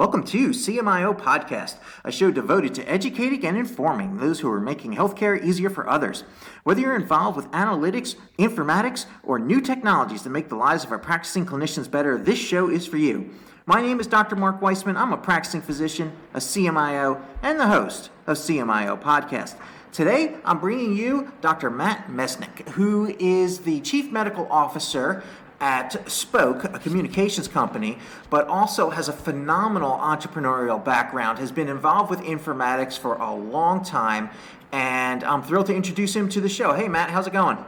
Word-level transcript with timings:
Welcome 0.00 0.24
to 0.28 0.48
CMIO 0.48 1.14
Podcast, 1.14 1.76
a 2.06 2.10
show 2.10 2.30
devoted 2.30 2.74
to 2.76 2.90
educating 2.90 3.44
and 3.44 3.54
informing 3.54 4.16
those 4.16 4.40
who 4.40 4.50
are 4.50 4.58
making 4.58 4.94
healthcare 4.94 5.38
easier 5.44 5.68
for 5.68 5.86
others. 5.86 6.24
Whether 6.64 6.80
you're 6.80 6.96
involved 6.96 7.36
with 7.36 7.50
analytics, 7.50 8.16
informatics, 8.38 9.04
or 9.22 9.38
new 9.38 9.60
technologies 9.60 10.22
that 10.22 10.30
make 10.30 10.48
the 10.48 10.56
lives 10.56 10.84
of 10.84 10.90
our 10.90 10.98
practicing 10.98 11.44
clinicians 11.44 11.90
better, 11.90 12.16
this 12.16 12.38
show 12.38 12.70
is 12.70 12.86
for 12.86 12.96
you. 12.96 13.28
My 13.66 13.82
name 13.82 14.00
is 14.00 14.06
Dr. 14.06 14.36
Mark 14.36 14.62
Weissman. 14.62 14.96
I'm 14.96 15.12
a 15.12 15.18
practicing 15.18 15.60
physician, 15.60 16.12
a 16.32 16.38
CMIO, 16.38 17.20
and 17.42 17.60
the 17.60 17.66
host 17.66 18.08
of 18.26 18.38
CMIO 18.38 18.98
Podcast. 18.98 19.56
Today, 19.92 20.36
I'm 20.46 20.60
bringing 20.60 20.96
you 20.96 21.30
Dr. 21.42 21.68
Matt 21.68 22.08
Mesnick, 22.08 22.66
who 22.70 23.14
is 23.18 23.58
the 23.58 23.80
Chief 23.80 24.10
Medical 24.10 24.50
Officer 24.50 25.22
at 25.60 25.92
Spok, 26.06 26.74
a 26.74 26.78
communications 26.78 27.46
company, 27.46 27.98
but 28.30 28.48
also 28.48 28.90
has 28.90 29.08
a 29.08 29.12
phenomenal 29.12 29.92
entrepreneurial 29.92 30.82
background, 30.82 31.38
has 31.38 31.52
been 31.52 31.68
involved 31.68 32.10
with 32.10 32.20
informatics 32.20 32.98
for 32.98 33.14
a 33.16 33.34
long 33.34 33.84
time, 33.84 34.30
and 34.72 35.22
I'm 35.22 35.42
thrilled 35.42 35.66
to 35.66 35.74
introduce 35.74 36.16
him 36.16 36.28
to 36.30 36.40
the 36.40 36.48
show. 36.48 36.72
Hey, 36.72 36.88
Matt, 36.88 37.10
how's 37.10 37.26
it 37.26 37.32
going? 37.32 37.58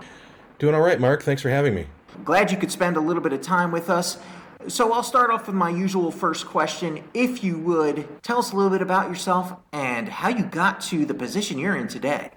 Doing 0.58 0.74
all 0.74 0.80
right, 0.80 0.98
Mark. 0.98 1.22
Thanks 1.22 1.42
for 1.42 1.50
having 1.50 1.74
me. 1.74 1.86
Glad 2.24 2.50
you 2.50 2.56
could 2.56 2.70
spend 2.70 2.96
a 2.96 3.00
little 3.00 3.22
bit 3.22 3.32
of 3.32 3.42
time 3.42 3.72
with 3.72 3.90
us. 3.90 4.18
So, 4.68 4.92
I'll 4.92 5.02
start 5.02 5.30
off 5.30 5.48
with 5.48 5.56
my 5.56 5.70
usual 5.70 6.12
first 6.12 6.46
question. 6.46 7.02
If 7.14 7.42
you 7.42 7.58
would, 7.58 8.22
tell 8.22 8.38
us 8.38 8.52
a 8.52 8.56
little 8.56 8.70
bit 8.70 8.80
about 8.80 9.08
yourself 9.08 9.54
and 9.72 10.08
how 10.08 10.28
you 10.28 10.44
got 10.44 10.80
to 10.82 11.04
the 11.04 11.14
position 11.14 11.58
you're 11.58 11.74
in 11.74 11.88
today. 11.88 12.30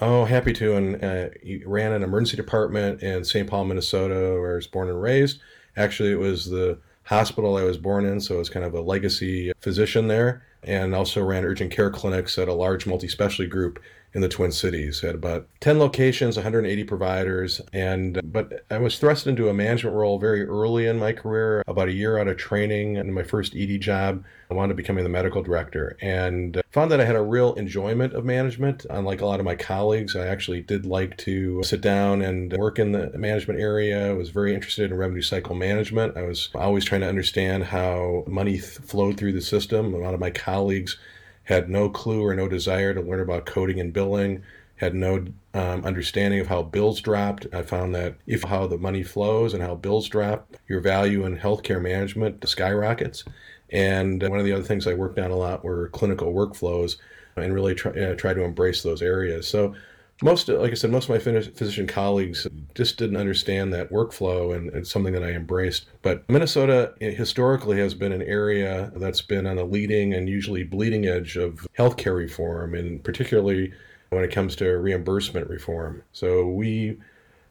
Oh, 0.00 0.24
happy 0.24 0.52
to. 0.54 0.76
And 0.76 1.04
uh, 1.04 1.28
he 1.42 1.62
ran 1.64 1.92
an 1.92 2.02
emergency 2.02 2.36
department 2.36 3.02
in 3.02 3.24
St. 3.24 3.48
Paul, 3.48 3.64
Minnesota, 3.64 4.38
where 4.38 4.52
I 4.52 4.56
was 4.56 4.66
born 4.66 4.88
and 4.88 5.00
raised. 5.00 5.40
Actually, 5.76 6.12
it 6.12 6.18
was 6.18 6.50
the 6.50 6.78
hospital 7.04 7.56
I 7.56 7.64
was 7.64 7.76
born 7.76 8.04
in, 8.04 8.20
so 8.20 8.36
I 8.36 8.38
was 8.38 8.50
kind 8.50 8.64
of 8.64 8.74
a 8.74 8.80
legacy 8.80 9.52
physician 9.60 10.08
there. 10.08 10.44
And 10.62 10.94
also 10.94 11.22
ran 11.22 11.44
urgent 11.44 11.72
care 11.72 11.90
clinics 11.90 12.38
at 12.38 12.46
a 12.46 12.52
large 12.52 12.86
multi 12.86 13.08
specialty 13.08 13.48
group 13.48 13.80
in 14.12 14.20
the 14.20 14.28
Twin 14.28 14.52
Cities. 14.52 15.00
Had 15.00 15.14
about 15.14 15.48
10 15.60 15.78
locations, 15.78 16.36
180 16.36 16.84
providers, 16.84 17.60
and 17.72 18.18
uh, 18.18 18.22
but 18.24 18.64
I 18.70 18.78
was 18.78 18.98
thrust 18.98 19.26
into 19.26 19.48
a 19.48 19.54
management 19.54 19.96
role 19.96 20.18
very 20.18 20.44
early 20.44 20.86
in 20.86 20.98
my 20.98 21.12
career, 21.12 21.62
about 21.66 21.88
a 21.88 21.92
year 21.92 22.18
out 22.18 22.28
of 22.28 22.36
training 22.36 22.96
in 22.96 23.12
my 23.12 23.22
first 23.22 23.54
ED 23.54 23.80
job. 23.80 24.24
I 24.50 24.54
wound 24.54 24.72
up 24.72 24.76
becoming 24.76 25.04
the 25.04 25.10
medical 25.10 25.42
director 25.42 25.96
and 26.00 26.56
uh, 26.56 26.62
found 26.72 26.90
that 26.90 27.00
I 27.00 27.04
had 27.04 27.14
a 27.14 27.22
real 27.22 27.54
enjoyment 27.54 28.14
of 28.14 28.24
management. 28.24 28.84
Unlike 28.90 29.20
a 29.20 29.26
lot 29.26 29.38
of 29.38 29.46
my 29.46 29.54
colleagues, 29.54 30.16
I 30.16 30.26
actually 30.26 30.60
did 30.62 30.86
like 30.86 31.16
to 31.18 31.62
sit 31.62 31.80
down 31.80 32.20
and 32.22 32.52
work 32.54 32.80
in 32.80 32.90
the 32.90 33.16
management 33.16 33.60
area. 33.60 34.10
I 34.10 34.12
was 34.12 34.30
very 34.30 34.52
interested 34.52 34.90
in 34.90 34.96
revenue 34.96 35.22
cycle 35.22 35.54
management. 35.54 36.16
I 36.16 36.22
was 36.22 36.48
always 36.54 36.84
trying 36.84 37.02
to 37.02 37.08
understand 37.08 37.64
how 37.64 38.24
money 38.26 38.54
th- 38.54 38.78
flowed 38.78 39.16
through 39.16 39.32
the 39.32 39.40
system. 39.40 39.94
A 39.94 39.98
lot 39.98 40.14
of 40.14 40.20
my 40.20 40.30
colleagues 40.30 40.98
had 41.44 41.68
no 41.68 41.88
clue 41.88 42.24
or 42.24 42.34
no 42.34 42.48
desire 42.48 42.94
to 42.94 43.00
learn 43.00 43.20
about 43.20 43.46
coding 43.46 43.80
and 43.80 43.92
billing, 43.92 44.42
had 44.76 44.94
no 44.94 45.24
um, 45.52 45.84
understanding 45.84 46.40
of 46.40 46.46
how 46.46 46.62
bills 46.62 47.00
dropped. 47.00 47.46
I 47.52 47.62
found 47.62 47.94
that 47.94 48.14
if 48.26 48.44
how 48.44 48.66
the 48.66 48.78
money 48.78 49.02
flows 49.02 49.52
and 49.52 49.62
how 49.62 49.74
bills 49.74 50.08
drop, 50.08 50.56
your 50.68 50.80
value 50.80 51.24
in 51.26 51.36
healthcare 51.36 51.82
management 51.82 52.48
skyrockets. 52.48 53.24
And 53.70 54.22
one 54.22 54.38
of 54.38 54.44
the 54.44 54.52
other 54.52 54.64
things 54.64 54.86
I 54.86 54.94
worked 54.94 55.18
on 55.18 55.30
a 55.30 55.36
lot 55.36 55.64
were 55.64 55.88
clinical 55.90 56.32
workflows 56.32 56.96
and 57.36 57.54
really 57.54 57.74
try, 57.74 57.92
uh, 57.92 58.14
try 58.14 58.34
to 58.34 58.42
embrace 58.42 58.82
those 58.82 59.02
areas. 59.02 59.46
So 59.46 59.74
most, 60.22 60.48
like 60.48 60.70
I 60.70 60.74
said, 60.74 60.90
most 60.90 61.08
of 61.08 61.10
my 61.10 61.18
physician 61.18 61.86
colleagues 61.86 62.46
just 62.74 62.98
didn't 62.98 63.16
understand 63.16 63.72
that 63.72 63.90
workflow, 63.90 64.54
and 64.54 64.70
it's 64.74 64.90
something 64.90 65.12
that 65.14 65.24
I 65.24 65.30
embraced. 65.30 65.86
But 66.02 66.28
Minnesota 66.28 66.94
historically 67.00 67.78
has 67.78 67.94
been 67.94 68.12
an 68.12 68.22
area 68.22 68.92
that's 68.96 69.22
been 69.22 69.46
on 69.46 69.56
the 69.56 69.64
leading 69.64 70.12
and 70.14 70.28
usually 70.28 70.64
bleeding 70.64 71.06
edge 71.06 71.36
of 71.36 71.66
healthcare 71.78 72.16
reform, 72.16 72.74
and 72.74 73.02
particularly 73.02 73.72
when 74.10 74.24
it 74.24 74.32
comes 74.32 74.56
to 74.56 74.68
reimbursement 74.68 75.48
reform. 75.48 76.02
So 76.12 76.46
we 76.46 76.98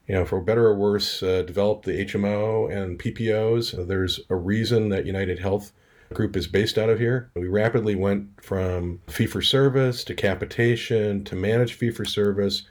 you 0.10 0.16
know, 0.16 0.26
for 0.26 0.42
better 0.42 0.66
or 0.66 0.76
worse, 0.76 1.22
uh, 1.22 1.44
developed 1.44 1.86
the 1.86 2.04
HMO 2.04 2.76
and 2.76 2.98
PPOs. 2.98 3.88
There's 3.88 4.20
a 4.32 4.36
reason 4.36 4.90
that 4.90 5.06
United 5.06 5.38
Health 5.38 5.72
group 6.14 6.36
is 6.36 6.48
based 6.48 6.78
out 6.78 6.90
of 6.90 7.00
here. 7.00 7.30
We 7.36 7.48
rapidly 7.48 7.96
went 7.96 8.44
from 8.44 9.00
fee 9.08 9.28
for 9.28 9.42
service 9.42 10.04
to 10.06 10.16
capitation 10.16 11.24
to 11.26 11.36
managed 11.36 11.76
fee 11.76 11.92
for 11.92 12.06
service 12.06 12.64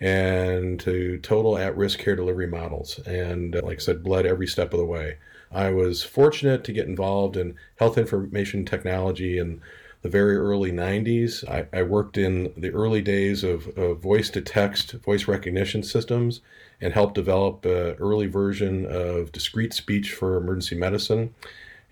and 0.00 0.78
to 0.80 1.18
total 1.18 1.56
at 1.56 1.76
risk 1.76 1.98
care 1.98 2.16
delivery 2.16 2.46
models. 2.46 2.98
And 3.06 3.56
uh, 3.56 3.62
like 3.62 3.78
I 3.78 3.80
said, 3.80 4.02
bled 4.04 4.26
every 4.26 4.46
step 4.46 4.72
of 4.72 4.78
the 4.78 4.84
way. 4.84 5.18
I 5.50 5.70
was 5.70 6.02
fortunate 6.02 6.64
to 6.64 6.72
get 6.72 6.88
involved 6.88 7.36
in 7.36 7.56
health 7.76 7.96
information 7.96 8.64
technology 8.64 9.38
in 9.38 9.62
the 10.02 10.08
very 10.08 10.36
early 10.36 10.70
90s. 10.70 11.48
I, 11.48 11.66
I 11.72 11.82
worked 11.82 12.18
in 12.18 12.52
the 12.56 12.70
early 12.70 13.00
days 13.00 13.44
of, 13.44 13.68
of 13.78 14.00
voice 14.00 14.28
to 14.30 14.42
text, 14.42 14.92
voice 14.92 15.26
recognition 15.26 15.82
systems, 15.82 16.40
and 16.80 16.92
helped 16.92 17.14
develop 17.14 17.64
an 17.64 17.94
early 17.98 18.26
version 18.26 18.84
of 18.84 19.32
discrete 19.32 19.72
speech 19.72 20.12
for 20.12 20.36
emergency 20.36 20.74
medicine 20.74 21.34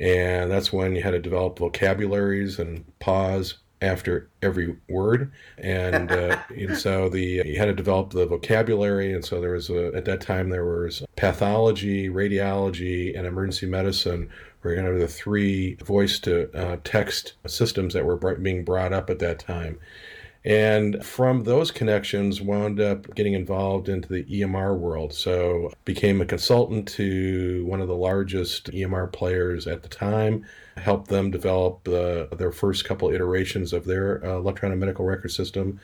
and 0.02 0.50
that's 0.50 0.72
when 0.72 0.96
you 0.96 1.02
had 1.02 1.12
to 1.12 1.20
develop 1.20 1.60
vocabularies 1.60 2.58
and 2.58 2.84
pause 2.98 3.58
after 3.80 4.28
every 4.42 4.76
word. 4.88 5.30
And, 5.58 6.10
uh, 6.10 6.38
and 6.48 6.76
so 6.76 7.08
the 7.08 7.42
you 7.44 7.56
had 7.56 7.66
to 7.66 7.74
develop 7.74 8.10
the 8.10 8.26
vocabulary. 8.26 9.12
And 9.12 9.24
so 9.24 9.40
there 9.40 9.52
was 9.52 9.70
a, 9.70 9.92
at 9.94 10.04
that 10.06 10.20
time 10.20 10.50
there 10.50 10.64
was 10.64 11.04
pathology 11.14 12.08
radiology 12.08 13.16
and 13.16 13.26
emergency 13.26 13.66
medicine 13.66 14.28
were 14.64 14.74
kind 14.74 14.88
of 14.88 14.98
the 14.98 15.08
three 15.08 15.74
voice 15.76 16.18
to 16.20 16.50
uh, 16.52 16.78
text 16.82 17.34
systems 17.46 17.94
that 17.94 18.04
were 18.04 18.16
being 18.36 18.64
brought 18.64 18.92
up 18.92 19.08
at 19.08 19.20
that 19.20 19.38
time 19.38 19.78
and 20.44 21.04
from 21.04 21.44
those 21.44 21.70
connections 21.70 22.40
wound 22.40 22.80
up 22.80 23.14
getting 23.14 23.34
involved 23.34 23.88
into 23.88 24.08
the 24.08 24.24
EMR 24.24 24.76
world. 24.76 25.12
So 25.12 25.72
became 25.84 26.20
a 26.20 26.26
consultant 26.26 26.88
to 26.88 27.64
one 27.66 27.80
of 27.80 27.86
the 27.86 27.94
largest 27.94 28.70
EMR 28.72 29.12
players 29.12 29.68
at 29.68 29.82
the 29.82 29.88
time, 29.88 30.44
helped 30.76 31.08
them 31.08 31.30
develop 31.30 31.84
their 31.84 32.52
first 32.52 32.84
couple 32.84 33.10
iterations 33.10 33.72
of 33.72 33.84
their 33.84 34.24
uh, 34.24 34.36
electronic 34.38 34.78
medical 34.78 35.04
record 35.04 35.30
system. 35.30 35.78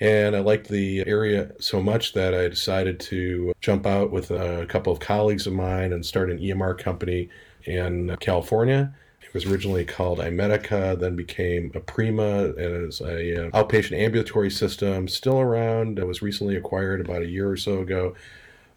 And 0.00 0.36
I 0.36 0.40
liked 0.40 0.68
the 0.68 1.06
area 1.06 1.52
so 1.60 1.80
much 1.80 2.12
that 2.12 2.34
I 2.34 2.48
decided 2.48 3.00
to 3.00 3.54
jump 3.60 3.86
out 3.86 4.10
with 4.10 4.30
a 4.30 4.66
couple 4.68 4.92
of 4.92 5.00
colleagues 5.00 5.46
of 5.46 5.54
mine 5.54 5.92
and 5.92 6.04
start 6.04 6.30
an 6.30 6.38
EMR 6.38 6.76
company 6.76 7.30
in 7.64 8.14
California 8.20 8.92
was 9.34 9.44
originally 9.44 9.84
called 9.84 10.20
iMedica, 10.20 10.98
then 10.98 11.16
became 11.16 11.70
Aprima 11.72 12.56
as 12.56 13.00
a 13.00 13.48
uh, 13.48 13.50
outpatient 13.50 13.98
ambulatory 13.98 14.50
system, 14.50 15.08
still 15.08 15.40
around. 15.40 15.98
It 15.98 16.06
was 16.06 16.22
recently 16.22 16.56
acquired 16.56 17.00
about 17.00 17.22
a 17.22 17.28
year 17.28 17.50
or 17.50 17.56
so 17.56 17.80
ago 17.80 18.14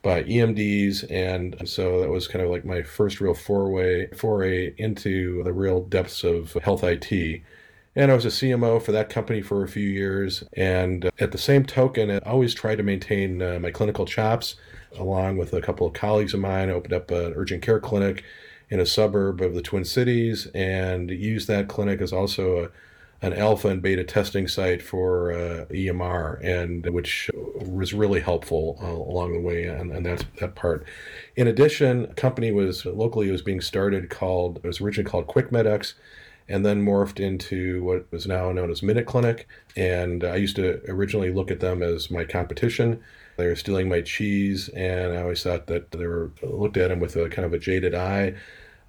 by 0.02 0.24
EMDs, 0.24 1.10
and 1.12 1.68
so 1.70 2.02
that 2.02 2.10
was 2.10 2.28
kind 2.28 2.44
of 2.44 2.50
like 2.50 2.66
my 2.66 2.82
first 2.82 3.22
real 3.22 3.36
foray 3.36 4.08
foray 4.16 4.74
into 4.78 5.44
the 5.44 5.54
real 5.54 5.82
depths 5.82 6.24
of 6.24 6.54
health 6.54 6.84
IT. 6.84 7.42
And 7.96 8.12
I 8.12 8.16
was 8.16 8.26
a 8.26 8.30
CMO 8.30 8.82
for 8.82 8.92
that 8.92 9.10
company 9.10 9.42
for 9.42 9.64
a 9.64 9.68
few 9.68 9.88
years. 9.88 10.44
And 10.54 11.10
at 11.20 11.32
the 11.32 11.38
same 11.40 11.66
token, 11.66 12.12
I 12.12 12.20
always 12.20 12.54
tried 12.54 12.76
to 12.76 12.84
maintain 12.84 13.42
uh, 13.42 13.58
my 13.60 13.72
clinical 13.72 14.06
chops 14.06 14.56
along 14.96 15.38
with 15.38 15.52
a 15.54 15.62
couple 15.62 15.88
of 15.88 15.94
colleagues 15.94 16.36
of 16.36 16.40
mine. 16.40 16.70
I 16.70 16.74
opened 16.74 16.94
up 16.94 17.10
an 17.10 17.34
urgent 17.36 17.64
care 17.64 17.80
clinic 17.80 18.24
in 18.70 18.80
a 18.80 18.86
suburb 18.86 19.42
of 19.42 19.54
the 19.54 19.62
Twin 19.62 19.86
Cities 19.86 20.48
and 20.54 21.10
use 21.10 21.48
that 21.48 21.68
clinic 21.68 22.02
as 22.02 22.12
also 22.12 22.66
a, 22.66 22.70
an 23.26 23.34
alpha 23.34 23.70
and 23.70 23.82
beta 23.82 24.04
testing 24.04 24.48
site 24.48 24.82
for 24.82 25.32
uh, 25.32 25.66
EMR, 25.72 26.44
and 26.44 26.88
which 26.90 27.30
was 27.34 27.94
really 27.94 28.20
helpful 28.20 28.78
uh, 28.82 28.88
along 28.88 29.34
the 29.34 29.40
way, 29.40 29.66
and, 29.66 29.92
and 29.92 30.06
that's 30.06 30.24
that 30.40 30.56
part. 30.56 30.86
In 31.36 31.48
addition, 31.48 32.06
a 32.06 32.14
company 32.14 32.52
was 32.52 32.86
locally 32.86 33.32
was 33.32 33.42
being 33.42 33.62
started 33.62 34.10
called 34.10 34.58
it 34.58 34.68
was 34.68 34.82
originally 34.82 35.10
called 35.10 35.28
QuickMedX, 35.28 35.94
and 36.48 36.66
then 36.66 36.86
morphed 36.86 37.20
into 37.20 37.84
what 37.84 38.12
was 38.12 38.28
now 38.28 38.52
known 38.52 38.70
as 38.70 38.84
Minute 38.84 39.08
Clinic. 39.08 39.48
And 39.76 40.24
I 40.24 40.36
used 40.36 40.56
to 40.58 40.82
originally 40.88 41.32
look 41.32 41.52
at 41.52 41.60
them 41.60 41.82
as 41.82 42.12
my 42.12 42.24
competition. 42.24 43.02
They 43.38 43.48
were 43.48 43.56
stealing 43.56 43.90
my 43.90 44.02
cheese, 44.02 44.70
and 44.70 45.14
I 45.14 45.22
always 45.22 45.44
thought 45.44 45.68
that 45.68 45.92
they 45.92 46.08
were 46.08 46.32
looked 46.42 46.78
at 46.78 46.90
them 46.90 47.00
with 47.00 47.16
a 47.16 47.30
kind 47.30 47.46
of 47.46 47.54
a 47.54 47.60
jaded 47.60 47.96
eye 47.96 48.36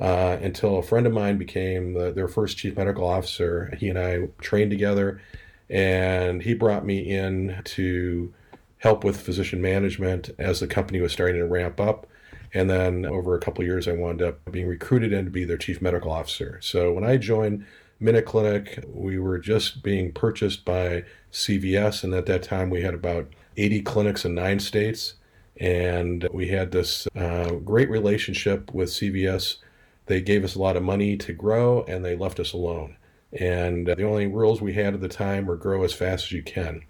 uh, 0.01 0.39
until 0.41 0.79
a 0.79 0.83
friend 0.83 1.07
of 1.07 1.13
mine 1.13 1.39
became 1.39 1.95
the, 1.95 2.13
their 2.13 2.29
first 2.29 2.57
chief 2.57 2.77
medical 2.77 3.07
officer. 3.07 3.75
He 3.79 3.89
and 3.89 3.99
I 3.99 4.29
trained 4.41 4.71
together, 4.71 5.21
and 5.69 6.43
he 6.43 6.55
brought 6.55 6.85
me 6.85 7.11
in 7.11 7.61
to 7.65 8.33
help 8.79 9.03
with 9.03 9.21
physician 9.21 9.61
management 9.61 10.31
as 10.39 10.61
the 10.61 10.67
company 10.67 11.01
was 11.01 11.13
starting 11.13 11.41
to 11.41 11.47
ramp 11.47 11.81
up. 11.81 12.07
And 12.55 12.71
then 12.71 13.05
over 13.05 13.35
a 13.35 13.41
couple 13.41 13.65
years, 13.65 13.89
I 13.89 13.93
wound 13.93 14.23
up 14.23 14.39
being 14.51 14.69
recruited 14.69 15.13
in 15.13 15.25
to 15.27 15.31
be 15.31 15.45
their 15.45 15.59
chief 15.59 15.83
medical 15.83 16.11
officer. 16.11 16.59
So 16.63 16.93
when 16.93 17.05
I 17.05 17.17
joined 17.17 17.67
Minute 18.01 18.27
Clinic, 18.27 18.85
we 18.87 19.19
were 19.19 19.39
just 19.39 19.83
being 19.83 20.13
purchased 20.13 20.65
by 20.65 21.05
CVS, 21.33 22.05
and 22.05 22.15
at 22.15 22.27
that 22.27 22.45
time 22.45 22.71
we 22.71 22.83
had 22.83 22.95
about 22.95 23.29
80 23.57 23.83
clinics 23.83 24.25
in 24.25 24.35
nine 24.35 24.61
states. 24.61 25.15
And 25.61 26.29
we 26.33 26.49
had 26.49 26.71
this 26.71 27.09
uh, 27.17 27.51
great 27.65 27.91
relationship 27.91 28.73
with 28.73 28.91
CVS 28.91 29.57
They 30.09 30.21
gave 30.21 30.45
us 30.45 30.55
a 30.55 30.59
lot 30.59 30.77
of 30.77 30.83
money 30.83 31.17
to 31.19 31.33
grow 31.33 31.85
and 31.85 32.05
they 32.05 32.17
left 32.17 32.41
us 32.41 32.53
alone. 32.53 32.97
And 33.33 33.87
the 33.87 34.05
only 34.05 34.27
rules 34.27 34.61
we 34.61 34.73
had 34.73 34.95
at 34.95 35.01
the 35.01 35.09
time 35.09 35.47
were 35.47 35.57
grow 35.57 35.85
as 35.85 35.93
fast 35.93 36.27
as 36.27 36.33
you 36.33 36.43
can. 36.43 36.83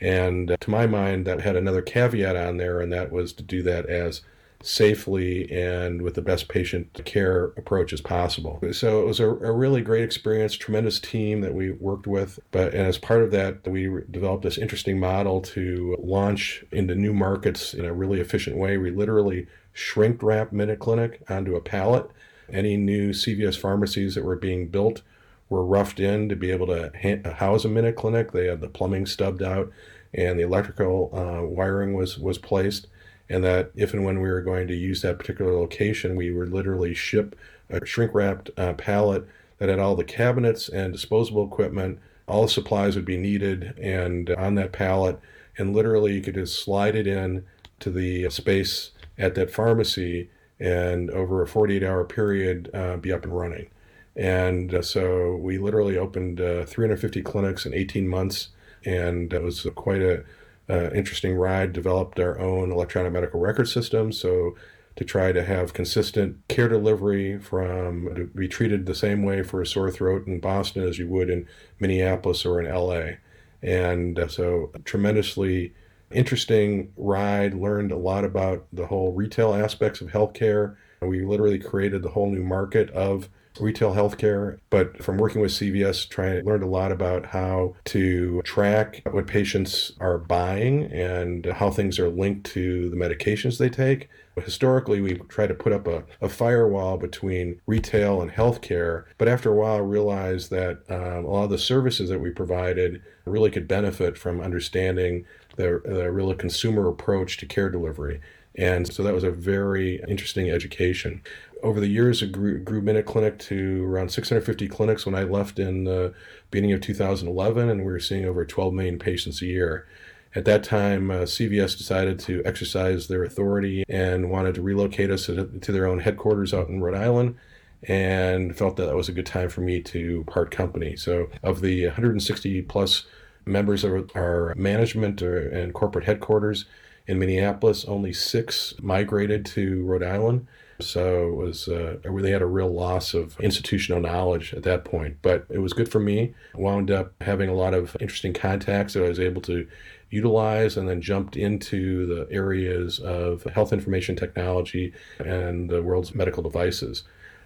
And 0.00 0.50
uh, 0.50 0.56
to 0.60 0.70
my 0.70 0.86
mind, 0.86 1.26
that 1.26 1.40
had 1.40 1.56
another 1.56 1.82
caveat 1.82 2.36
on 2.36 2.56
there, 2.56 2.80
and 2.80 2.92
that 2.92 3.10
was 3.10 3.32
to 3.34 3.42
do 3.42 3.62
that 3.64 3.86
as 3.86 4.22
safely 4.60 5.50
and 5.52 6.02
with 6.02 6.14
the 6.14 6.22
best 6.22 6.48
patient 6.48 7.00
care 7.04 7.46
approach 7.56 7.92
as 7.92 8.00
possible. 8.00 8.60
So 8.72 9.00
it 9.02 9.06
was 9.06 9.20
a, 9.20 9.28
a, 9.28 9.52
really 9.52 9.82
great 9.82 10.02
experience, 10.02 10.56
tremendous 10.56 10.98
team 10.98 11.42
that 11.42 11.54
we 11.54 11.70
worked 11.70 12.08
with. 12.08 12.40
But 12.50 12.74
and 12.74 12.86
as 12.86 12.98
part 12.98 13.22
of 13.22 13.30
that, 13.30 13.66
we 13.68 13.88
developed 14.10 14.42
this 14.42 14.58
interesting 14.58 14.98
model 14.98 15.40
to 15.42 15.96
launch 16.00 16.64
into 16.72 16.96
new 16.96 17.14
markets 17.14 17.72
in 17.72 17.84
a 17.84 17.92
really 17.92 18.20
efficient 18.20 18.56
way. 18.56 18.78
We 18.78 18.90
literally 18.90 19.46
shrink 19.72 20.22
wrap 20.22 20.50
MinuteClinic 20.50 21.30
onto 21.30 21.54
a 21.54 21.60
pallet. 21.60 22.10
Any 22.50 22.76
new 22.76 23.10
CVS 23.10 23.58
pharmacies 23.58 24.14
that 24.14 24.24
were 24.24 24.36
being 24.36 24.68
built 24.68 25.02
were 25.48 25.64
roughed 25.64 26.00
in 26.00 26.28
to 26.28 26.36
be 26.36 26.50
able 26.50 26.66
to 26.68 26.92
ha- 27.02 27.32
house 27.34 27.64
a 27.64 27.68
MinuteClinic. 27.68 28.32
They 28.32 28.46
had 28.46 28.60
the 28.60 28.68
plumbing 28.68 29.06
stubbed 29.06 29.42
out 29.42 29.72
and 30.14 30.38
the 30.38 30.44
electrical 30.44 31.10
uh, 31.12 31.46
wiring 31.46 31.94
was 31.94 32.18
was 32.18 32.38
placed 32.38 32.86
and 33.28 33.44
that 33.44 33.70
if 33.74 33.92
and 33.92 34.04
when 34.04 34.20
we 34.20 34.28
were 34.28 34.40
going 34.40 34.66
to 34.68 34.74
use 34.74 35.02
that 35.02 35.18
particular 35.18 35.52
location, 35.52 36.16
we 36.16 36.30
would 36.30 36.52
literally 36.52 36.94
ship 36.94 37.36
a 37.68 37.84
shrink 37.84 38.14
wrapped 38.14 38.50
uh, 38.56 38.72
pallet 38.74 39.26
that 39.58 39.68
had 39.68 39.78
all 39.78 39.96
the 39.96 40.04
cabinets 40.04 40.68
and 40.68 40.92
disposable 40.92 41.44
equipment. 41.44 41.98
All 42.26 42.42
the 42.42 42.48
supplies 42.48 42.96
would 42.96 43.04
be 43.04 43.16
needed 43.16 43.78
and 43.78 44.30
on 44.30 44.54
that 44.54 44.72
pallet, 44.72 45.18
and 45.56 45.74
literally 45.74 46.14
you 46.14 46.22
could 46.22 46.34
just 46.34 46.62
slide 46.62 46.94
it 46.94 47.06
in 47.06 47.44
to 47.80 47.90
the 47.90 48.30
space 48.30 48.92
at 49.18 49.34
that 49.34 49.50
pharmacy, 49.50 50.30
and 50.60 51.10
over 51.10 51.42
a 51.42 51.46
48 51.46 51.82
hour 51.82 52.04
period, 52.04 52.70
uh, 52.74 52.96
be 52.96 53.12
up 53.12 53.24
and 53.24 53.36
running. 53.36 53.68
And 54.16 54.74
uh, 54.74 54.82
so 54.82 55.36
we 55.36 55.58
literally 55.58 55.96
opened 55.96 56.40
uh, 56.40 56.64
350 56.64 57.22
clinics 57.22 57.64
in 57.64 57.72
18 57.72 58.08
months, 58.08 58.48
and 58.84 59.32
it 59.32 59.42
was 59.42 59.66
quite 59.76 60.02
a 60.02 60.24
uh, 60.68 60.90
interesting 60.90 61.34
ride, 61.34 61.72
developed 61.72 62.18
our 62.18 62.38
own 62.38 62.72
electronic 62.72 63.12
medical 63.12 63.40
record 63.40 63.68
system. 63.68 64.12
So 64.12 64.56
to 64.96 65.04
try 65.04 65.30
to 65.30 65.44
have 65.44 65.72
consistent 65.72 66.36
care 66.48 66.68
delivery 66.68 67.38
from 67.38 68.12
to 68.16 68.24
be 68.26 68.48
treated 68.48 68.84
the 68.84 68.96
same 68.96 69.22
way 69.22 69.44
for 69.44 69.62
a 69.62 69.66
sore 69.66 69.92
throat 69.92 70.26
in 70.26 70.40
Boston 70.40 70.82
as 70.82 70.98
you 70.98 71.06
would 71.06 71.30
in 71.30 71.46
Minneapolis 71.78 72.44
or 72.44 72.60
in 72.60 72.68
LA. 72.68 73.18
And 73.62 74.18
uh, 74.18 74.26
so 74.26 74.72
tremendously 74.84 75.72
interesting 76.10 76.92
ride, 76.96 77.54
learned 77.54 77.92
a 77.92 77.96
lot 77.96 78.24
about 78.24 78.66
the 78.72 78.86
whole 78.86 79.12
retail 79.12 79.54
aspects 79.54 80.00
of 80.00 80.08
healthcare. 80.08 80.76
We 81.00 81.24
literally 81.24 81.58
created 81.58 82.02
the 82.02 82.10
whole 82.10 82.30
new 82.30 82.42
market 82.42 82.90
of 82.90 83.28
retail 83.60 83.94
healthcare, 83.94 84.58
but 84.70 85.02
from 85.02 85.18
working 85.18 85.40
with 85.40 85.52
CVS, 85.52 86.08
trying 86.08 86.44
learned 86.44 86.62
a 86.62 86.68
lot 86.68 86.92
about 86.92 87.26
how 87.26 87.74
to 87.86 88.42
track 88.42 89.02
what 89.10 89.26
patients 89.26 89.92
are 90.00 90.18
buying 90.18 90.84
and 90.84 91.46
how 91.46 91.70
things 91.70 91.98
are 91.98 92.08
linked 92.08 92.46
to 92.52 92.88
the 92.90 92.96
medications 92.96 93.58
they 93.58 93.68
take. 93.68 94.08
Historically, 94.36 95.00
we 95.00 95.14
tried 95.14 95.48
to 95.48 95.54
put 95.54 95.72
up 95.72 95.88
a, 95.88 96.04
a 96.20 96.28
firewall 96.28 96.96
between 96.96 97.60
retail 97.66 98.22
and 98.22 98.30
healthcare, 98.30 99.04
but 99.18 99.26
after 99.26 99.50
a 99.50 99.54
while, 99.54 99.80
realized 99.80 100.50
that 100.50 100.82
um, 100.88 101.24
a 101.24 101.28
lot 101.28 101.44
of 101.44 101.50
the 101.50 101.58
services 101.58 102.08
that 102.08 102.20
we 102.20 102.30
provided 102.30 103.02
really 103.24 103.50
could 103.50 103.66
benefit 103.66 104.16
from 104.16 104.40
understanding 104.40 105.24
the, 105.58 105.82
the 105.84 106.10
real 106.10 106.32
consumer 106.34 106.88
approach 106.88 107.36
to 107.36 107.46
care 107.46 107.68
delivery. 107.68 108.20
And 108.56 108.92
so 108.92 109.02
that 109.02 109.14
was 109.14 109.22
a 109.22 109.30
very 109.30 110.02
interesting 110.08 110.50
education 110.50 111.22
over 111.62 111.80
the 111.80 111.88
years, 111.88 112.22
it 112.22 112.32
grew, 112.32 112.58
grew 112.58 112.82
MinuteClinic 112.82 113.38
to 113.40 113.84
around 113.84 114.10
650 114.10 114.68
clinics 114.68 115.06
when 115.06 115.14
I 115.14 115.24
left 115.24 115.58
in 115.58 115.84
the 115.84 116.14
beginning 116.50 116.72
of 116.72 116.80
2011, 116.80 117.68
and 117.68 117.80
we 117.80 117.90
were 117.90 118.00
seeing 118.00 118.24
over 118.24 118.44
12 118.44 118.72
million 118.72 118.98
patients 118.98 119.42
a 119.42 119.46
year. 119.46 119.86
At 120.34 120.44
that 120.44 120.62
time, 120.62 121.10
uh, 121.10 121.20
CVS 121.20 121.76
decided 121.76 122.18
to 122.20 122.42
exercise 122.44 123.08
their 123.08 123.24
authority 123.24 123.84
and 123.88 124.30
wanted 124.30 124.54
to 124.56 124.62
relocate 124.62 125.10
us 125.10 125.26
to, 125.26 125.46
to 125.46 125.72
their 125.72 125.86
own 125.86 126.00
headquarters 126.00 126.52
out 126.52 126.68
in 126.68 126.80
Rhode 126.80 126.96
Island 126.96 127.36
and 127.84 128.56
felt 128.56 128.76
that 128.76 128.86
that 128.86 128.96
was 128.96 129.08
a 129.08 129.12
good 129.12 129.26
time 129.26 129.48
for 129.48 129.62
me 129.62 129.80
to 129.80 130.24
part 130.24 130.50
company. 130.50 130.96
So, 130.96 131.28
of 131.42 131.60
the 131.60 131.86
160 131.86 132.62
plus 132.62 133.06
members 133.48 133.84
of 133.84 134.10
our 134.14 134.54
management 134.56 135.22
or, 135.22 135.48
and 135.48 135.74
corporate 135.74 136.04
headquarters 136.04 136.66
in 137.06 137.18
Minneapolis, 137.18 137.84
only 137.86 138.12
six 138.12 138.74
migrated 138.80 139.44
to 139.46 139.84
Rhode 139.84 140.02
Island. 140.02 140.46
So 140.80 141.28
it 141.28 141.34
was, 141.34 141.66
uh, 141.66 141.96
really 142.04 142.30
had 142.30 142.42
a 142.42 142.46
real 142.46 142.72
loss 142.72 143.12
of 143.12 143.38
institutional 143.40 144.00
knowledge 144.00 144.54
at 144.54 144.62
that 144.62 144.84
point. 144.84 145.16
But 145.22 145.46
it 145.50 145.58
was 145.58 145.72
good 145.72 145.90
for 145.90 145.98
me. 145.98 146.34
Wound 146.54 146.90
up 146.90 147.14
having 147.22 147.48
a 147.48 147.54
lot 147.54 147.74
of 147.74 147.96
interesting 147.98 148.32
contacts 148.32 148.94
that 148.94 149.04
I 149.04 149.08
was 149.08 149.18
able 149.18 149.42
to 149.42 149.66
utilize 150.10 150.76
and 150.76 150.88
then 150.88 151.00
jumped 151.00 151.36
into 151.36 152.06
the 152.06 152.32
areas 152.32 152.98
of 153.00 153.42
health 153.44 153.72
information 153.72 154.16
technology 154.16 154.92
and 155.18 155.68
the 155.68 155.82
world's 155.82 156.14
medical 156.14 156.42
devices. 156.42 157.04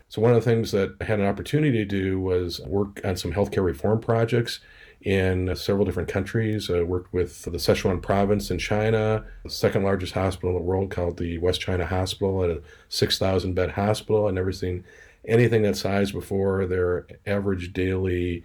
So, 0.08 0.20
one 0.20 0.32
of 0.32 0.44
the 0.44 0.50
things 0.50 0.72
that 0.72 0.94
I 1.00 1.04
had 1.04 1.20
an 1.20 1.26
opportunity 1.26 1.78
to 1.78 1.84
do 1.86 2.20
was 2.20 2.60
work 2.60 3.00
on 3.02 3.16
some 3.16 3.32
healthcare 3.32 3.64
reform 3.64 3.98
projects 4.00 4.60
in 5.02 5.54
several 5.56 5.84
different 5.84 6.08
countries. 6.08 6.70
I 6.70 6.82
worked 6.82 7.12
with 7.12 7.42
the 7.42 7.58
Sichuan 7.58 8.00
province 8.00 8.50
in 8.50 8.58
China, 8.58 9.24
the 9.42 9.50
second 9.50 9.82
largest 9.82 10.14
hospital 10.14 10.50
in 10.50 10.56
the 10.56 10.62
world 10.62 10.90
called 10.90 11.18
the 11.18 11.38
West 11.38 11.60
China 11.60 11.86
Hospital, 11.86 12.44
at 12.44 12.50
a 12.50 12.62
6,000 12.88 13.54
bed 13.54 13.72
hospital. 13.72 14.26
I'd 14.26 14.34
never 14.34 14.52
seen 14.52 14.84
anything 15.26 15.62
that 15.62 15.76
size 15.76 16.12
before. 16.12 16.66
Their 16.66 17.06
average 17.26 17.72
daily 17.72 18.44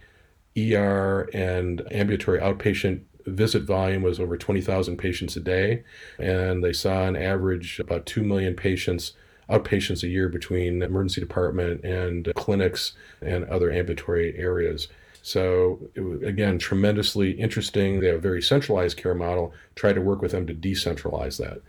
ER 0.58 1.30
and 1.34 1.82
ambulatory 1.92 2.40
outpatient 2.40 3.02
visit 3.28 3.64
volume 3.64 4.02
was 4.02 4.20
over 4.20 4.38
20,000 4.38 4.98
patients 4.98 5.36
a 5.36 5.42
day, 5.42 5.84
and 6.18 6.64
they 6.64 6.74
saw 6.74 7.04
an 7.04 7.16
average 7.16 7.80
about 7.80 8.06
2 8.06 8.24
million 8.24 8.56
patients 8.56 9.14
outpatients 9.50 10.04
a 10.04 10.08
year 10.08 10.28
between 10.28 10.82
emergency 10.82 11.22
department 11.22 11.84
and 11.84 12.32
clinics 12.36 12.94
and 13.22 13.46
other 13.46 13.72
ambulatory 13.72 14.38
areas. 14.38 14.88
So 15.28 15.90
was, 15.98 16.22
again, 16.22 16.58
tremendously 16.58 17.32
interesting. 17.32 18.00
They 18.00 18.08
have 18.08 18.16
a 18.16 18.20
very 18.22 18.42
centralized 18.42 18.96
care 18.96 19.14
model. 19.14 19.52
Try 19.76 19.92
to 19.92 20.00
work 20.00 20.22
with 20.22 20.32
them 20.32 20.48
to 20.48 20.54
decentralize 20.54 21.38
that. 21.40 21.60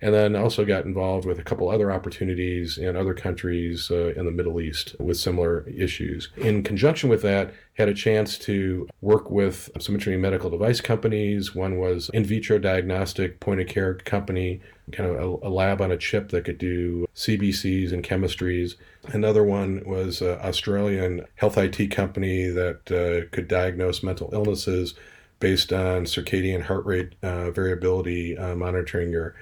And 0.00 0.14
then 0.14 0.36
also 0.36 0.64
got 0.64 0.84
involved 0.84 1.26
with 1.26 1.38
a 1.38 1.42
couple 1.42 1.68
other 1.70 1.90
opportunities 1.90 2.78
in 2.78 2.96
other 2.96 3.14
countries 3.14 3.90
uh, 3.90 4.12
in 4.16 4.26
the 4.26 4.30
Middle 4.30 4.60
East 4.60 4.94
with 4.98 5.16
similar 5.16 5.66
issues. 5.68 6.30
In 6.36 6.62
conjunction 6.62 7.08
with 7.08 7.22
that, 7.22 7.54
had 7.74 7.88
a 7.88 7.94
chance 7.94 8.38
to 8.38 8.88
work 9.00 9.30
with 9.30 9.70
some 9.78 9.94
interesting 9.94 10.20
medical 10.20 10.50
device 10.50 10.80
companies. 10.80 11.54
One 11.54 11.78
was 11.78 12.10
in 12.14 12.24
vitro 12.24 12.58
diagnostic 12.58 13.40
point 13.40 13.60
of 13.60 13.68
care 13.68 13.94
company, 13.94 14.60
kind 14.92 15.10
of 15.10 15.16
a, 15.16 15.46
a 15.46 15.50
lab 15.50 15.80
on 15.80 15.90
a 15.90 15.96
chip 15.96 16.30
that 16.30 16.44
could 16.44 16.58
do 16.58 17.06
CBCs 17.14 17.92
and 17.92 18.04
chemistries. 18.04 18.76
Another 19.08 19.44
one 19.44 19.82
was 19.86 20.20
an 20.20 20.38
Australian 20.40 21.26
health 21.36 21.58
IT 21.58 21.90
company 21.90 22.48
that 22.48 22.90
uh, 22.90 23.28
could 23.34 23.48
diagnose 23.48 24.02
mental 24.02 24.30
illnesses 24.32 24.94
based 25.38 25.72
on 25.72 26.04
circadian 26.04 26.62
heart 26.62 26.86
rate 26.86 27.14
uh, 27.22 27.50
variability, 27.50 28.36
uh, 28.38 28.54
monitoring 28.54 29.10
your 29.10 29.34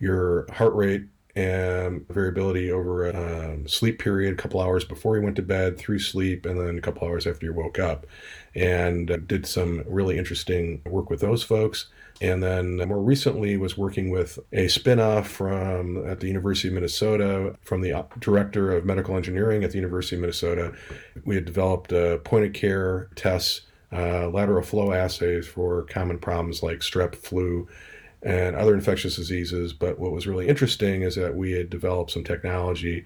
your 0.00 0.50
heart 0.52 0.74
rate 0.74 1.04
and 1.36 2.06
variability 2.08 2.72
over 2.72 3.08
a 3.08 3.52
um, 3.52 3.68
sleep 3.68 3.98
period, 4.00 4.32
a 4.32 4.36
couple 4.36 4.60
hours 4.60 4.84
before 4.84 5.16
you 5.16 5.22
went 5.22 5.36
to 5.36 5.42
bed, 5.42 5.78
through 5.78 5.98
sleep, 5.98 6.44
and 6.44 6.60
then 6.60 6.76
a 6.76 6.80
couple 6.80 7.06
hours 7.06 7.26
after 7.26 7.46
you 7.46 7.52
woke 7.52 7.78
up. 7.78 8.06
And 8.54 9.10
uh, 9.10 9.18
did 9.18 9.46
some 9.46 9.84
really 9.86 10.18
interesting 10.18 10.82
work 10.84 11.08
with 11.08 11.20
those 11.20 11.42
folks. 11.42 11.86
And 12.20 12.42
then 12.42 12.76
more 12.76 13.00
recently 13.00 13.56
was 13.56 13.78
working 13.78 14.10
with 14.10 14.38
a 14.52 14.66
spinoff 14.66 15.26
from 15.26 16.06
at 16.06 16.20
the 16.20 16.26
University 16.26 16.68
of 16.68 16.74
Minnesota 16.74 17.56
from 17.62 17.80
the 17.80 18.04
director 18.18 18.76
of 18.76 18.84
medical 18.84 19.16
engineering 19.16 19.64
at 19.64 19.70
the 19.70 19.76
University 19.76 20.16
of 20.16 20.20
Minnesota. 20.20 20.72
We 21.24 21.36
had 21.36 21.46
developed 21.46 21.92
a 21.92 22.20
point 22.24 22.44
of 22.44 22.52
care 22.52 23.08
tests, 23.14 23.62
uh, 23.92 24.28
lateral 24.28 24.62
flow 24.62 24.92
assays 24.92 25.46
for 25.46 25.84
common 25.84 26.18
problems 26.18 26.62
like 26.62 26.80
strep, 26.80 27.14
flu, 27.14 27.66
and 28.22 28.56
other 28.56 28.74
infectious 28.74 29.16
diseases. 29.16 29.72
But 29.72 29.98
what 29.98 30.12
was 30.12 30.26
really 30.26 30.48
interesting 30.48 31.02
is 31.02 31.14
that 31.16 31.34
we 31.34 31.52
had 31.52 31.70
developed 31.70 32.10
some 32.10 32.24
technology 32.24 33.04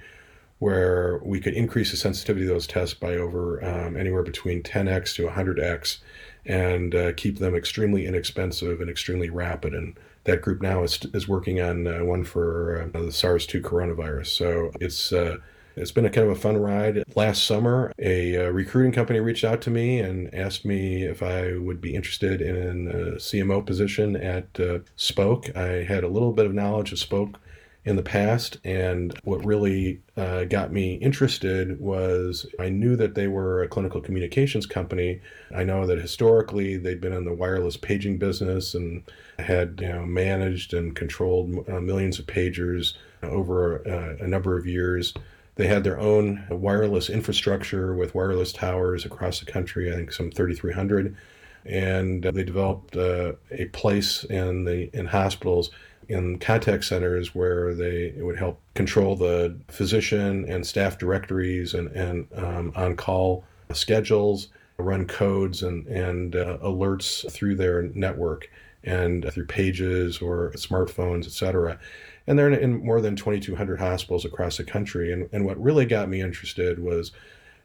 where 0.58 1.20
we 1.24 1.40
could 1.40 1.54
increase 1.54 1.90
the 1.90 1.96
sensitivity 1.96 2.46
of 2.46 2.52
those 2.52 2.66
tests 2.66 2.94
by 2.94 3.14
over 3.16 3.62
um, 3.64 3.96
anywhere 3.96 4.22
between 4.22 4.62
10x 4.62 5.14
to 5.14 5.26
100x 5.26 5.98
and 6.46 6.94
uh, 6.94 7.12
keep 7.16 7.38
them 7.38 7.54
extremely 7.54 8.06
inexpensive 8.06 8.80
and 8.80 8.88
extremely 8.88 9.30
rapid. 9.30 9.74
And 9.74 9.98
that 10.24 10.42
group 10.42 10.62
now 10.62 10.82
is, 10.82 11.04
is 11.12 11.28
working 11.28 11.60
on 11.60 11.86
uh, 11.86 12.04
one 12.04 12.24
for 12.24 12.90
uh, 12.94 12.98
the 12.98 13.12
SARS 13.12 13.46
2 13.46 13.60
coronavirus. 13.62 14.26
So 14.28 14.70
it's 14.80 15.12
uh, 15.12 15.36
it's 15.76 15.92
been 15.92 16.04
a 16.04 16.10
kind 16.10 16.28
of 16.28 16.36
a 16.36 16.40
fun 16.40 16.56
ride. 16.56 17.04
Last 17.14 17.44
summer, 17.44 17.92
a 17.98 18.36
uh, 18.36 18.50
recruiting 18.50 18.92
company 18.92 19.20
reached 19.20 19.44
out 19.44 19.60
to 19.62 19.70
me 19.70 20.00
and 20.00 20.32
asked 20.34 20.64
me 20.64 21.02
if 21.02 21.22
I 21.22 21.56
would 21.56 21.80
be 21.80 21.94
interested 21.94 22.40
in 22.40 22.88
a 22.88 23.16
CMO 23.16 23.64
position 23.64 24.16
at 24.16 24.44
uh, 24.58 24.78
Spok. 24.96 25.56
I 25.56 25.84
had 25.84 26.04
a 26.04 26.08
little 26.08 26.32
bit 26.32 26.46
of 26.46 26.54
knowledge 26.54 26.92
of 26.92 26.98
Spok 26.98 27.36
in 27.84 27.96
the 27.96 28.02
past. 28.02 28.58
And 28.64 29.18
what 29.24 29.44
really 29.44 30.00
uh, 30.16 30.44
got 30.44 30.72
me 30.72 30.94
interested 30.94 31.78
was 31.80 32.46
I 32.58 32.70
knew 32.70 32.96
that 32.96 33.14
they 33.14 33.28
were 33.28 33.62
a 33.62 33.68
clinical 33.68 34.00
communications 34.00 34.66
company. 34.66 35.20
I 35.54 35.64
know 35.64 35.86
that 35.86 35.98
historically 35.98 36.76
they'd 36.76 37.00
been 37.00 37.12
in 37.12 37.24
the 37.24 37.34
wireless 37.34 37.76
paging 37.76 38.18
business 38.18 38.74
and 38.74 39.02
had 39.38 39.80
you 39.82 39.88
know, 39.88 40.06
managed 40.06 40.72
and 40.72 40.96
controlled 40.96 41.68
uh, 41.68 41.80
millions 41.80 42.18
of 42.18 42.26
pagers 42.26 42.94
over 43.22 43.86
uh, 43.86 44.24
a 44.24 44.28
number 44.28 44.56
of 44.56 44.66
years. 44.66 45.12
They 45.56 45.66
had 45.66 45.84
their 45.84 45.98
own 45.98 46.44
wireless 46.50 47.08
infrastructure 47.08 47.94
with 47.94 48.14
wireless 48.14 48.52
towers 48.52 49.04
across 49.04 49.40
the 49.40 49.46
country, 49.46 49.92
I 49.92 49.96
think 49.96 50.12
some 50.12 50.30
3,300. 50.30 51.16
And 51.64 52.22
they 52.22 52.44
developed 52.44 52.96
uh, 52.96 53.34
a 53.50 53.66
place 53.66 54.24
in 54.24 54.64
the 54.64 54.90
in 54.92 55.06
hospitals 55.06 55.70
in 56.08 56.38
contact 56.38 56.84
centers 56.84 57.34
where 57.34 57.74
they 57.74 58.12
would 58.18 58.36
help 58.36 58.60
control 58.74 59.16
the 59.16 59.56
physician 59.68 60.44
and 60.48 60.66
staff 60.66 60.98
directories 60.98 61.74
and, 61.74 61.88
and 61.88 62.26
um, 62.36 62.72
on 62.76 62.96
call 62.96 63.44
schedules, 63.72 64.48
run 64.76 65.06
codes 65.06 65.62
and, 65.62 65.86
and 65.86 66.36
uh, 66.36 66.58
alerts 66.58 67.30
through 67.30 67.54
their 67.56 67.82
network 67.94 68.50
and 68.82 69.30
through 69.32 69.46
pages 69.46 70.18
or 70.18 70.52
smartphones, 70.52 71.24
et 71.24 71.32
cetera. 71.32 71.78
And 72.26 72.38
they're 72.38 72.50
in 72.50 72.84
more 72.84 73.00
than 73.00 73.16
2,200 73.16 73.78
hospitals 73.78 74.24
across 74.24 74.56
the 74.56 74.64
country. 74.64 75.12
And, 75.12 75.28
and 75.32 75.44
what 75.44 75.62
really 75.62 75.84
got 75.84 76.08
me 76.08 76.20
interested 76.20 76.78
was 76.78 77.12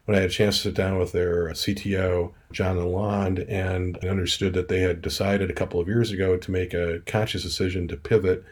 when 0.04 0.16
I 0.16 0.20
had 0.20 0.30
a 0.30 0.32
chance 0.32 0.56
to 0.56 0.62
sit 0.64 0.74
down 0.74 0.98
with 0.98 1.12
their 1.12 1.48
CTO, 1.50 2.32
John 2.52 2.76
Lalonde, 2.76 3.46
and 3.48 3.98
I 4.02 4.08
understood 4.08 4.54
that 4.54 4.68
they 4.68 4.80
had 4.80 5.02
decided 5.02 5.50
a 5.50 5.54
couple 5.54 5.80
of 5.80 5.88
years 5.88 6.10
ago 6.10 6.36
to 6.36 6.50
make 6.50 6.74
a 6.74 7.00
conscious 7.06 7.42
decision 7.42 7.88
to 7.88 7.96
pivot 7.96 8.44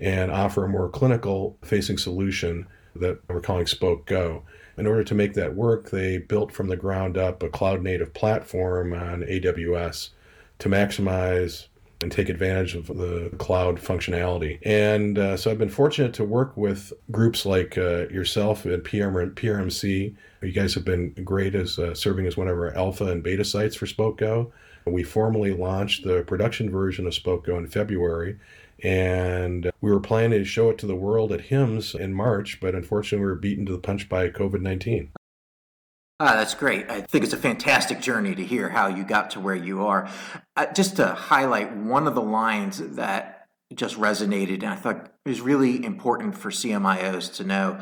and 0.00 0.30
offer 0.32 0.64
a 0.64 0.68
more 0.68 0.88
clinical 0.88 1.56
facing 1.62 1.98
solution 1.98 2.66
that 2.96 3.18
we're 3.28 3.40
calling 3.40 3.66
Spok 3.66 4.06
Go. 4.06 4.42
In 4.76 4.86
order 4.86 5.04
to 5.04 5.14
make 5.14 5.34
that 5.34 5.54
work, 5.54 5.90
they 5.90 6.18
built 6.18 6.50
from 6.50 6.68
the 6.68 6.76
ground 6.76 7.16
up 7.18 7.42
a 7.42 7.48
cloud 7.48 7.82
native 7.82 8.14
platform 8.14 8.92
on 8.94 9.22
AWS 9.22 10.10
to 10.60 10.68
maximize 10.68 11.66
and 12.02 12.12
take 12.12 12.28
advantage 12.28 12.74
of 12.74 12.86
the 12.86 13.30
cloud 13.38 13.76
functionality. 13.76 14.58
And 14.62 15.18
uh, 15.18 15.36
so 15.36 15.50
I've 15.50 15.58
been 15.58 15.68
fortunate 15.68 16.14
to 16.14 16.24
work 16.24 16.56
with 16.56 16.92
groups 17.10 17.46
like 17.46 17.78
uh, 17.78 18.08
yourself 18.08 18.66
at 18.66 18.84
PRMC. 18.84 20.14
You 20.42 20.52
guys 20.52 20.74
have 20.74 20.84
been 20.84 21.10
great 21.24 21.54
as 21.54 21.78
uh, 21.78 21.94
serving 21.94 22.26
as 22.26 22.36
one 22.36 22.48
of 22.48 22.56
our 22.56 22.74
alpha 22.76 23.06
and 23.06 23.22
beta 23.22 23.44
sites 23.44 23.76
for 23.76 23.86
SpokGo. 23.86 24.50
We 24.84 25.04
formally 25.04 25.52
launched 25.52 26.04
the 26.04 26.22
production 26.22 26.70
version 26.70 27.06
of 27.06 27.12
SpokGo 27.12 27.58
in 27.58 27.68
February. 27.68 28.38
And 28.82 29.70
we 29.80 29.92
were 29.92 30.00
planning 30.00 30.40
to 30.40 30.44
show 30.44 30.70
it 30.70 30.78
to 30.78 30.86
the 30.86 30.96
world 30.96 31.30
at 31.30 31.40
HIMSS 31.40 31.94
in 31.94 32.14
March, 32.14 32.58
but 32.60 32.74
unfortunately, 32.74 33.24
we 33.24 33.30
were 33.30 33.36
beaten 33.36 33.64
to 33.66 33.72
the 33.72 33.78
punch 33.78 34.08
by 34.08 34.28
COVID 34.28 34.60
19. 34.60 35.12
Ah, 36.24 36.36
that's 36.36 36.54
great. 36.54 36.88
I 36.88 37.00
think 37.00 37.24
it's 37.24 37.32
a 37.32 37.36
fantastic 37.36 38.00
journey 38.00 38.36
to 38.36 38.46
hear 38.46 38.68
how 38.68 38.86
you 38.86 39.02
got 39.02 39.32
to 39.32 39.40
where 39.40 39.56
you 39.56 39.86
are. 39.86 40.08
Uh, 40.54 40.66
just 40.66 40.94
to 40.98 41.08
highlight 41.08 41.74
one 41.76 42.06
of 42.06 42.14
the 42.14 42.22
lines 42.22 42.78
that 42.78 43.48
just 43.74 43.96
resonated 43.98 44.62
and 44.62 44.66
I 44.66 44.76
thought 44.76 45.10
is 45.26 45.40
really 45.40 45.84
important 45.84 46.38
for 46.38 46.52
CMIOs 46.52 47.34
to 47.38 47.44
know 47.44 47.80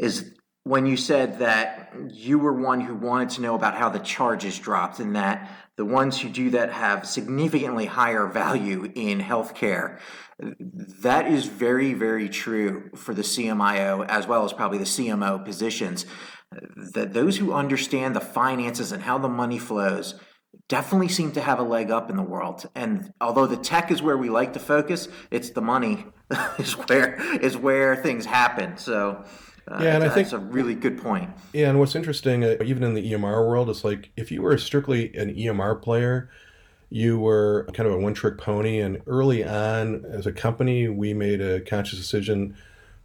is 0.00 0.32
when 0.64 0.86
you 0.86 0.96
said 0.96 1.40
that 1.40 1.92
you 2.08 2.38
were 2.38 2.54
one 2.54 2.80
who 2.80 2.94
wanted 2.94 3.28
to 3.30 3.42
know 3.42 3.54
about 3.54 3.74
how 3.74 3.90
the 3.90 3.98
charges 3.98 4.58
dropped 4.58 4.98
and 4.98 5.14
that 5.14 5.50
the 5.76 5.84
ones 5.84 6.18
who 6.18 6.30
do 6.30 6.48
that 6.50 6.72
have 6.72 7.06
significantly 7.06 7.84
higher 7.84 8.26
value 8.26 8.90
in 8.94 9.20
healthcare. 9.20 9.98
That 10.38 11.26
is 11.26 11.44
very, 11.44 11.92
very 11.92 12.30
true 12.30 12.90
for 12.96 13.12
the 13.12 13.20
CMIO 13.20 14.06
as 14.08 14.26
well 14.26 14.46
as 14.46 14.54
probably 14.54 14.78
the 14.78 14.84
CMO 14.84 15.44
positions 15.44 16.06
that 16.92 17.12
those 17.12 17.38
who 17.38 17.52
understand 17.52 18.14
the 18.14 18.20
finances 18.20 18.92
and 18.92 19.02
how 19.02 19.18
the 19.18 19.28
money 19.28 19.58
flows 19.58 20.14
definitely 20.68 21.08
seem 21.08 21.32
to 21.32 21.40
have 21.40 21.58
a 21.58 21.62
leg 21.62 21.90
up 21.90 22.10
in 22.10 22.16
the 22.16 22.22
world. 22.22 22.68
And 22.74 23.12
although 23.20 23.46
the 23.46 23.56
tech 23.56 23.90
is 23.90 24.02
where 24.02 24.16
we 24.16 24.30
like 24.30 24.52
to 24.54 24.60
focus, 24.60 25.08
it's 25.30 25.50
the 25.50 25.60
money 25.60 26.06
is 26.58 26.72
where 26.72 27.20
is 27.36 27.56
where 27.56 27.96
things 27.96 28.26
happen. 28.26 28.76
So. 28.76 29.24
Uh, 29.68 29.80
yeah, 29.82 29.96
and 29.96 30.04
I 30.04 30.10
think 30.10 30.28
that's 30.28 30.32
a 30.32 30.38
really 30.38 30.76
good 30.76 31.02
point. 31.02 31.28
Yeah, 31.52 31.70
and 31.70 31.80
what's 31.80 31.96
interesting, 31.96 32.44
uh, 32.44 32.54
even 32.64 32.84
in 32.84 32.94
the 32.94 33.12
EMR 33.12 33.44
world, 33.48 33.68
it's 33.68 33.82
like 33.82 34.12
if 34.16 34.30
you 34.30 34.40
were 34.40 34.56
strictly 34.58 35.12
an 35.16 35.34
EMR 35.34 35.82
player, 35.82 36.30
you 36.88 37.18
were 37.18 37.66
kind 37.72 37.88
of 37.88 37.94
a 37.94 37.98
one-trick 37.98 38.38
pony. 38.38 38.78
And 38.78 39.02
early 39.08 39.44
on, 39.44 40.04
as 40.04 40.24
a 40.24 40.30
company, 40.30 40.86
we 40.86 41.14
made 41.14 41.40
a 41.40 41.62
conscious 41.62 41.98
decision 41.98 42.56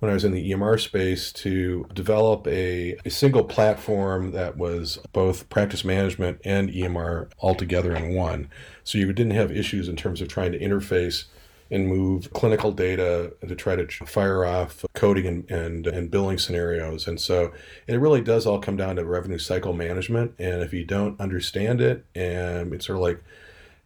when 0.01 0.09
I 0.09 0.15
was 0.15 0.25
in 0.25 0.31
the 0.31 0.51
EMR 0.51 0.79
space 0.79 1.31
to 1.31 1.85
develop 1.93 2.47
a, 2.47 2.97
a 3.05 3.11
single 3.11 3.43
platform 3.43 4.31
that 4.31 4.57
was 4.57 4.97
both 5.13 5.47
practice 5.49 5.85
management 5.85 6.41
and 6.43 6.71
EMR 6.71 7.31
all 7.37 7.53
together 7.53 7.95
in 7.95 8.15
one. 8.15 8.49
So 8.83 8.97
you 8.97 9.13
didn't 9.13 9.33
have 9.33 9.51
issues 9.51 9.87
in 9.87 9.95
terms 9.95 10.19
of 10.19 10.27
trying 10.27 10.53
to 10.53 10.59
interface 10.59 11.25
and 11.69 11.87
move 11.87 12.33
clinical 12.33 12.71
data 12.71 13.31
to 13.47 13.55
try 13.55 13.75
to 13.75 13.87
fire 14.07 14.43
off 14.43 14.83
coding 14.95 15.27
and, 15.27 15.51
and, 15.51 15.85
and 15.85 16.09
billing 16.09 16.39
scenarios. 16.39 17.07
And 17.07 17.21
so 17.21 17.53
it 17.85 17.97
really 17.97 18.21
does 18.21 18.47
all 18.47 18.59
come 18.59 18.75
down 18.75 18.95
to 18.95 19.05
revenue 19.05 19.37
cycle 19.37 19.71
management. 19.71 20.33
And 20.39 20.63
if 20.63 20.73
you 20.73 20.83
don't 20.83 21.19
understand 21.21 21.79
it, 21.79 22.07
and 22.15 22.73
it's 22.73 22.87
sort 22.87 22.97
of 22.97 23.03
like 23.03 23.23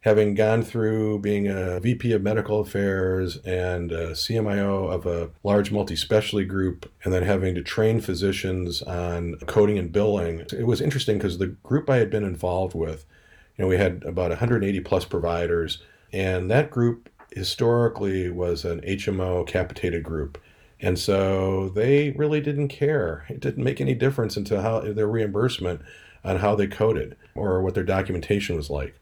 having 0.06 0.34
gone 0.34 0.62
through 0.62 1.18
being 1.18 1.48
a 1.48 1.80
VP 1.80 2.12
of 2.12 2.22
medical 2.22 2.60
affairs 2.60 3.38
and 3.38 3.90
a 3.90 4.12
CMIO 4.12 4.88
of 4.88 5.04
a 5.04 5.30
large 5.42 5.72
multi 5.72 5.96
specialty 5.96 6.44
group, 6.44 6.88
and 7.02 7.12
then 7.12 7.24
having 7.24 7.56
to 7.56 7.62
train 7.62 8.00
physicians 8.00 8.82
on 8.82 9.34
coding 9.46 9.76
and 9.80 9.90
billing, 9.90 10.46
it 10.52 10.64
was 10.64 10.80
interesting 10.80 11.18
because 11.18 11.38
the 11.38 11.48
group 11.48 11.90
I 11.90 11.96
had 11.96 12.08
been 12.08 12.22
involved 12.22 12.72
with, 12.72 13.04
you 13.56 13.64
know, 13.64 13.68
we 13.68 13.78
had 13.78 14.04
about 14.04 14.30
180 14.30 14.78
plus 14.82 15.04
providers, 15.04 15.82
and 16.12 16.48
that 16.52 16.70
group 16.70 17.10
historically 17.32 18.30
was 18.30 18.64
an 18.64 18.82
HMO 18.82 19.44
capitated 19.44 20.04
group. 20.04 20.40
And 20.78 21.00
so 21.00 21.70
they 21.70 22.12
really 22.12 22.40
didn't 22.40 22.68
care. 22.68 23.26
It 23.28 23.40
didn't 23.40 23.64
make 23.64 23.80
any 23.80 23.94
difference 23.94 24.36
into 24.36 24.62
how 24.62 24.82
their 24.82 25.08
reimbursement 25.08 25.80
on 26.22 26.36
how 26.36 26.54
they 26.54 26.68
coded 26.68 27.16
or 27.34 27.60
what 27.60 27.74
their 27.74 27.82
documentation 27.82 28.54
was 28.54 28.70
like. 28.70 28.94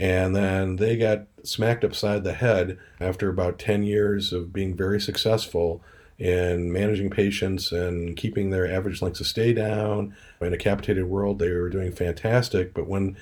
And 0.00 0.34
then 0.34 0.76
they 0.76 0.96
got 0.96 1.26
smacked 1.42 1.84
upside 1.84 2.24
the 2.24 2.32
head 2.32 2.78
after 3.00 3.28
about 3.28 3.58
10 3.58 3.82
years 3.82 4.32
of 4.32 4.50
being 4.50 4.74
very 4.74 4.98
successful 4.98 5.82
in 6.18 6.72
managing 6.72 7.10
patients 7.10 7.70
and 7.70 8.16
keeping 8.16 8.48
their 8.48 8.70
average 8.70 9.02
lengths 9.02 9.20
of 9.20 9.26
stay 9.26 9.52
down. 9.52 10.16
In 10.40 10.54
a 10.54 10.58
capitated 10.58 11.04
world, 11.04 11.38
they 11.38 11.50
were 11.50 11.68
doing 11.68 11.92
fantastic. 11.92 12.72
But 12.72 12.88
when 12.88 13.18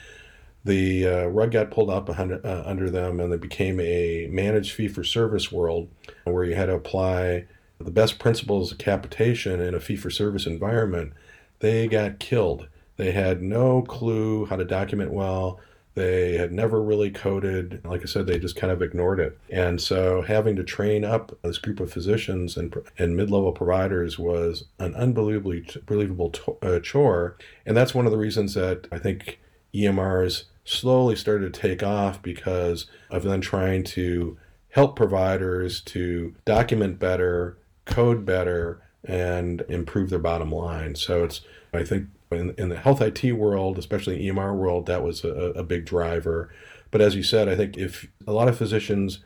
the 0.64 1.04
uh, 1.04 1.26
rug 1.26 1.50
got 1.50 1.72
pulled 1.72 1.90
up 1.90 2.16
under, 2.16 2.46
uh, 2.46 2.62
under 2.64 2.88
them 2.90 3.18
and 3.18 3.32
it 3.32 3.40
became 3.40 3.80
a 3.80 4.28
managed 4.30 4.72
fee 4.72 4.86
for 4.86 5.02
service 5.02 5.50
world 5.50 5.88
where 6.22 6.44
you 6.44 6.54
had 6.54 6.66
to 6.66 6.74
apply 6.74 7.46
the 7.80 7.90
best 7.90 8.20
principles 8.20 8.70
of 8.70 8.78
capitation 8.78 9.60
in 9.60 9.74
a 9.74 9.80
fee 9.80 9.96
for 9.96 10.10
service 10.10 10.46
environment, 10.46 11.12
they 11.58 11.88
got 11.88 12.20
killed. 12.20 12.68
They 12.98 13.10
had 13.10 13.42
no 13.42 13.82
clue 13.82 14.46
how 14.46 14.56
to 14.56 14.64
document 14.64 15.12
well. 15.12 15.58
They 15.98 16.36
had 16.36 16.52
never 16.52 16.80
really 16.80 17.10
coded. 17.10 17.84
Like 17.84 18.02
I 18.02 18.04
said, 18.04 18.28
they 18.28 18.38
just 18.38 18.54
kind 18.54 18.72
of 18.72 18.82
ignored 18.82 19.18
it. 19.18 19.36
And 19.50 19.80
so 19.80 20.22
having 20.22 20.54
to 20.54 20.62
train 20.62 21.04
up 21.04 21.36
this 21.42 21.58
group 21.58 21.80
of 21.80 21.92
physicians 21.92 22.56
and, 22.56 22.72
and 23.00 23.16
mid 23.16 23.32
level 23.32 23.50
providers 23.50 24.16
was 24.16 24.66
an 24.78 24.94
unbelievably 24.94 25.66
believable 25.86 26.30
to, 26.30 26.56
uh, 26.62 26.78
chore. 26.78 27.36
And 27.66 27.76
that's 27.76 27.96
one 27.96 28.06
of 28.06 28.12
the 28.12 28.18
reasons 28.18 28.54
that 28.54 28.86
I 28.92 28.98
think 28.98 29.40
EMRs 29.74 30.44
slowly 30.64 31.16
started 31.16 31.52
to 31.52 31.60
take 31.60 31.82
off 31.82 32.22
because 32.22 32.86
of 33.10 33.24
then 33.24 33.40
trying 33.40 33.82
to 33.82 34.38
help 34.68 34.94
providers 34.94 35.80
to 35.80 36.32
document 36.44 37.00
better, 37.00 37.58
code 37.86 38.24
better, 38.24 38.80
and 39.02 39.62
improve 39.68 40.10
their 40.10 40.20
bottom 40.20 40.52
line. 40.52 40.94
So 40.94 41.24
it's, 41.24 41.40
I 41.74 41.82
think, 41.82 42.06
in, 42.30 42.54
in 42.58 42.68
the 42.68 42.76
health 42.76 43.00
IT 43.00 43.32
world, 43.32 43.78
especially 43.78 44.22
EMR 44.24 44.54
world, 44.54 44.86
that 44.86 45.02
was 45.02 45.24
a, 45.24 45.52
a 45.56 45.62
big 45.62 45.84
driver. 45.84 46.50
But 46.90 47.00
as 47.00 47.14
you 47.14 47.22
said, 47.22 47.48
I 47.48 47.56
think 47.56 47.76
if 47.76 48.06
a 48.26 48.32
lot 48.32 48.48
of 48.48 48.56
physicians, 48.56 49.20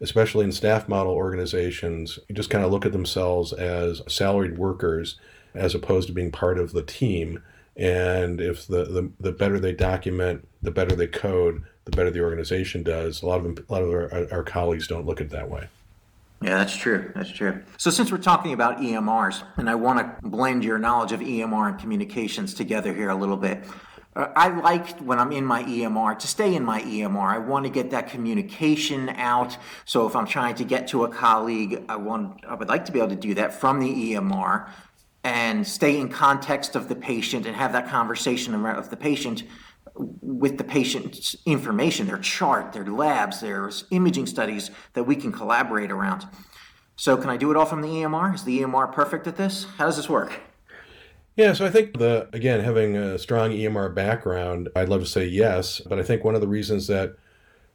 especially 0.00 0.44
in 0.44 0.52
staff 0.52 0.88
model 0.88 1.12
organizations, 1.12 2.18
just 2.32 2.50
kind 2.50 2.64
of 2.64 2.70
look 2.70 2.86
at 2.86 2.92
themselves 2.92 3.52
as 3.52 4.02
salaried 4.08 4.58
workers 4.58 5.18
as 5.54 5.74
opposed 5.74 6.06
to 6.08 6.14
being 6.14 6.30
part 6.30 6.58
of 6.58 6.72
the 6.72 6.82
team. 6.82 7.42
And 7.76 8.40
if 8.40 8.66
the, 8.66 8.84
the, 8.84 9.10
the 9.18 9.32
better 9.32 9.58
they 9.58 9.72
document, 9.72 10.46
the 10.62 10.70
better 10.70 10.94
they 10.94 11.06
code, 11.06 11.64
the 11.84 11.96
better 11.96 12.10
the 12.10 12.22
organization 12.22 12.82
does. 12.82 13.22
A 13.22 13.26
lot 13.26 13.38
of 13.38 13.42
them, 13.44 13.66
a 13.68 13.72
lot 13.72 13.82
of 13.82 13.90
our, 13.90 14.32
our 14.32 14.42
colleagues 14.42 14.86
don't 14.86 15.06
look 15.06 15.20
at 15.20 15.28
it 15.28 15.30
that 15.30 15.50
way. 15.50 15.68
Yeah, 16.42 16.56
that's 16.56 16.74
true. 16.74 17.12
That's 17.14 17.30
true. 17.30 17.62
So, 17.76 17.90
since 17.90 18.10
we're 18.10 18.18
talking 18.18 18.54
about 18.54 18.78
EMRs, 18.78 19.42
and 19.58 19.68
I 19.68 19.74
want 19.74 19.98
to 19.98 20.28
blend 20.28 20.64
your 20.64 20.78
knowledge 20.78 21.12
of 21.12 21.20
EMR 21.20 21.68
and 21.68 21.78
communications 21.78 22.54
together 22.54 22.94
here 22.94 23.10
a 23.10 23.14
little 23.14 23.36
bit, 23.36 23.64
uh, 24.16 24.28
I 24.34 24.48
like 24.48 24.98
when 25.00 25.18
I'm 25.18 25.32
in 25.32 25.44
my 25.44 25.62
EMR 25.64 26.18
to 26.18 26.26
stay 26.26 26.54
in 26.54 26.64
my 26.64 26.80
EMR. 26.82 27.28
I 27.28 27.38
want 27.38 27.66
to 27.66 27.70
get 27.70 27.90
that 27.90 28.08
communication 28.08 29.10
out. 29.10 29.58
So 29.84 30.06
if 30.06 30.16
I'm 30.16 30.26
trying 30.26 30.54
to 30.56 30.64
get 30.64 30.88
to 30.88 31.04
a 31.04 31.08
colleague, 31.08 31.84
I 31.88 31.96
want 31.96 32.44
I 32.48 32.54
would 32.54 32.68
like 32.68 32.86
to 32.86 32.92
be 32.92 32.98
able 32.98 33.10
to 33.10 33.16
do 33.16 33.34
that 33.34 33.52
from 33.52 33.78
the 33.78 34.14
EMR 34.14 34.68
and 35.22 35.66
stay 35.66 36.00
in 36.00 36.08
context 36.08 36.74
of 36.74 36.88
the 36.88 36.96
patient 36.96 37.46
and 37.46 37.54
have 37.54 37.72
that 37.72 37.88
conversation 37.88 38.54
of 38.64 38.88
the 38.88 38.96
patient 38.96 39.44
with 39.94 40.58
the 40.58 40.64
patient's 40.64 41.36
information, 41.46 42.06
their 42.06 42.18
chart, 42.18 42.72
their 42.72 42.86
labs, 42.86 43.40
their 43.40 43.70
imaging 43.90 44.26
studies 44.26 44.70
that 44.94 45.04
we 45.04 45.16
can 45.16 45.32
collaborate 45.32 45.90
around. 45.90 46.26
So 46.96 47.16
can 47.16 47.30
I 47.30 47.36
do 47.36 47.50
it 47.50 47.56
all 47.56 47.66
from 47.66 47.82
the 47.82 47.88
EMR? 47.88 48.34
Is 48.34 48.44
the 48.44 48.60
EMR 48.60 48.92
perfect 48.92 49.26
at 49.26 49.36
this? 49.36 49.66
How 49.78 49.86
does 49.86 49.96
this 49.96 50.08
work? 50.08 50.40
Yeah, 51.36 51.54
so 51.54 51.64
I 51.64 51.70
think 51.70 51.98
the 51.98 52.28
again 52.32 52.60
having 52.60 52.96
a 52.96 53.18
strong 53.18 53.50
EMR 53.52 53.94
background, 53.94 54.68
I'd 54.76 54.88
love 54.88 55.00
to 55.00 55.06
say 55.06 55.24
yes, 55.24 55.80
but 55.80 55.98
I 55.98 56.02
think 56.02 56.24
one 56.24 56.34
of 56.34 56.40
the 56.40 56.48
reasons 56.48 56.86
that 56.88 57.16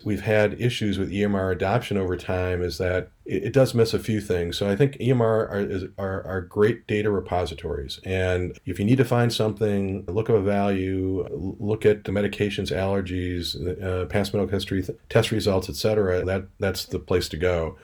we've 0.03 0.21
had 0.21 0.59
issues 0.59 0.99
with 0.99 1.11
EMR 1.11 1.51
adoption 1.51 1.97
over 1.97 2.17
time 2.17 2.61
is 2.61 2.77
that 2.77 3.09
it, 3.25 3.45
it 3.45 3.53
does 3.53 3.73
miss 3.73 3.93
a 3.93 3.99
few 3.99 4.21
things. 4.21 4.57
So 4.57 4.69
I 4.69 4.75
think 4.75 4.97
EMR 4.97 5.21
are, 5.21 5.59
is, 5.59 5.83
are, 5.97 6.23
are 6.25 6.41
great 6.41 6.87
data 6.87 7.09
repositories, 7.09 7.99
and 8.03 8.57
if 8.65 8.79
you 8.79 8.85
need 8.85 8.97
to 8.97 9.05
find 9.05 9.31
something, 9.31 10.05
look 10.07 10.29
up 10.29 10.35
a 10.35 10.41
value, 10.41 11.27
look 11.31 11.85
at 11.85 12.03
the 12.03 12.11
medications, 12.11 12.71
allergies, 12.71 13.55
uh, 13.83 14.05
past 14.05 14.33
medical 14.33 14.53
history, 14.53 14.85
test 15.09 15.31
results, 15.31 15.69
etc. 15.69 16.25
That 16.25 16.47
that's 16.59 16.85
the 16.85 16.99
place 16.99 17.29
to 17.29 17.37
go. 17.37 17.77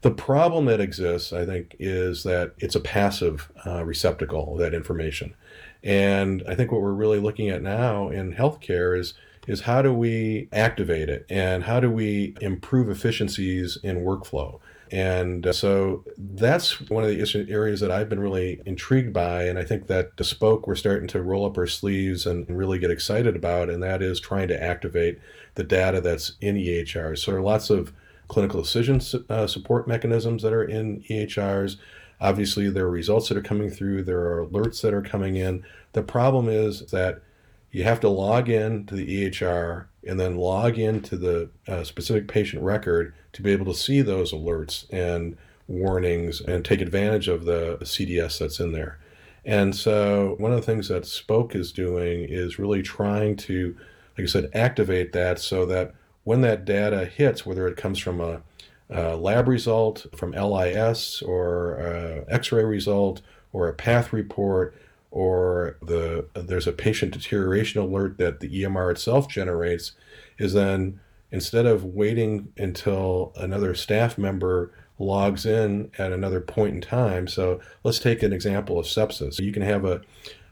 The 0.00 0.10
problem 0.12 0.66
that 0.66 0.80
exists, 0.80 1.32
I 1.32 1.44
think, 1.44 1.74
is 1.80 2.22
that 2.22 2.52
it's 2.58 2.76
a 2.76 2.80
passive 2.80 3.50
uh, 3.66 3.84
receptacle 3.84 4.52
of 4.52 4.60
that 4.60 4.72
information. 4.72 5.34
And 5.82 6.44
I 6.48 6.54
think 6.54 6.70
what 6.70 6.82
we're 6.82 6.92
really 6.92 7.18
looking 7.18 7.48
at 7.48 7.62
now 7.62 8.08
in 8.08 8.32
healthcare 8.32 8.98
is 8.98 9.14
is 9.48 9.62
how 9.62 9.82
do 9.82 9.92
we 9.92 10.48
activate 10.52 11.08
it 11.08 11.26
and 11.28 11.64
how 11.64 11.80
do 11.80 11.90
we 11.90 12.34
improve 12.40 12.88
efficiencies 12.88 13.78
in 13.82 14.04
workflow. 14.04 14.60
And 14.90 15.46
uh, 15.46 15.52
so 15.52 16.04
that's 16.16 16.80
one 16.88 17.04
of 17.04 17.10
the 17.10 17.46
areas 17.50 17.80
that 17.80 17.90
I've 17.90 18.08
been 18.08 18.20
really 18.20 18.60
intrigued 18.64 19.12
by. 19.12 19.44
And 19.44 19.58
I 19.58 19.64
think 19.64 19.86
that 19.88 20.16
the 20.16 20.24
Spok 20.24 20.66
we're 20.66 20.74
starting 20.74 21.08
to 21.08 21.22
roll 21.22 21.44
up 21.44 21.58
our 21.58 21.66
sleeves 21.66 22.26
and 22.26 22.48
really 22.48 22.78
get 22.78 22.90
excited 22.90 23.36
about. 23.36 23.68
And 23.68 23.82
that 23.82 24.02
is 24.02 24.20
trying 24.20 24.48
to 24.48 24.62
activate 24.62 25.18
the 25.56 25.64
data 25.64 26.00
that's 26.00 26.32
in 26.40 26.56
EHRs. 26.56 27.18
So 27.18 27.32
there 27.32 27.40
are 27.40 27.42
lots 27.42 27.70
of 27.70 27.92
clinical 28.28 28.62
decision 28.62 29.00
uh, 29.30 29.46
support 29.46 29.88
mechanisms 29.88 30.42
that 30.42 30.52
are 30.52 30.64
in 30.64 31.02
EHRs. 31.10 31.76
Obviously, 32.20 32.68
there 32.68 32.84
are 32.84 32.90
results 32.90 33.28
that 33.28 33.38
are 33.38 33.42
coming 33.42 33.70
through, 33.70 34.02
there 34.02 34.20
are 34.20 34.46
alerts 34.46 34.82
that 34.82 34.92
are 34.92 35.02
coming 35.02 35.36
in. 35.36 35.64
The 35.92 36.02
problem 36.02 36.48
is 36.48 36.86
that 36.90 37.22
you 37.70 37.84
have 37.84 38.00
to 38.00 38.08
log 38.08 38.48
in 38.48 38.86
to 38.86 38.94
the 38.94 39.30
EHR 39.30 39.86
and 40.06 40.18
then 40.18 40.36
log 40.36 40.78
into 40.78 41.16
the 41.16 41.50
uh, 41.66 41.84
specific 41.84 42.28
patient 42.28 42.62
record 42.62 43.14
to 43.32 43.42
be 43.42 43.52
able 43.52 43.66
to 43.66 43.74
see 43.74 44.00
those 44.00 44.32
alerts 44.32 44.86
and 44.90 45.36
warnings 45.66 46.40
and 46.40 46.64
take 46.64 46.80
advantage 46.80 47.28
of 47.28 47.44
the 47.44 47.76
CDS 47.82 48.38
that's 48.38 48.58
in 48.58 48.72
there. 48.72 48.98
And 49.44 49.74
so, 49.76 50.34
one 50.38 50.52
of 50.52 50.60
the 50.60 50.66
things 50.66 50.88
that 50.88 51.04
Spok 51.04 51.54
is 51.54 51.72
doing 51.72 52.24
is 52.24 52.58
really 52.58 52.82
trying 52.82 53.36
to, 53.36 53.76
like 54.16 54.24
I 54.24 54.26
said, 54.26 54.50
activate 54.54 55.12
that 55.12 55.38
so 55.38 55.64
that 55.66 55.94
when 56.24 56.40
that 56.42 56.64
data 56.64 57.04
hits, 57.04 57.46
whether 57.46 57.66
it 57.66 57.76
comes 57.76 57.98
from 57.98 58.20
a, 58.20 58.42
a 58.90 59.16
lab 59.16 59.48
result, 59.48 60.06
from 60.14 60.32
LIS, 60.32 61.22
or 61.22 62.24
X-ray 62.28 62.64
result, 62.64 63.22
or 63.52 63.68
a 63.68 63.74
path 63.74 64.12
report, 64.12 64.74
or 65.10 65.76
the 65.82 66.26
there's 66.34 66.66
a 66.66 66.72
patient 66.72 67.12
deterioration 67.12 67.80
alert 67.80 68.18
that 68.18 68.40
the 68.40 68.62
EMR 68.62 68.90
itself 68.90 69.28
generates, 69.28 69.92
is 70.38 70.52
then 70.52 71.00
instead 71.30 71.66
of 71.66 71.84
waiting 71.84 72.52
until 72.56 73.32
another 73.36 73.74
staff 73.74 74.18
member 74.18 74.72
logs 74.98 75.46
in 75.46 75.90
at 75.98 76.12
another 76.12 76.40
point 76.40 76.74
in 76.74 76.80
time. 76.80 77.28
So 77.28 77.60
let's 77.84 77.98
take 77.98 78.22
an 78.22 78.32
example 78.32 78.78
of 78.78 78.86
sepsis. 78.86 79.34
So 79.34 79.42
You 79.42 79.52
can 79.52 79.62
have 79.62 79.84
a 79.84 80.02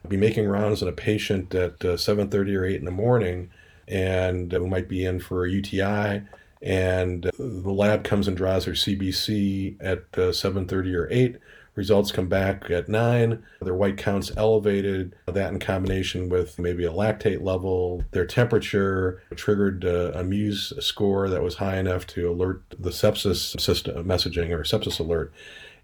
be 0.08 0.16
making 0.16 0.46
rounds 0.46 0.82
on 0.82 0.88
a 0.88 0.92
patient 0.92 1.54
at 1.54 1.84
uh, 1.84 1.96
7:30 1.96 2.56
or 2.56 2.64
8 2.64 2.76
in 2.76 2.84
the 2.84 2.90
morning 2.90 3.50
and 3.88 4.52
might 4.68 4.88
be 4.88 5.04
in 5.04 5.20
for 5.20 5.44
a 5.44 5.50
UTI, 5.50 6.22
and 6.62 7.30
the 7.38 7.72
lab 7.72 8.04
comes 8.04 8.26
and 8.26 8.36
draws 8.36 8.64
their 8.64 8.74
CBC 8.74 9.76
at 9.80 9.98
uh, 10.14 10.32
7:30 10.32 10.94
or 10.94 11.08
8. 11.10 11.36
Results 11.76 12.10
come 12.10 12.26
back 12.26 12.70
at 12.70 12.88
9. 12.88 13.44
Their 13.60 13.74
white 13.74 13.98
counts 13.98 14.32
elevated. 14.34 15.14
That 15.26 15.52
in 15.52 15.60
combination 15.60 16.30
with 16.30 16.58
maybe 16.58 16.86
a 16.86 16.90
lactate 16.90 17.42
level, 17.42 18.02
their 18.12 18.24
temperature 18.24 19.22
triggered 19.34 19.84
uh, 19.84 20.12
a 20.14 20.24
MEWS 20.24 20.82
score 20.82 21.28
that 21.28 21.42
was 21.42 21.56
high 21.56 21.76
enough 21.76 22.06
to 22.08 22.30
alert 22.30 22.62
the 22.78 22.90
sepsis 22.90 23.60
system 23.60 24.04
messaging 24.06 24.50
or 24.50 24.62
sepsis 24.62 24.98
alert. 24.98 25.32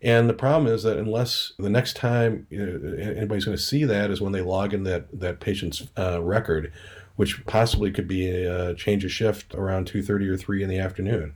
And 0.01 0.29
the 0.29 0.35
problem 0.35 0.73
is 0.73 0.83
that 0.83 0.97
unless 0.97 1.53
the 1.59 1.71
next 1.71 1.95
time 1.95 2.47
you 2.49 2.59
know, 2.59 2.97
anybody's 2.97 3.45
going 3.45 3.57
to 3.57 3.63
see 3.63 3.85
that 3.85 4.11
is 4.11 4.21
when 4.21 4.33
they 4.33 4.41
log 4.41 4.73
in 4.73 4.85
that 4.85 5.07
that 5.21 5.41
patient's 5.41 5.87
uh, 5.99 6.23
record, 6.23 6.73
which 7.17 7.45
possibly 7.45 7.93
could 7.93 8.09
be 8.09 8.29
a 8.29 8.75
change 8.75 9.05
of 9.05 9.13
shift 9.13 9.55
around 9.55 9.93
2.30 9.93 10.29
or 10.29 10.37
3 10.39 10.63
in 10.63 10.71
the 10.71 10.79
afternoon 10.79 11.35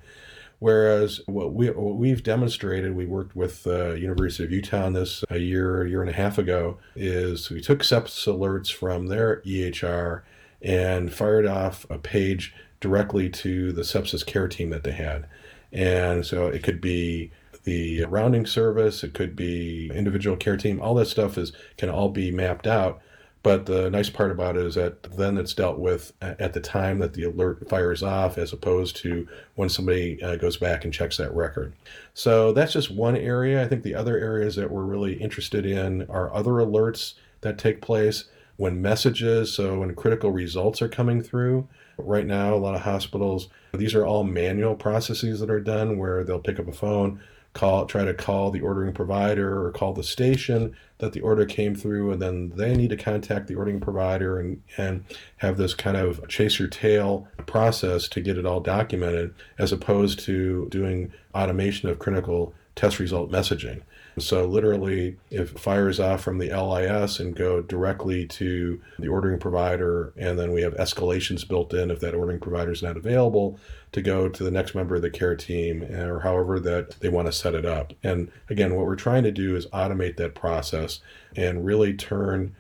whereas 0.59 1.21
what, 1.27 1.53
we, 1.53 1.69
what 1.71 1.97
we've 1.97 2.23
demonstrated 2.23 2.95
we 2.95 3.07
worked 3.07 3.37
with 3.37 3.65
the 3.65 3.91
uh, 3.91 3.95
university 3.95 4.45
of 4.45 4.51
utah 4.51 4.85
on 4.85 4.93
this 4.93 5.25
a 5.31 5.39
year 5.39 5.83
a 5.83 5.89
year 5.89 6.01
and 6.01 6.11
a 6.11 6.15
half 6.15 6.39
ago 6.39 6.79
is 6.95 7.51
we 7.51 7.61
took 7.61 7.81
sepsis 7.81 8.27
alerts 8.27 8.73
from 8.73 9.07
their 9.07 9.43
ehr 9.47 10.23
and 10.63 11.13
fired 11.13 11.47
off 11.47 11.87
a 11.91 11.99
page 11.99 12.55
directly 12.81 13.29
to 13.29 13.73
the 13.73 13.83
sepsis 13.83 14.25
care 14.25 14.49
team 14.49 14.71
that 14.71 14.85
they 14.85 14.93
had. 14.93 15.27
And 15.73 16.25
so 16.25 16.47
it 16.47 16.63
could 16.63 16.81
be 16.81 17.31
the 17.65 18.05
rounding 18.05 18.47
service 18.47 19.03
it 19.03 19.13
could 19.13 19.35
be 19.35 19.91
individual 19.93 20.37
care 20.37 20.57
team 20.57 20.81
all 20.81 20.95
that 20.95 21.07
stuff 21.07 21.37
is 21.37 21.53
can 21.77 21.91
all 21.91 22.09
be 22.09 22.31
mapped 22.31 22.67
out 22.67 23.01
but 23.47 23.67
the 23.67 23.89
nice 23.89 24.11
part 24.11 24.33
about 24.33 24.57
it 24.57 24.67
is 24.67 24.75
that 24.75 25.05
then 25.17 25.39
it's 25.39 25.55
dealt 25.55 25.79
with 25.79 26.13
at 26.21 26.53
the 26.53 26.59
time 26.59 26.99
that 26.99 27.15
the 27.15 27.23
alert 27.23 27.69
fires 27.69 28.03
off, 28.03 28.39
as 28.39 28.53
opposed 28.53 28.97
to 28.97 29.29
when 29.55 29.69
somebody 29.69 30.21
uh, 30.21 30.35
goes 30.35 30.57
back 30.57 30.83
and 30.83 30.93
checks 30.93 31.17
that 31.19 31.33
record. 31.33 31.73
So 32.13 32.51
that's 32.53 32.73
just 32.73 32.91
one 32.91 33.15
area. 33.17 33.63
I 33.63 33.69
think 33.69 33.85
the 33.85 33.95
other 33.95 34.19
areas 34.19 34.57
that 34.57 34.73
we're 34.73 34.83
really 34.83 35.15
interested 35.23 35.65
in 35.65 36.11
are 36.11 36.35
other 36.35 36.55
alerts 36.55 37.15
that 37.43 37.57
take 37.57 37.81
place 37.81 38.25
when 38.57 38.83
messages, 38.83 39.55
so 39.55 39.79
when 39.79 39.95
critical 39.95 40.33
results 40.33 40.83
are 40.83 40.89
coming 40.89 41.23
through. 41.23 41.69
Right 41.99 42.27
now, 42.27 42.53
a 42.53 42.57
lot 42.57 42.75
of 42.75 42.81
hospitals, 42.81 43.49
these 43.73 43.95
are 43.95 44.05
all 44.05 44.25
manual 44.25 44.75
processes 44.75 45.39
that 45.39 45.51
are 45.51 45.61
done 45.61 45.99
where 45.99 46.25
they'll 46.25 46.41
pick 46.41 46.59
up 46.59 46.67
a 46.67 46.73
phone, 46.73 47.21
call 47.57 47.87
try 47.87 48.05
to 48.05 48.15
call 48.15 48.51
the 48.51 48.61
ordering 48.61 48.93
provider 48.93 49.67
or 49.67 49.73
call 49.73 49.93
the 49.93 50.03
station 50.03 50.77
that 50.99 51.13
the 51.13 51.21
order 51.21 51.45
came 51.47 51.75
through 51.75 52.13
and 52.13 52.21
then 52.21 52.53
they 52.55 52.77
need 52.77 52.91
to 52.91 52.97
contact 52.97 53.49
the 53.49 53.55
ordering 53.55 53.81
provider 53.81 54.39
and, 54.39 54.63
and 54.77 55.05
have 55.39 55.57
this 55.57 55.75
kind 55.75 55.97
of 55.97 56.27
chase 56.29 56.59
your 56.59 56.69
tail 56.69 57.27
process 57.47 58.09
to 58.09 58.21
get 58.21 58.39
it 58.39 58.47
all 58.47 58.61
documented 58.61 59.35
as 59.59 59.73
opposed 59.73 60.21
to 60.21 60.69
doing 60.71 61.11
automation 61.35 61.89
of 61.89 61.99
critical 61.99 62.55
test 62.75 62.99
result 62.99 63.31
messaging. 63.31 63.81
So 64.19 64.47
literally, 64.47 65.17
if 65.31 65.51
fires 65.51 66.01
off 66.01 66.23
from 66.23 66.39
the 66.39 66.51
LIS 66.51 67.21
and 67.21 67.37
go 67.37 67.61
directly 67.61 68.27
to 68.29 68.81
the 68.99 69.09
ordering 69.09 69.39
provider, 69.39 70.15
and 70.17 70.39
then 70.39 70.53
we 70.53 70.63
have 70.63 70.75
escalations 70.75 71.47
built 71.47 71.75
in 71.75 71.91
if 71.91 72.01
that 72.01 72.15
ordering 72.15 72.41
provider 72.41 72.73
is 72.73 72.83
not 72.83 72.97
available 72.97 73.59
to 73.97 74.03
go 74.03 74.29
to 74.29 74.45
the 74.45 74.51
next 74.51 74.75
member 74.75 74.95
of 74.95 75.01
the 75.01 75.09
care 75.09 75.35
team 75.35 75.83
eh, 75.83 76.05
or 76.05 76.21
however 76.21 76.61
that 76.61 77.01
they 77.01 77.09
want 77.09 77.25
to 77.25 77.33
set 77.33 77.55
it 77.55 77.65
up. 77.65 77.95
And 78.03 78.31
again, 78.51 78.75
what 78.75 78.85
we're 78.85 78.95
trying 78.95 79.23
to 79.23 79.33
do 79.33 79.57
is 79.57 79.67
automate 79.69 80.19
that 80.19 80.35
process 80.35 81.01
and 81.35 81.65
really 81.65 81.95
turn 81.95 82.55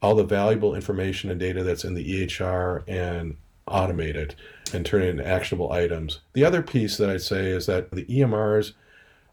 all 0.00 0.14
the 0.14 0.24
valuable 0.24 0.74
information 0.74 1.30
and 1.30 1.38
data 1.38 1.62
that's 1.62 1.84
in 1.84 1.92
the 1.92 2.26
EHR 2.26 2.84
and 2.88 3.36
automate 3.68 4.14
it 4.14 4.34
and 4.72 4.86
turn 4.86 5.02
it 5.02 5.10
into 5.10 5.28
actionable 5.28 5.72
items. 5.72 6.20
The 6.32 6.46
other 6.46 6.62
piece 6.62 6.96
that 6.96 7.10
I'd 7.10 7.20
say 7.20 7.50
is 7.50 7.66
that 7.66 7.90
the 7.90 8.06
EMRs 8.06 8.72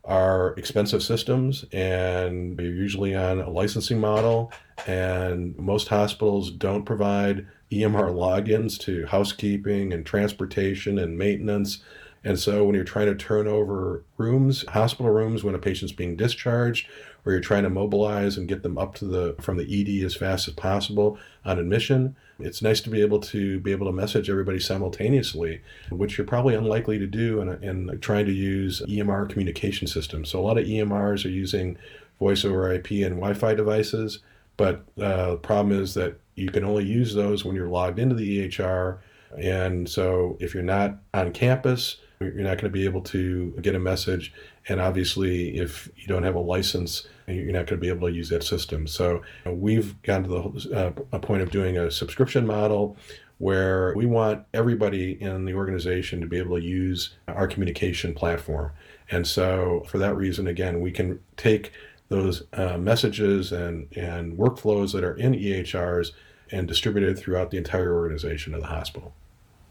are 0.04 0.56
expensive 0.58 1.02
systems 1.02 1.64
and 1.72 2.58
they're 2.58 2.66
usually 2.66 3.16
on 3.16 3.40
a 3.40 3.50
licensing 3.50 4.02
model. 4.02 4.52
And 4.88 5.58
most 5.58 5.88
hospitals 5.88 6.52
don't 6.52 6.84
provide 6.84 7.48
EMR 7.72 8.14
logins 8.14 8.80
to 8.80 9.06
housekeeping 9.08 9.94
and 9.94 10.06
transportation 10.06 10.98
and 10.98 11.18
maintenance. 11.18 11.84
And 12.24 12.38
so 12.38 12.66
when 12.66 12.76
you're 12.76 12.84
trying 12.84 13.08
to 13.08 13.16
turn 13.16 13.48
over 13.48 14.04
rooms, 14.18 14.66
hospital 14.70 15.12
rooms, 15.12 15.44
when 15.44 15.56
a 15.56 15.60
patient's 15.60 15.94
being 15.94 16.16
discharged, 16.16 16.88
or 17.26 17.32
you're 17.32 17.42
trying 17.42 17.64
to 17.64 17.70
mobilize 17.70 18.38
and 18.38 18.48
get 18.48 18.64
them 18.64 18.78
up 18.78 18.96
to 18.96 19.06
the 19.06 19.36
from 19.40 19.58
the 19.58 19.64
ED 19.64 20.04
as 20.06 20.16
fast 20.16 20.48
as 20.48 20.54
possible 20.54 21.18
on 21.46 21.60
admission, 21.60 22.16
it's 22.40 22.62
nice 22.62 22.82
to 22.82 22.90
be 22.90 23.02
able 23.02 23.20
to 23.20 23.60
be 23.60 23.72
able 23.72 23.88
to 23.88 23.94
message 23.94 24.30
everybody 24.30 24.60
simultaneously, 24.60 25.62
which 25.90 26.18
you're 26.18 26.28
probably 26.28 26.56
unlikely 26.56 26.98
to 27.00 27.08
do 27.08 27.42
in, 27.42 27.64
in 27.64 28.00
trying 28.00 28.26
to 28.26 28.32
use 28.32 28.82
EMR 28.88 29.30
communication 29.30 29.88
systems. 29.88 30.30
So 30.30 30.40
a 30.40 30.42
lot 30.42 30.58
of 30.58 30.66
EMRs 30.66 31.26
are 31.26 31.30
using 31.30 31.78
voice 32.20 32.44
over 32.46 32.72
IP 32.72 32.92
and 32.92 33.16
Wi-Fi 33.16 33.54
devices, 33.54 34.20
but 34.58 34.86
uh, 34.98 35.32
the 35.32 35.40
problem 35.42 35.78
is 35.78 35.94
that 35.94 36.20
you 36.40 36.50
can 36.50 36.64
only 36.64 36.86
use 36.86 37.14
those 37.14 37.46
when 37.46 37.56
you're 37.56 37.70
logged 37.70 38.00
into 38.00 38.16
the 38.16 38.48
EHR. 38.48 39.00
And 39.38 39.88
so 39.88 40.38
if 40.40 40.54
you're 40.54 40.64
not 40.64 40.98
on 41.14 41.32
campus, 41.32 41.98
you're 42.20 42.32
not 42.34 42.58
going 42.58 42.66
to 42.66 42.70
be 42.70 42.86
able 42.86 43.02
to 43.02 43.52
get 43.62 43.76
a 43.76 43.80
message. 43.80 44.34
And 44.68 44.82
obviously, 44.82 45.58
if 45.58 45.90
you 45.96 46.08
don't 46.08 46.24
have 46.24 46.36
a 46.36 46.40
license, 46.40 47.08
you're 47.28 47.46
not 47.46 47.68
going 47.68 47.68
to 47.68 47.78
be 47.78 47.90
able 47.90 48.08
to 48.08 48.14
use 48.14 48.30
that 48.30 48.44
system. 48.44 48.88
So 48.88 49.22
we've 49.46 50.02
gotten 50.02 50.24
to 50.24 50.30
the 50.30 50.76
uh, 50.76 50.92
a 51.12 51.20
point 51.20 51.42
of 51.42 51.52
doing 51.52 51.78
a 51.78 51.92
subscription 51.92 52.46
model 52.46 52.98
where 53.38 53.94
we 53.96 54.06
want 54.06 54.46
everybody 54.54 55.22
in 55.22 55.46
the 55.46 55.54
organization 55.54 56.20
to 56.20 56.28
be 56.28 56.38
able 56.38 56.58
to 56.58 56.64
use 56.64 57.16
our 57.30 57.48
communication 57.48 58.14
platform. 58.14 58.72
And 59.12 59.26
so, 59.26 59.86
for 59.88 59.98
that 59.98 60.16
reason, 60.16 60.48
again, 60.48 60.82
we 60.82 60.92
can 60.92 61.20
take 61.38 61.72
those 62.10 62.44
uh, 62.54 62.78
messages 62.78 63.52
and, 63.52 63.88
and 63.96 64.38
workflows 64.38 64.92
that 64.94 65.04
are 65.04 65.16
in 65.16 65.34
EHRs 65.34 66.12
and 66.52 66.68
distributed 66.68 67.18
throughout 67.18 67.52
the 67.52 67.58
entire 67.58 67.94
organization 67.94 68.54
of 68.54 68.62
the 68.62 68.68
hospital. 68.68 69.14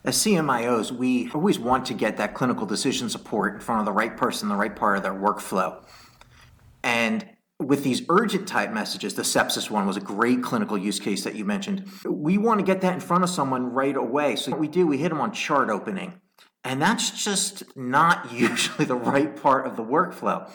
As 0.04 0.16
CMIOs, 0.18 0.92
we 0.92 1.30
always 1.32 1.58
want 1.58 1.84
to 1.86 1.94
get 1.94 2.16
that 2.16 2.34
clinical 2.34 2.66
decision 2.66 3.08
support 3.08 3.54
in 3.54 3.60
front 3.60 3.80
of 3.80 3.86
the 3.86 3.92
right 3.92 4.16
person, 4.16 4.48
the 4.48 4.54
right 4.54 4.74
part 4.74 4.96
of 4.96 5.02
their 5.02 5.12
workflow. 5.12 5.84
And 6.82 7.28
with 7.58 7.82
these 7.82 8.02
urgent 8.08 8.46
type 8.46 8.72
messages, 8.72 9.14
the 9.14 9.22
sepsis 9.22 9.70
one 9.70 9.86
was 9.86 9.96
a 9.96 10.00
great 10.00 10.42
clinical 10.42 10.78
use 10.78 11.00
case 11.00 11.24
that 11.24 11.34
you 11.34 11.44
mentioned. 11.44 11.84
We 12.04 12.38
want 12.38 12.60
to 12.60 12.64
get 12.64 12.80
that 12.82 12.94
in 12.94 13.00
front 13.00 13.24
of 13.24 13.30
someone 13.30 13.72
right 13.72 13.96
away. 13.96 14.36
So 14.36 14.52
what 14.52 14.60
we 14.60 14.68
do, 14.68 14.86
we 14.86 14.98
hit 14.98 15.08
them 15.08 15.20
on 15.20 15.32
chart 15.32 15.68
opening. 15.68 16.20
And 16.64 16.80
that's 16.80 17.24
just 17.24 17.64
not 17.76 18.32
usually 18.32 18.84
the 18.84 18.94
right 18.94 19.34
part 19.34 19.66
of 19.66 19.76
the 19.76 19.84
workflow. 19.84 20.50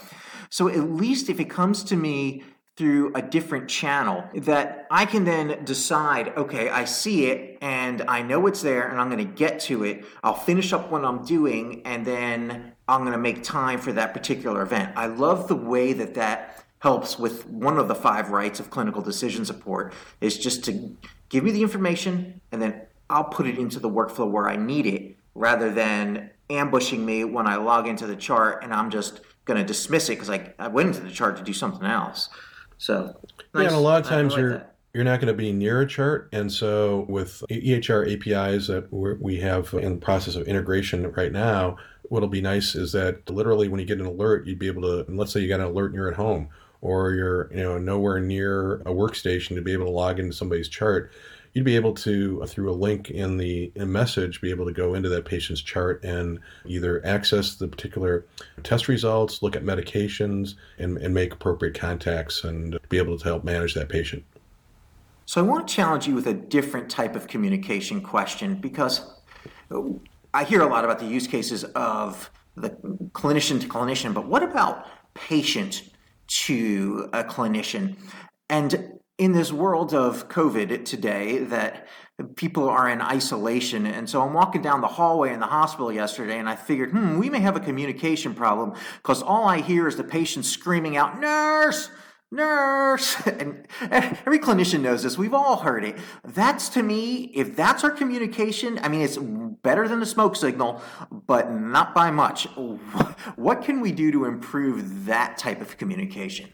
So 0.50 0.68
at 0.70 0.92
least 0.92 1.30
if 1.30 1.40
it 1.40 1.50
comes 1.50 1.84
to 1.86 1.96
me 1.96 2.44
through 2.76 3.12
a 3.14 3.22
different 3.22 3.70
channel 3.70 4.24
that 4.34 4.88
I 4.90 5.06
can 5.06 5.26
then 5.26 5.64
decide, 5.64 6.30
okay, 6.36 6.70
I 6.70 6.86
see 6.86 7.26
it 7.28 7.60
and 7.62 8.02
I 8.08 8.24
know 8.24 8.48
it's 8.48 8.64
there 8.64 8.88
and 8.88 9.00
I'm 9.00 9.12
going 9.12 9.26
to 9.26 9.32
get 9.32 9.60
to 9.62 9.84
it. 9.84 10.06
I'll 10.24 10.34
finish 10.34 10.74
up 10.74 10.92
what 10.92 11.06
I'm 11.06 11.24
doing 11.24 11.84
and 11.86 12.04
then 12.04 12.74
I'm 12.88 13.02
going 13.02 13.12
to 13.12 13.20
make 13.20 13.44
time 13.44 13.80
for 13.80 13.94
that 13.94 14.14
particular 14.14 14.64
event. 14.64 14.94
I 14.96 15.06
love 15.06 15.48
the 15.48 15.56
way 15.56 15.94
that 15.94 16.16
that 16.16 16.64
helps 16.80 17.20
with 17.20 17.48
one 17.48 17.78
of 17.78 17.88
the 17.88 17.96
five 17.96 18.32
rights 18.32 18.60
of 18.60 18.72
clinical 18.72 19.04
decision 19.04 19.46
support 19.46 19.94
is 20.20 20.38
just 20.38 20.64
to 20.66 20.98
give 21.30 21.44
me 21.44 21.52
the 21.52 21.62
information 21.62 22.42
and 22.52 22.62
then 22.62 22.82
I'll 23.10 23.24
put 23.24 23.46
it 23.46 23.60
into 23.60 23.80
the 23.80 23.90
workflow 23.90 24.30
where 24.30 24.50
I 24.50 24.56
need 24.56 24.88
it 24.88 25.16
rather 25.36 25.72
than 25.72 26.32
ambushing 26.50 27.06
me 27.06 27.24
when 27.24 27.46
I 27.46 27.56
log 27.56 27.88
into 27.88 28.08
the 28.08 28.16
chart 28.16 28.64
and 28.64 28.74
I'm 28.74 28.90
just 28.90 29.22
going 29.46 29.60
to 29.60 29.66
dismiss 29.66 30.10
it 30.10 30.16
because 30.16 30.32
I, 30.32 30.54
I 30.58 30.70
went 30.70 30.90
into 30.90 31.02
the 31.02 31.12
chart 31.12 31.38
to 31.38 31.44
do 31.44 31.54
something 31.54 31.86
else. 31.86 32.30
So 32.84 33.16
nice. 33.54 33.62
yeah, 33.64 33.68
and 33.68 33.76
a 33.78 33.80
lot 33.80 34.02
of 34.02 34.06
times 34.06 34.34
like 34.34 34.42
you're 34.42 34.52
that. 34.58 34.76
you're 34.94 35.06
not 35.06 35.22
going 35.22 35.30
to 35.30 35.34
be 35.34 35.54
near 35.54 35.80
a 35.80 35.88
chart, 35.88 36.28
and 36.34 36.52
so 36.52 37.06
with 37.08 37.42
EHR 37.50 38.12
APIs 38.12 38.68
that 38.68 38.92
we 38.92 39.40
have 39.40 39.74
in 39.74 39.94
the 39.94 40.02
process 40.02 40.36
of 40.36 40.50
integration 40.50 41.10
right 41.14 41.32
now, 41.32 41.78
what'll 42.10 42.28
be 42.28 42.42
nice 42.42 42.76
is 42.76 42.92
that 42.92 43.30
literally 43.30 43.70
when 43.70 43.80
you 43.80 43.86
get 43.86 44.02
an 44.02 44.06
alert, 44.06 44.46
you'd 44.46 44.60
be 44.60 44.68
able 44.68 44.82
to, 44.82 45.06
and 45.08 45.18
let's 45.18 45.32
say 45.32 45.40
you 45.40 45.48
got 45.48 45.62
an 45.62 45.68
alert 45.68 45.92
and 45.92 45.96
you're 45.96 46.10
at 46.10 46.18
home 46.18 46.50
or 46.82 47.14
you're 47.14 47.50
you 47.54 47.64
know 47.64 47.78
nowhere 47.78 48.20
near 48.20 48.82
a 48.82 48.92
workstation 48.92 49.56
to 49.56 49.62
be 49.62 49.72
able 49.72 49.86
to 49.86 49.92
log 49.92 50.20
into 50.20 50.34
somebody's 50.34 50.68
chart 50.68 51.10
you'd 51.54 51.66
be 51.66 51.76
able 51.76 51.94
to, 51.94 52.42
uh, 52.42 52.48
through 52.48 52.72
a 52.72 52.74
link 52.74 53.12
in 53.12 53.38
the 53.38 53.72
in 53.76 53.92
message, 53.92 54.42
be 54.42 54.50
able 54.50 54.66
to 54.66 54.72
go 54.72 54.96
into 54.96 55.10
that 55.10 55.26
patient's 55.26 55.62
chart 55.62 56.04
and 56.04 56.40
either 56.66 57.06
access 57.06 57.56
the 57.56 57.68
particular 57.68 58.26
test 58.64 58.88
results, 58.88 59.42
look 59.42 59.56
at 59.56 59.64
medications, 59.64 60.56
and, 60.80 60.98
and 60.98 61.14
make 61.14 61.34
appropriate 61.34 61.78
contacts 61.78 62.44
and 62.44 62.78
be 62.90 62.98
able 62.98 63.18
to 63.18 63.24
help 63.24 63.44
manage 63.44 63.74
that 63.76 63.90
patient. 63.90 64.24
So 65.26 65.42
I 65.42 65.48
want 65.48 65.68
to 65.68 65.74
challenge 65.74 66.08
you 66.08 66.16
with 66.16 66.28
a 66.28 66.34
different 66.34 66.90
type 66.90 67.16
of 67.16 67.28
communication 67.28 68.02
question 68.02 68.56
because 68.56 69.02
uh, 69.72 69.82
I 70.34 70.44
hear 70.44 70.62
a 70.62 70.68
lot 70.68 70.84
about 70.84 71.00
the 71.00 71.06
use 71.06 71.28
cases 71.28 71.64
of 71.64 72.30
the 72.56 72.72
clinician 73.14 73.62
to 73.62 73.68
clinician, 73.68 74.14
but 74.14 74.28
what 74.28 74.44
about 74.44 74.88
patient 75.14 75.90
to 76.28 77.10
a 77.14 77.24
clinician? 77.24 77.96
And 78.50 79.00
in 79.24 79.32
this 79.32 79.52
world 79.52 79.94
of 79.94 80.28
COVID 80.28 80.86
today, 80.86 81.40
that 81.40 81.88
people 82.36 82.70
are 82.70 82.90
in 82.90 83.02
isolation. 83.02 83.86
And 83.86 84.10
so 84.10 84.22
I'm 84.22 84.34
walking 84.34 84.62
down 84.62 84.82
the 84.82 84.88
hallway 84.88 85.34
in 85.34 85.40
the 85.40 85.48
hospital 85.48 85.92
yesterday 85.92 86.40
and 86.40 86.50
I 86.50 86.56
figured, 86.56 86.92
hmm, 86.92 87.18
we 87.18 87.30
may 87.30 87.40
have 87.40 87.56
a 87.56 87.60
communication 87.60 88.34
problem 88.34 88.74
because 88.98 89.22
all 89.22 89.46
I 89.46 89.62
hear 89.62 89.88
is 89.88 89.96
the 89.96 90.04
patient 90.04 90.46
screaming 90.46 90.98
out, 90.98 91.20
nurse, 91.20 91.90
nurse. 92.32 93.16
And 93.28 93.68
every 93.90 94.40
clinician 94.40 94.82
knows 94.82 95.04
this. 95.04 95.18
We've 95.18 95.34
all 95.34 95.58
heard 95.58 95.86
it. 95.86 95.98
That's 96.24 96.70
to 96.70 96.84
me, 96.84 97.32
if 97.34 97.56
that's 97.56 97.84
our 97.84 97.92
communication, 97.92 98.80
I 98.84 98.90
mean, 98.90 99.02
it's 99.02 99.18
better 99.18 99.88
than 99.88 100.00
the 100.00 100.06
smoke 100.06 100.36
signal, 100.36 100.82
but 101.12 101.52
not 101.52 101.96
by 101.96 102.12
much. 102.12 102.48
What 103.36 103.64
can 103.64 103.80
we 103.80 103.92
do 103.92 104.12
to 104.12 104.26
improve 104.26 105.06
that 105.06 105.38
type 105.38 105.62
of 105.62 105.78
communication? 105.78 106.52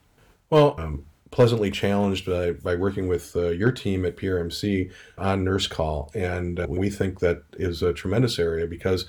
Well, 0.50 0.76
um, 0.78 1.06
pleasantly 1.32 1.72
challenged 1.72 2.26
by, 2.26 2.52
by 2.52 2.76
working 2.76 3.08
with 3.08 3.36
uh, 3.36 3.50
your 3.50 3.72
team 3.72 4.06
at 4.06 4.18
PRMC 4.18 4.92
on 5.18 5.44
Nurse 5.44 5.68
Call. 5.68 6.12
And 6.16 6.60
uh, 6.60 6.66
we 6.70 6.90
think 6.90 7.20
that 7.20 7.44
is 7.54 7.82
a 7.82 7.94
tremendous 7.94 8.40
area 8.40 8.66
because 8.68 9.06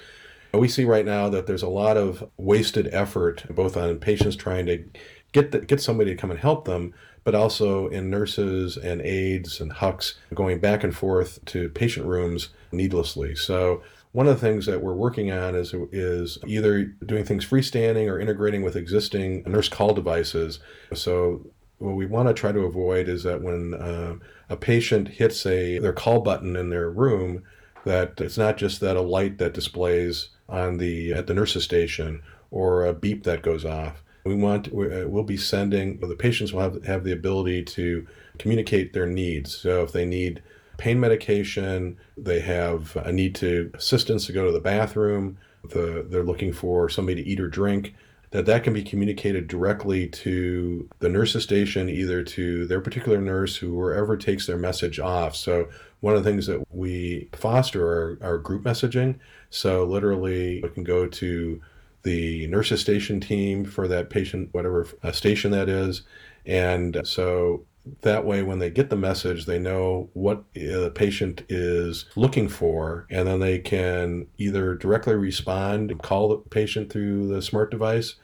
we 0.53 0.69
see 0.69 0.85
right 0.85 1.05
now 1.05 1.29
that 1.29 1.47
there's 1.47 1.63
a 1.63 1.69
lot 1.69 1.97
of 1.97 2.29
wasted 2.37 2.89
effort, 2.93 3.45
both 3.51 3.77
on 3.77 3.99
patients 3.99 4.37
trying 4.37 4.67
to 4.67 4.85
get 5.33 5.53
the, 5.53 5.61
get 5.61 5.81
somebody 5.81 6.11
to 6.11 6.17
come 6.17 6.31
and 6.31 6.41
help 6.41 6.65
them, 6.65 6.93
but 7.25 7.35
also 7.35 7.89
in 7.89 8.11
nurses 8.11 8.77
and 8.77 9.01
aides 9.03 9.61
and 9.61 9.73
HUCs 9.73 10.15
going 10.35 10.59
back 10.59 10.83
and 10.83 10.97
forth 10.97 11.45
to 11.47 11.69
patient 11.71 12.07
rooms 12.07 12.49
needlessly. 12.73 13.35
So 13.35 13.83
one 14.13 14.27
of 14.27 14.41
the 14.41 14.47
things 14.47 14.67
that 14.67 14.83
we're 14.83 14.95
working 14.95 15.31
on 15.31 15.55
is 15.55 15.73
is 15.93 16.39
either 16.47 16.85
doing 16.85 17.25
things 17.25 17.47
freestanding 17.47 18.11
or 18.11 18.19
integrating 18.19 18.63
with 18.63 18.75
existing 18.75 19.45
nurse 19.47 19.69
call 19.69 19.95
devices. 19.95 20.59
So 20.93 21.47
what 21.81 21.97
we 21.97 22.07
want 22.07 22.29
to 22.29 22.35
try 22.35 22.53
to 22.53 22.61
avoid 22.61 23.09
is 23.09 23.23
that 23.23 23.43
when 23.43 23.75
uh, 23.75 24.17
a 24.49 24.57
patient 24.57 25.09
hits 25.09 25.45
a 25.47 25.79
their 25.79 25.95
call 25.95 26.21
button 26.21 26.55
in 26.55 26.69
their 26.69 26.91
room, 26.91 27.43
that 27.85 28.21
it's 28.21 28.39
not 28.39 28.59
just 28.59 28.81
that 28.81 28.97
a 28.97 29.01
light 29.01 29.39
that 29.39 29.55
displays 29.55 30.29
on 30.49 30.77
the 30.77 31.13
at 31.13 31.27
the 31.27 31.35
nurse's 31.35 31.65
station 31.65 32.23
or 32.51 32.85
a 32.85 32.93
beep 32.93 33.25
that 33.25 33.43
goes 33.43 33.65
off. 33.65 34.03
We 34.25 34.35
want 34.35 34.69
uh, 34.69 35.09
we'll 35.09 35.23
be 35.23 35.39
sending 35.39 35.99
the 35.99 36.15
patients 36.15 36.53
will 36.53 36.61
have 36.61 36.85
have 36.85 37.05
the 37.05 37.13
ability 37.13 37.65
to 37.65 38.07
communicate 38.39 38.93
their 38.93 39.07
needs. 39.07 39.57
So 39.57 39.83
if 39.83 39.93
they 39.93 40.05
need 40.05 40.43
pain 40.77 41.01
medication, 41.01 41.97
they 42.17 42.41
have 42.41 42.95
a 42.97 43.11
need 43.11 43.35
to 43.37 43.71
assistance 43.75 44.27
to 44.27 44.33
go 44.33 44.45
to 44.45 44.53
the 44.53 44.61
bathroom, 44.61 45.39
the, 45.65 46.07
they're 46.09 46.25
looking 46.25 46.53
for 46.53 46.89
somebody 46.89 47.23
to 47.23 47.29
eat 47.29 47.41
or 47.41 47.49
drink 47.49 47.95
that 48.31 48.47
that 48.47 48.63
can 48.63 48.73
be 48.73 48.83
communicated 48.83 49.49
directly 49.49 50.07
to 50.07 50.89
the 51.01 51.09
nurse's 51.09 51.43
station, 51.43 51.89
either 51.89 52.23
to 52.23 52.67
their 52.67 52.81
particular 52.81 53.21
nurse 53.21 53.57
who 53.57 53.75
wherever 53.75 54.17
takes 54.17 54.47
their 54.47 54.59
message 54.59 55.01
off. 55.01 55.35
So 55.35 55.69
one 56.01 56.15
of 56.15 56.23
the 56.23 56.31
things 56.31 56.47
that 56.47 56.63
we 56.71 57.29
foster 57.33 57.87
are, 57.87 58.19
are 58.23 58.39
group 58.39 58.63
messaging. 58.63 59.19
So 59.51 59.85
literally, 59.85 60.59
it 60.61 60.75
can 60.75 60.85
go 60.85 61.07
to 61.07 61.61
the 62.03 62.47
nurse's 62.47 62.81
station 62.81 63.21
team 63.21 63.65
for 63.65 63.89
that 63.89 64.11
patient, 64.11 64.49
whatever 64.53 64.87
uh, 65.03 65.13
station 65.13 65.51
that 65.51 65.69
is, 65.69 66.03
and 66.47 67.01
so 67.05 67.65
that 68.03 68.25
way 68.25 68.43
when 68.43 68.59
they 68.59 68.71
get 68.71 68.91
the 68.91 68.97
message 68.97 69.47
they 69.47 69.59
know 69.59 70.11
what 70.13 70.39
uh, 70.39 70.81
the 70.81 70.93
patient 70.95 71.43
is 71.49 72.05
looking 72.15 72.49
for 72.49 73.07
and 73.11 73.27
then 73.27 73.41
they 73.41 73.59
can 73.59 74.27
either 74.39 74.75
directly 74.75 75.15
respond 75.15 75.91
and 75.91 76.03
call 76.03 76.29
the 76.29 76.37
patient 76.37 76.93
through 76.93 77.27
the 77.27 77.41
smart 77.41 77.71
device 77.71 78.17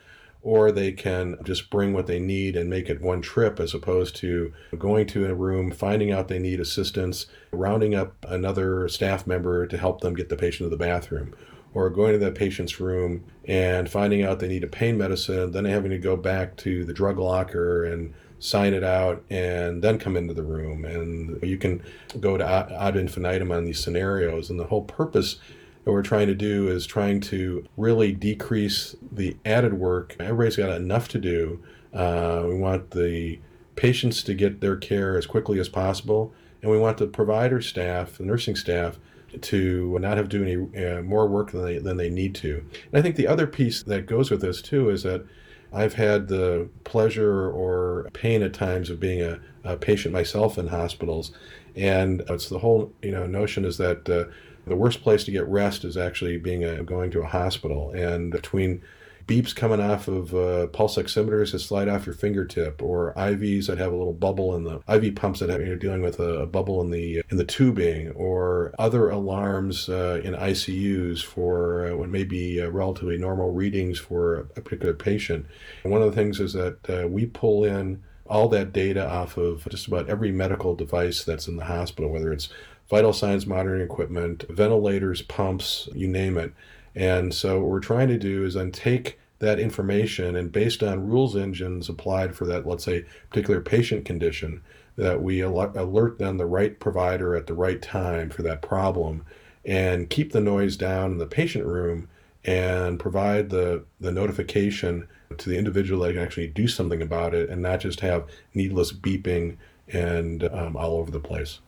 or 0.42 0.70
they 0.70 0.92
can 0.92 1.36
just 1.42 1.70
bring 1.70 1.92
what 1.92 2.06
they 2.06 2.20
need 2.20 2.54
and 2.54 2.70
make 2.70 2.88
it 2.88 3.00
one 3.00 3.20
trip 3.20 3.58
as 3.58 3.74
opposed 3.74 4.14
to 4.14 4.52
going 4.78 5.06
to 5.06 5.26
a 5.26 5.34
room 5.34 5.72
finding 5.72 6.12
out 6.12 6.28
they 6.28 6.38
need 6.38 6.60
assistance 6.60 7.26
rounding 7.50 7.94
up 7.94 8.14
another 8.28 8.86
staff 8.88 9.26
member 9.26 9.66
to 9.66 9.78
help 9.78 10.02
them 10.02 10.14
get 10.14 10.28
the 10.28 10.36
patient 10.36 10.66
to 10.66 10.70
the 10.70 10.84
bathroom 10.84 11.34
or 11.74 11.90
going 11.90 12.12
to 12.12 12.18
that 12.18 12.34
patient's 12.34 12.78
room 12.78 13.24
and 13.46 13.90
finding 13.90 14.22
out 14.22 14.38
they 14.38 14.48
need 14.48 14.64
a 14.64 14.68
pain 14.68 14.96
medicine 14.96 15.50
then 15.50 15.64
having 15.64 15.90
to 15.90 15.98
go 15.98 16.16
back 16.16 16.56
to 16.56 16.84
the 16.84 16.92
drug 16.92 17.18
locker 17.18 17.84
and 17.84 18.14
sign 18.38 18.74
it 18.74 18.84
out, 18.84 19.24
and 19.30 19.82
then 19.82 19.98
come 19.98 20.16
into 20.16 20.34
the 20.34 20.42
room. 20.42 20.84
And 20.84 21.42
you 21.42 21.56
can 21.56 21.82
go 22.20 22.36
to 22.36 22.44
ad 22.44 22.96
infinitum 22.96 23.50
on 23.52 23.64
these 23.64 23.80
scenarios. 23.80 24.50
And 24.50 24.58
the 24.58 24.66
whole 24.66 24.82
purpose 24.82 25.36
that 25.84 25.92
we're 25.92 26.02
trying 26.02 26.26
to 26.26 26.34
do 26.34 26.68
is 26.68 26.86
trying 26.86 27.20
to 27.20 27.64
really 27.76 28.12
decrease 28.12 28.96
the 29.12 29.36
added 29.44 29.74
work. 29.74 30.16
Everybody's 30.18 30.56
got 30.56 30.70
enough 30.70 31.08
to 31.08 31.18
do. 31.18 31.62
Uh, 31.94 32.44
we 32.48 32.56
want 32.56 32.90
the 32.90 33.38
patients 33.76 34.22
to 34.24 34.34
get 34.34 34.60
their 34.60 34.76
care 34.76 35.16
as 35.16 35.26
quickly 35.26 35.60
as 35.60 35.68
possible, 35.68 36.34
and 36.60 36.70
we 36.70 36.78
want 36.78 36.98
the 36.98 37.06
provider 37.06 37.60
staff, 37.60 38.18
the 38.18 38.24
nursing 38.24 38.56
staff, 38.56 38.98
to 39.40 39.98
not 40.00 40.16
have 40.16 40.28
to 40.28 40.38
do 40.38 40.70
any 40.72 40.86
uh, 40.86 41.02
more 41.02 41.26
work 41.26 41.52
than 41.52 41.64
they, 41.64 41.78
than 41.78 41.96
they 41.96 42.10
need 42.10 42.34
to. 42.34 42.64
And 42.90 42.98
I 42.98 43.02
think 43.02 43.16
the 43.16 43.26
other 43.28 43.46
piece 43.46 43.82
that 43.82 44.06
goes 44.06 44.30
with 44.30 44.40
this 44.40 44.62
too 44.62 44.88
is 44.90 45.02
that 45.04 45.24
I've 45.72 45.94
had 45.94 46.28
the 46.28 46.68
pleasure 46.84 47.50
or 47.50 48.08
pain 48.12 48.42
at 48.42 48.54
times 48.54 48.90
of 48.90 49.00
being 49.00 49.22
a, 49.22 49.40
a 49.64 49.76
patient 49.76 50.12
myself 50.12 50.58
in 50.58 50.68
hospitals. 50.68 51.32
And 51.74 52.22
it's 52.28 52.48
the 52.48 52.60
whole 52.60 52.92
you 53.02 53.10
know 53.10 53.26
notion 53.26 53.64
is 53.64 53.76
that 53.78 54.08
uh, 54.08 54.24
the 54.66 54.76
worst 54.76 55.02
place 55.02 55.24
to 55.24 55.30
get 55.30 55.46
rest 55.46 55.84
is 55.84 55.96
actually 55.96 56.38
being 56.38 56.64
a, 56.64 56.82
going 56.82 57.10
to 57.12 57.22
a 57.22 57.26
hospital. 57.26 57.90
And 57.90 58.30
between 58.32 58.82
beeps 59.26 59.54
coming 59.54 59.80
off 59.80 60.06
of 60.06 60.34
uh, 60.34 60.68
pulse 60.68 60.96
oximeters 60.96 61.52
that 61.52 61.58
slide 61.58 61.88
off 61.88 62.06
your 62.06 62.14
fingertip, 62.14 62.82
or 62.82 63.12
IVs 63.16 63.66
that 63.66 63.78
have 63.78 63.92
a 63.92 63.96
little 63.96 64.12
bubble 64.12 64.54
in 64.54 64.64
the 64.64 64.80
IV 64.88 65.16
pumps 65.16 65.40
that 65.40 65.48
have, 65.48 65.60
you're 65.60 65.76
dealing 65.76 66.02
with 66.02 66.20
a, 66.20 66.40
a, 66.40 66.46
bubble 66.46 66.80
in 66.80 66.90
the 66.90 67.22
in 67.30 67.36
the 67.36 67.44
tubing, 67.44 68.10
or 68.12 68.72
other 68.78 69.10
alarms 69.10 69.88
uh, 69.88 70.20
in 70.22 70.34
ICUs 70.34 71.22
for 71.22 71.88
uh, 71.88 71.96
what 71.96 72.08
may 72.08 72.24
be 72.24 72.60
uh, 72.60 72.68
relatively 72.68 73.18
normal 73.18 73.52
readings 73.52 73.98
for 73.98 74.48
a 74.56 74.60
particular 74.60 74.94
patient. 74.94 75.46
And 75.82 75.92
one 75.92 76.02
of 76.02 76.10
the 76.10 76.16
things 76.16 76.38
is 76.38 76.52
that 76.52 76.78
uh, 76.88 77.08
we 77.08 77.26
pull 77.26 77.64
in 77.64 78.02
all 78.28 78.48
that 78.48 78.72
data 78.72 79.08
off 79.08 79.36
of 79.36 79.66
just 79.70 79.86
about 79.86 80.08
every 80.08 80.32
medical 80.32 80.74
device 80.74 81.24
that's 81.24 81.48
in 81.48 81.56
the 81.56 81.64
hospital, 81.64 82.10
whether 82.10 82.32
it's 82.32 82.48
vital 82.88 83.12
signs 83.12 83.46
monitoring 83.46 83.82
equipment, 83.82 84.44
ventilators, 84.48 85.22
pumps, 85.22 85.88
you 85.94 86.08
name 86.08 86.38
it. 86.38 86.52
And 86.96 87.32
so 87.34 87.60
what 87.60 87.68
we're 87.68 87.80
trying 87.80 88.08
to 88.08 88.18
do 88.18 88.44
is 88.44 88.54
then 88.54 88.72
take 88.72 89.20
that 89.38 89.60
information 89.60 90.34
and 90.34 90.50
based 90.50 90.82
on 90.82 91.06
rules 91.06 91.36
engines 91.36 91.90
applied 91.90 92.34
for 92.34 92.46
that, 92.46 92.66
let's 92.66 92.84
say, 92.84 93.04
particular 93.28 93.60
patient 93.60 94.06
condition, 94.06 94.62
that 94.96 95.22
we 95.22 95.40
alert 95.40 96.18
then 96.18 96.38
the 96.38 96.46
right 96.46 96.80
provider 96.80 97.36
at 97.36 97.46
the 97.46 97.54
right 97.54 97.82
time 97.82 98.30
for 98.30 98.42
that 98.42 98.62
problem 98.62 99.26
and 99.66 100.08
keep 100.08 100.32
the 100.32 100.40
noise 100.40 100.76
down 100.76 101.12
in 101.12 101.18
the 101.18 101.26
patient 101.26 101.66
room 101.66 102.08
and 102.44 102.98
provide 102.98 103.50
the, 103.50 103.84
the 104.00 104.12
notification 104.12 105.06
to 105.36 105.50
the 105.50 105.58
individual 105.58 106.02
that 106.02 106.14
can 106.14 106.22
actually 106.22 106.46
do 106.46 106.66
something 106.66 107.02
about 107.02 107.34
it 107.34 107.50
and 107.50 107.60
not 107.60 107.80
just 107.80 108.00
have 108.00 108.24
needless 108.54 108.90
beeping 108.90 109.56
and 109.88 110.44
um, 110.44 110.76
all 110.76 110.96
over 110.96 111.10
the 111.10 111.20
place. 111.20 111.60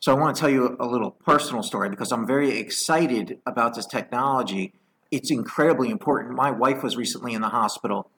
So 0.00 0.14
I 0.14 0.18
want 0.18 0.36
to 0.36 0.40
tell 0.40 0.50
you 0.50 0.76
a 0.78 0.86
little 0.86 1.10
personal 1.10 1.62
story 1.62 1.88
because 1.88 2.12
I'm 2.12 2.26
very 2.26 2.58
excited 2.58 3.38
about 3.46 3.74
this 3.74 3.86
technology. 3.86 4.72
It's 5.10 5.30
incredibly 5.30 5.90
important. 5.90 6.34
My 6.34 6.50
wife 6.50 6.82
was 6.82 6.96
recently 6.96 7.32
in 7.32 7.40
the 7.40 7.48
hospital 7.48 8.10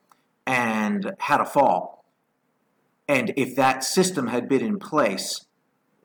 and 0.45 1.13
had 1.19 1.41
a 1.41 1.45
fall. 1.45 2.03
And 3.07 3.33
if 3.37 3.55
that 3.55 3.83
system 3.83 4.27
had 4.27 4.47
been 4.47 4.61
in 4.61 4.77
place, 4.77 5.45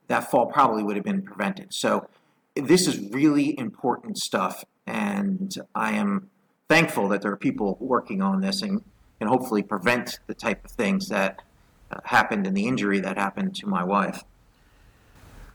that 0.08 0.30
fall 0.30 0.46
probably 0.46 0.82
would 0.82 0.96
have 0.96 1.04
been 1.04 1.22
prevented. 1.22 1.74
So 1.74 2.08
this 2.54 2.86
is 2.86 3.10
really 3.10 3.58
important 3.58 4.18
stuff. 4.18 4.64
And 4.86 5.54
I 5.74 5.92
am 5.92 6.30
thankful 6.68 7.08
that 7.08 7.22
there 7.22 7.32
are 7.32 7.36
people 7.36 7.76
working 7.80 8.22
on 8.22 8.40
this 8.40 8.62
and 8.62 8.82
can 9.18 9.28
hopefully 9.28 9.62
prevent 9.62 10.18
the 10.26 10.34
type 10.34 10.64
of 10.64 10.70
things 10.70 11.08
that 11.08 11.42
uh, 11.90 12.00
happened 12.04 12.46
and 12.46 12.56
the 12.56 12.66
injury 12.66 13.00
that 13.00 13.16
happened 13.16 13.54
to 13.56 13.66
my 13.66 13.84
wife. 13.84 14.24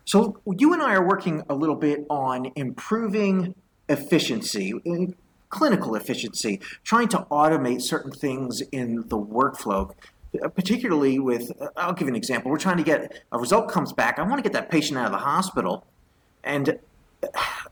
So 0.09 0.41
you 0.57 0.73
and 0.73 0.81
I 0.81 0.95
are 0.95 1.07
working 1.07 1.43
a 1.49 1.53
little 1.53 1.75
bit 1.75 2.07
on 2.09 2.51
improving 2.55 3.53
efficiency, 3.89 4.73
clinical 5.49 5.93
efficiency, 5.93 6.61
trying 6.83 7.09
to 7.09 7.27
automate 7.29 7.83
certain 7.83 8.11
things 8.11 8.61
in 8.71 9.07
the 9.09 9.19
workflow. 9.19 9.93
Uh, 10.43 10.47
particularly 10.47 11.19
with, 11.19 11.51
uh, 11.61 11.67
I'll 11.77 11.93
give 11.93 12.07
an 12.07 12.15
example. 12.15 12.49
We're 12.49 12.57
trying 12.57 12.77
to 12.77 12.83
get 12.83 13.21
a 13.31 13.37
result 13.37 13.69
comes 13.69 13.93
back. 13.93 14.17
I 14.17 14.23
want 14.23 14.37
to 14.37 14.41
get 14.41 14.53
that 14.53 14.71
patient 14.71 14.97
out 14.97 15.05
of 15.05 15.11
the 15.11 15.19
hospital, 15.19 15.85
and 16.43 16.79
uh, 17.21 17.27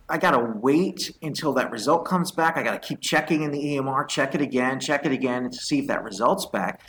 I 0.08 0.20
got 0.20 0.32
to 0.32 0.40
wait 0.40 1.18
until 1.24 1.54
that 1.54 1.72
result 1.72 2.06
comes 2.06 2.32
back. 2.32 2.56
I 2.56 2.62
got 2.62 2.80
to 2.80 2.88
keep 2.88 3.02
checking 3.02 3.42
in 3.42 3.50
the 3.50 3.64
EMR, 3.64 4.08
check 4.08 4.36
it 4.36 4.42
again, 4.42 4.80
check 4.80 5.08
it 5.08 5.12
again 5.12 5.50
to 5.50 5.58
see 5.58 5.80
if 5.80 5.88
that 5.88 6.04
result's 6.04 6.46
back. 6.46 6.82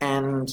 And 0.00 0.52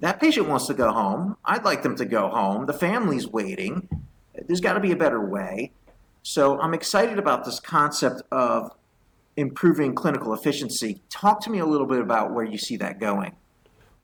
that 0.00 0.20
patient 0.20 0.48
wants 0.48 0.66
to 0.66 0.74
go 0.74 0.92
home. 0.92 1.36
I'd 1.44 1.64
like 1.64 1.82
them 1.82 1.96
to 1.96 2.04
go 2.04 2.28
home. 2.28 2.66
The 2.66 2.72
family's 2.72 3.26
waiting. 3.26 3.88
There's 4.46 4.60
got 4.60 4.74
to 4.74 4.80
be 4.80 4.92
a 4.92 4.96
better 4.96 5.20
way. 5.20 5.72
So 6.22 6.60
I'm 6.60 6.74
excited 6.74 7.18
about 7.18 7.44
this 7.44 7.60
concept 7.60 8.22
of 8.30 8.72
improving 9.36 9.94
clinical 9.94 10.34
efficiency. 10.34 11.00
Talk 11.08 11.40
to 11.42 11.50
me 11.50 11.58
a 11.58 11.66
little 11.66 11.86
bit 11.86 12.00
about 12.00 12.32
where 12.32 12.44
you 12.44 12.58
see 12.58 12.76
that 12.78 12.98
going. 12.98 13.36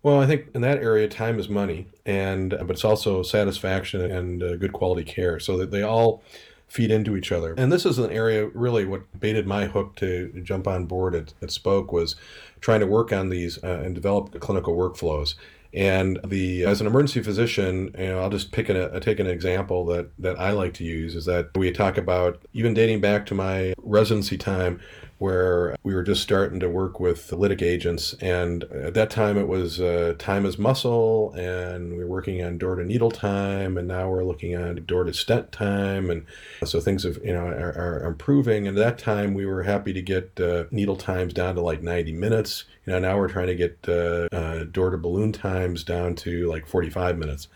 Well, 0.03 0.21
I 0.21 0.27
think 0.27 0.47
in 0.55 0.63
that 0.63 0.79
area, 0.79 1.07
time 1.09 1.39
is 1.39 1.49
money, 1.49 1.87
and 2.05 2.51
but 2.51 2.71
it's 2.71 2.85
also 2.85 3.23
satisfaction 3.23 4.01
and 4.01 4.43
uh, 4.43 4.57
good 4.57 4.73
quality 4.73 5.05
care, 5.05 5.39
so 5.39 5.57
that 5.59 5.71
they 5.71 5.83
all 5.83 6.23
feed 6.67 6.91
into 6.91 7.17
each 7.17 7.31
other. 7.31 7.55
And 7.57 7.71
this 7.71 7.85
is 7.87 7.99
an 7.99 8.11
area 8.11 8.49
really 8.49 8.85
what 8.85 9.21
baited 9.21 9.47
my 9.47 9.67
hook 9.67 9.95
to 9.97 10.33
jump 10.43 10.67
on 10.67 10.87
board 10.87 11.15
at, 11.15 11.35
at 11.43 11.51
Spok 11.51 11.93
was 11.93 12.17
trying 12.61 12.81
to 12.81 12.87
work 12.87 13.13
on 13.13 13.29
these 13.29 13.63
uh, 13.63 13.83
and 13.85 13.95
develop 13.95 14.39
clinical 14.41 14.75
workflows. 14.75 15.35
And 15.75 16.21
the 16.25 16.65
as 16.65 16.81
an 16.81 16.87
emergency 16.87 17.23
physician, 17.23 17.95
you 17.99 18.09
know, 18.09 18.21
I'll 18.21 18.31
just 18.31 18.53
pick 18.53 18.69
a, 18.69 18.93
uh, 18.93 19.01
take 19.01 19.21
an 19.21 19.27
example 19.27 19.87
that 19.87 20.11
that 20.19 20.39
I 20.39 20.51
like 20.51 20.75
to 20.75 20.85
use 20.85 21.15
is 21.15 21.25
that 21.25 21.49
we 21.57 21.71
talk 21.71 21.97
about 21.97 22.43
even 22.53 22.75
dating 22.75 23.01
back 23.01 23.25
to 23.27 23.35
my 23.35 23.73
residency 23.79 24.37
time 24.37 24.81
where 25.23 25.77
we 25.85 25.95
were 25.95 26.03
just 26.03 26.21
starting 26.21 26.59
to 26.59 26.69
work 26.69 26.99
with 26.99 27.31
lytic 27.31 27.63
agents. 27.63 28.13
And 28.21 28.65
at 28.65 28.95
that 28.95 29.09
time, 29.09 29.39
it 29.39 29.47
was 29.47 29.81
uh, 29.81 30.17
time 30.19 30.45
as 30.45 30.59
muscle, 30.59 31.33
and 31.35 31.93
we 31.93 31.99
were 31.99 32.11
working 32.11 32.45
on 32.45 32.59
door 32.59 32.75
to 32.75 32.85
needle 32.85 33.13
time, 33.13 33.79
and 33.79 33.87
now 33.87 34.11
we're 34.11 34.25
looking 34.25 34.55
at 34.55 34.85
door 34.85 35.05
to 35.05 35.15
stent 35.15 35.53
time. 35.53 36.11
And 36.11 36.27
so 36.65 36.81
things 36.81 37.05
have, 37.05 37.19
you 37.25 37.33
know, 37.33 37.47
are, 37.47 38.03
are 38.03 38.05
improving. 38.05 38.67
And 38.67 38.77
at 38.77 38.85
that 38.85 38.99
time, 38.99 39.33
we 39.33 39.47
were 39.47 39.63
happy 39.63 39.93
to 39.93 40.03
get 40.03 40.41
uh, 40.41 40.65
needle 40.73 40.97
times 40.97 41.33
down 41.33 41.55
to 41.55 41.61
like 41.61 41.85
90 41.85 42.11
minutes. 42.15 42.65
You 42.85 42.95
know, 42.95 42.99
now 42.99 43.17
we're 43.17 43.29
trying 43.29 43.47
to 43.47 43.55
get 43.55 43.79
uh, 43.89 44.27
uh 44.33 44.65
door 44.65 44.91
to 44.91 44.99
balloon 44.99 45.31
times 45.31 45.85
down 45.85 46.17
to 46.17 46.49
like 46.49 46.67
45 46.67 47.17
minutes. 47.17 47.47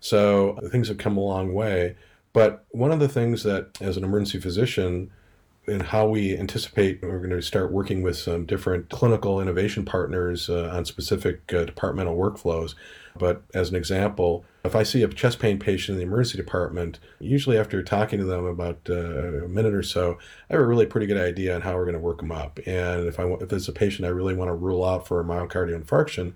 So 0.00 0.58
things 0.72 0.88
have 0.88 0.98
come 0.98 1.16
a 1.16 1.20
long 1.20 1.54
way. 1.54 1.94
But 2.32 2.64
one 2.70 2.90
of 2.90 2.98
the 2.98 3.08
things 3.08 3.44
that, 3.44 3.80
as 3.80 3.96
an 3.96 4.02
emergency 4.02 4.40
physician, 4.40 5.12
and 5.66 5.82
how 5.82 6.06
we 6.06 6.36
anticipate 6.36 7.00
we're 7.02 7.18
going 7.18 7.30
to 7.30 7.42
start 7.42 7.72
working 7.72 8.02
with 8.02 8.16
some 8.16 8.44
different 8.44 8.90
clinical 8.90 9.40
innovation 9.40 9.84
partners 9.84 10.48
uh, 10.50 10.70
on 10.72 10.84
specific 10.84 11.52
uh, 11.52 11.64
departmental 11.64 12.16
workflows. 12.16 12.74
But 13.16 13.42
as 13.54 13.70
an 13.70 13.76
example, 13.76 14.44
if 14.64 14.74
I 14.74 14.82
see 14.82 15.02
a 15.02 15.08
chest 15.08 15.38
pain 15.38 15.58
patient 15.58 15.94
in 15.94 15.98
the 15.98 16.06
emergency 16.06 16.36
department, 16.36 16.98
usually 17.20 17.56
after 17.56 17.82
talking 17.82 18.18
to 18.18 18.24
them 18.24 18.44
about 18.44 18.80
uh, 18.88 19.44
a 19.44 19.48
minute 19.48 19.74
or 19.74 19.82
so, 19.82 20.18
I 20.50 20.54
have 20.54 20.60
a 20.60 20.66
really 20.66 20.86
pretty 20.86 21.06
good 21.06 21.18
idea 21.18 21.54
on 21.54 21.60
how 21.60 21.74
we're 21.74 21.84
going 21.84 21.94
to 21.94 22.00
work 22.00 22.18
them 22.18 22.32
up. 22.32 22.58
And 22.66 23.06
if 23.06 23.20
I 23.20 23.24
if 23.24 23.52
it's 23.52 23.68
a 23.68 23.72
patient 23.72 24.06
I 24.06 24.10
really 24.10 24.34
want 24.34 24.48
to 24.48 24.54
rule 24.54 24.84
out 24.84 25.06
for 25.06 25.20
a 25.20 25.24
myocardial 25.24 25.80
infarction, 25.80 26.32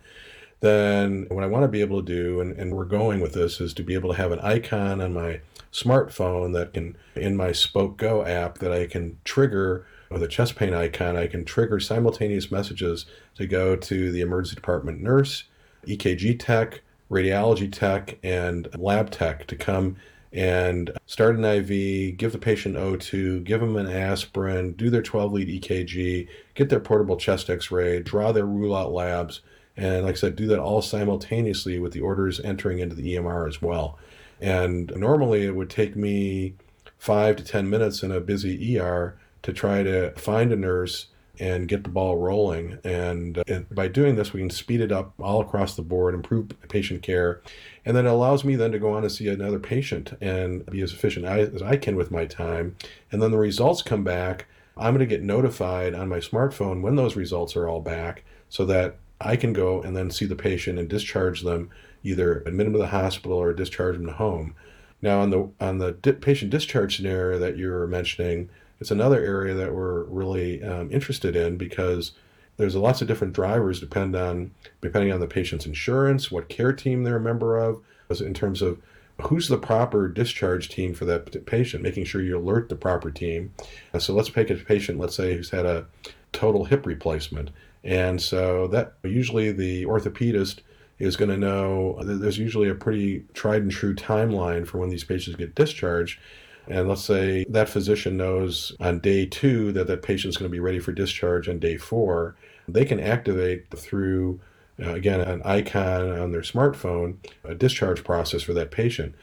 then 0.60 1.26
what 1.30 1.44
I 1.44 1.46
want 1.46 1.64
to 1.64 1.68
be 1.68 1.80
able 1.80 2.02
to 2.02 2.06
do, 2.06 2.40
and, 2.40 2.56
and 2.58 2.74
we're 2.74 2.84
going 2.84 3.20
with 3.20 3.32
this, 3.32 3.60
is 3.60 3.74
to 3.74 3.82
be 3.82 3.94
able 3.94 4.10
to 4.10 4.16
have 4.16 4.32
an 4.32 4.40
icon 4.40 5.00
on 5.00 5.14
my 5.14 5.40
smartphone 5.72 6.52
that 6.54 6.74
can, 6.74 6.96
in 7.14 7.36
my 7.36 7.50
Spok 7.50 7.96
Go 7.96 8.24
app, 8.24 8.58
that 8.58 8.72
I 8.72 8.86
can 8.86 9.18
trigger 9.24 9.86
with 10.10 10.22
a 10.22 10.28
chest 10.28 10.56
pain 10.56 10.74
icon, 10.74 11.16
I 11.16 11.26
can 11.26 11.44
trigger 11.44 11.78
simultaneous 11.78 12.50
messages 12.50 13.06
to 13.36 13.46
go 13.46 13.76
to 13.76 14.10
the 14.10 14.20
emergency 14.20 14.56
department 14.56 15.02
nurse, 15.02 15.44
EKG 15.86 16.38
tech, 16.38 16.82
radiology 17.10 17.70
tech, 17.70 18.18
and 18.22 18.68
lab 18.76 19.10
tech 19.10 19.46
to 19.48 19.56
come 19.56 19.96
and 20.32 20.90
start 21.06 21.36
an 21.36 21.44
IV, 21.44 22.16
give 22.16 22.32
the 22.32 22.38
patient 22.38 22.76
O2, 22.76 23.44
give 23.44 23.60
them 23.60 23.76
an 23.76 23.90
aspirin, 23.90 24.72
do 24.72 24.90
their 24.90 25.02
12 25.02 25.32
lead 25.32 25.62
EKG, 25.62 26.28
get 26.54 26.68
their 26.68 26.80
portable 26.80 27.16
chest 27.16 27.48
x 27.48 27.70
ray, 27.70 28.00
draw 28.00 28.32
their 28.32 28.46
rule 28.46 28.76
out 28.76 28.92
labs, 28.92 29.40
and 29.78 30.04
like 30.04 30.16
I 30.16 30.18
said, 30.18 30.34
do 30.34 30.48
that 30.48 30.58
all 30.58 30.82
simultaneously 30.82 31.78
with 31.78 31.92
the 31.92 32.00
orders 32.00 32.40
entering 32.40 32.80
into 32.80 32.96
the 32.96 33.14
EMR 33.14 33.48
as 33.48 33.62
well. 33.62 33.96
And 34.40 34.92
normally 34.96 35.44
it 35.44 35.54
would 35.54 35.70
take 35.70 35.94
me 35.94 36.54
five 36.98 37.36
to 37.36 37.44
10 37.44 37.70
minutes 37.70 38.02
in 38.02 38.10
a 38.10 38.20
busy 38.20 38.76
ER 38.76 39.16
to 39.42 39.52
try 39.52 39.84
to 39.84 40.10
find 40.16 40.52
a 40.52 40.56
nurse 40.56 41.06
and 41.38 41.68
get 41.68 41.84
the 41.84 41.90
ball 41.90 42.16
rolling. 42.16 42.78
And, 42.82 43.40
and, 43.46 43.72
by 43.72 43.86
doing 43.86 44.16
this, 44.16 44.32
we 44.32 44.40
can 44.40 44.50
speed 44.50 44.80
it 44.80 44.90
up 44.90 45.14
all 45.20 45.40
across 45.40 45.76
the 45.76 45.82
board, 45.82 46.12
improve 46.12 46.48
patient 46.68 47.02
care, 47.02 47.40
and 47.84 47.96
then 47.96 48.04
it 48.04 48.10
allows 48.10 48.42
me 48.42 48.56
then 48.56 48.72
to 48.72 48.80
go 48.80 48.92
on 48.92 49.02
to 49.02 49.10
see 49.10 49.28
another 49.28 49.60
patient 49.60 50.16
and 50.20 50.66
be 50.66 50.80
as 50.80 50.92
efficient 50.92 51.24
as 51.24 51.62
I 51.62 51.76
can 51.76 51.94
with 51.94 52.10
my 52.10 52.26
time. 52.26 52.74
And 53.12 53.22
then 53.22 53.30
the 53.30 53.38
results 53.38 53.82
come 53.82 54.02
back. 54.02 54.46
I'm 54.76 54.92
going 54.92 55.08
to 55.08 55.14
get 55.14 55.22
notified 55.22 55.94
on 55.94 56.08
my 56.08 56.18
smartphone 56.18 56.82
when 56.82 56.96
those 56.96 57.14
results 57.14 57.54
are 57.54 57.68
all 57.68 57.80
back 57.80 58.24
so 58.48 58.64
that 58.66 58.96
I 59.20 59.36
can 59.36 59.52
go 59.52 59.82
and 59.82 59.96
then 59.96 60.10
see 60.10 60.26
the 60.26 60.36
patient 60.36 60.78
and 60.78 60.88
discharge 60.88 61.42
them 61.42 61.70
either 62.04 62.40
admit 62.46 62.66
them 62.66 62.72
to 62.74 62.78
the 62.78 62.86
hospital 62.88 63.36
or 63.36 63.52
discharge 63.52 63.96
them 63.96 64.06
to 64.06 64.12
home. 64.12 64.54
Now, 65.02 65.20
on 65.20 65.30
the 65.30 65.50
on 65.60 65.78
the 65.78 65.92
di- 65.92 66.12
patient 66.12 66.50
discharge 66.50 66.96
scenario 66.96 67.38
that 67.38 67.56
you 67.56 67.70
were 67.70 67.86
mentioning, 67.86 68.50
it's 68.80 68.90
another 68.90 69.22
area 69.22 69.54
that 69.54 69.74
we're 69.74 70.04
really 70.04 70.62
um, 70.62 70.90
interested 70.92 71.36
in 71.36 71.56
because 71.56 72.12
there's 72.56 72.74
lots 72.74 73.00
of 73.00 73.08
different 73.08 73.32
drivers 73.32 73.80
depend 73.80 74.16
on 74.16 74.50
depending 74.80 75.12
on 75.12 75.20
the 75.20 75.26
patient's 75.26 75.66
insurance, 75.66 76.30
what 76.30 76.48
care 76.48 76.72
team 76.72 77.04
they're 77.04 77.16
a 77.16 77.20
member 77.20 77.56
of, 77.56 77.80
in 78.20 78.34
terms 78.34 78.62
of 78.62 78.80
who's 79.22 79.48
the 79.48 79.58
proper 79.58 80.08
discharge 80.08 80.68
team 80.68 80.94
for 80.94 81.04
that 81.04 81.46
patient, 81.46 81.82
making 81.82 82.04
sure 82.04 82.22
you 82.22 82.38
alert 82.38 82.68
the 82.68 82.76
proper 82.76 83.10
team. 83.10 83.52
So 83.98 84.14
let's 84.14 84.30
take 84.30 84.50
a 84.50 84.54
patient, 84.54 84.98
let's 84.98 85.14
say, 85.16 85.34
who's 85.34 85.50
had 85.50 85.66
a 85.66 85.86
total 86.32 86.64
hip 86.66 86.86
replacement. 86.86 87.50
And 87.84 88.20
so 88.20 88.66
that 88.68 88.94
usually 89.02 89.52
the 89.52 89.84
orthopedist 89.86 90.60
is 90.98 91.16
going 91.16 91.30
to 91.30 91.36
know 91.36 91.98
there's 92.02 92.38
usually 92.38 92.68
a 92.68 92.74
pretty 92.74 93.24
tried 93.34 93.62
and 93.62 93.70
true 93.70 93.94
timeline 93.94 94.66
for 94.66 94.78
when 94.78 94.90
these 94.90 95.04
patients 95.04 95.36
get 95.36 95.54
discharged. 95.54 96.18
And 96.66 96.88
let's 96.88 97.04
say 97.04 97.46
that 97.48 97.68
physician 97.68 98.16
knows 98.16 98.72
on 98.80 98.98
day 98.98 99.24
two 99.24 99.72
that 99.72 99.86
that 99.86 100.02
patient's 100.02 100.36
going 100.36 100.50
to 100.50 100.52
be 100.52 100.60
ready 100.60 100.80
for 100.80 100.92
discharge 100.92 101.48
on 101.48 101.58
day 101.58 101.76
four. 101.76 102.36
They 102.66 102.84
can 102.84 103.00
activate 103.00 103.70
through, 103.70 104.40
uh, 104.82 104.92
again, 104.92 105.20
an 105.20 105.40
icon 105.44 106.10
on 106.10 106.32
their 106.32 106.42
smartphone, 106.42 107.16
a 107.44 107.54
discharge 107.54 108.04
process 108.04 108.42
for 108.42 108.52
that 108.54 108.70
patient. 108.70 109.14